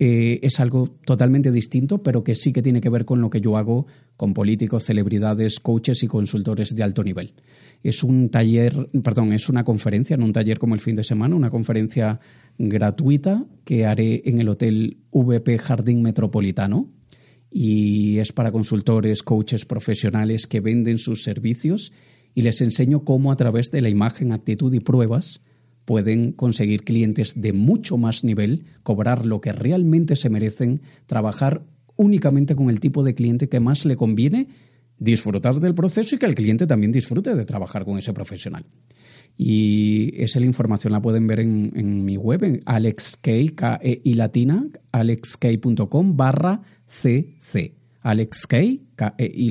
eh, 0.00 0.38
es 0.42 0.60
algo 0.60 0.88
totalmente 1.04 1.50
distinto, 1.50 2.02
pero 2.02 2.22
que 2.22 2.36
sí 2.36 2.52
que 2.52 2.62
tiene 2.62 2.80
que 2.80 2.88
ver 2.88 3.04
con 3.04 3.20
lo 3.20 3.30
que 3.30 3.40
yo 3.40 3.56
hago 3.56 3.86
con 4.16 4.32
políticos, 4.32 4.84
celebridades, 4.84 5.58
coaches 5.58 6.02
y 6.04 6.06
consultores 6.06 6.74
de 6.74 6.82
alto 6.84 7.02
nivel. 7.02 7.34
Es 7.82 8.04
un 8.04 8.28
taller, 8.28 8.88
perdón, 9.02 9.32
es 9.32 9.48
una 9.48 9.64
conferencia, 9.64 10.16
no 10.16 10.24
un 10.24 10.32
taller 10.32 10.58
como 10.58 10.74
el 10.74 10.80
fin 10.80 10.94
de 10.94 11.02
semana, 11.02 11.34
una 11.34 11.50
conferencia 11.50 12.20
gratuita 12.58 13.44
que 13.64 13.86
haré 13.86 14.22
en 14.24 14.40
el 14.40 14.48
Hotel 14.48 14.98
VP 15.10 15.58
Jardín 15.58 16.02
Metropolitano 16.02 16.88
y 17.50 18.18
es 18.18 18.32
para 18.32 18.52
consultores, 18.52 19.22
coaches 19.22 19.64
profesionales 19.64 20.46
que 20.46 20.60
venden 20.60 20.98
sus 20.98 21.24
servicios 21.24 21.92
y 22.34 22.42
les 22.42 22.60
enseño 22.60 23.04
cómo 23.04 23.32
a 23.32 23.36
través 23.36 23.70
de 23.70 23.80
la 23.80 23.88
imagen, 23.88 24.32
actitud 24.32 24.72
y 24.72 24.80
pruebas 24.80 25.40
pueden 25.88 26.32
conseguir 26.32 26.84
clientes 26.84 27.40
de 27.40 27.54
mucho 27.54 27.96
más 27.96 28.22
nivel, 28.22 28.66
cobrar 28.82 29.24
lo 29.24 29.40
que 29.40 29.54
realmente 29.54 30.16
se 30.16 30.28
merecen, 30.28 30.82
trabajar 31.06 31.62
únicamente 31.96 32.54
con 32.54 32.68
el 32.68 32.78
tipo 32.78 33.02
de 33.02 33.14
cliente 33.14 33.48
que 33.48 33.58
más 33.58 33.86
le 33.86 33.96
conviene, 33.96 34.48
disfrutar 34.98 35.58
del 35.60 35.74
proceso 35.74 36.14
y 36.14 36.18
que 36.18 36.26
el 36.26 36.34
cliente 36.34 36.66
también 36.66 36.92
disfrute 36.92 37.34
de 37.34 37.46
trabajar 37.46 37.86
con 37.86 37.96
ese 37.96 38.12
profesional. 38.12 38.66
Y 39.38 40.12
esa 40.22 40.40
la 40.40 40.44
información 40.44 40.92
la 40.92 41.00
pueden 41.00 41.26
ver 41.26 41.40
en, 41.40 42.04
mi 42.04 42.18
web, 42.18 42.44
en 42.44 42.60
e 43.80 44.02
barra 46.12 46.60
cc. 46.86 47.72
alexkey, 48.02 48.82
e 49.16 49.50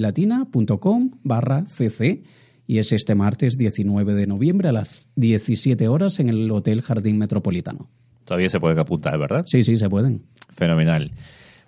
barra 1.24 1.66
cc 1.66 2.22
y 2.68 2.80
es 2.80 2.92
este 2.92 3.16
martes 3.16 3.58
19 3.58 4.14
de 4.14 4.28
noviembre 4.28 4.70
a 4.70 4.74
las 4.74 5.10
17 5.16 5.88
horas 5.88 6.20
en 6.20 6.30
el 6.30 6.52
Hotel 6.52 6.82
Jardín 6.82 7.18
Metropolitano. 7.18 7.90
Todavía 8.26 8.50
se 8.50 8.60
puede 8.60 8.80
apuntar, 8.80 9.18
¿verdad? 9.18 9.46
Sí, 9.46 9.64
sí, 9.64 9.78
se 9.78 9.90
pueden. 9.90 10.24
Fenomenal. 10.50 11.14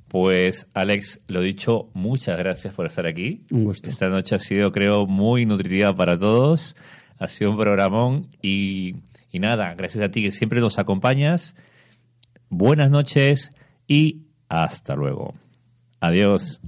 Pues 0.10 0.68
Alex, 0.74 1.22
lo 1.28 1.42
dicho, 1.42 1.90
muchas 1.94 2.38
gracias 2.38 2.74
por 2.74 2.86
estar 2.86 3.08
aquí. 3.08 3.46
Un 3.50 3.64
gusto. 3.64 3.90
Esta 3.90 4.10
noche 4.10 4.36
ha 4.36 4.40
sido, 4.40 4.72
creo, 4.72 5.06
muy 5.06 5.46
nutritiva 5.46 5.96
para 5.96 6.18
todos. 6.18 6.76
Ha 7.18 7.28
sido 7.28 7.52
un 7.52 7.58
programón 7.58 8.28
y, 8.42 8.96
y 9.32 9.40
nada, 9.40 9.74
gracias 9.76 10.04
a 10.04 10.12
ti 10.12 10.22
que 10.22 10.32
siempre 10.32 10.60
nos 10.60 10.80
acompañas. 10.80 11.56
Buenas 12.50 12.90
noches 12.90 13.52
y 13.88 14.24
hasta 14.50 14.96
luego. 14.96 15.36
Adiós. 16.02 16.60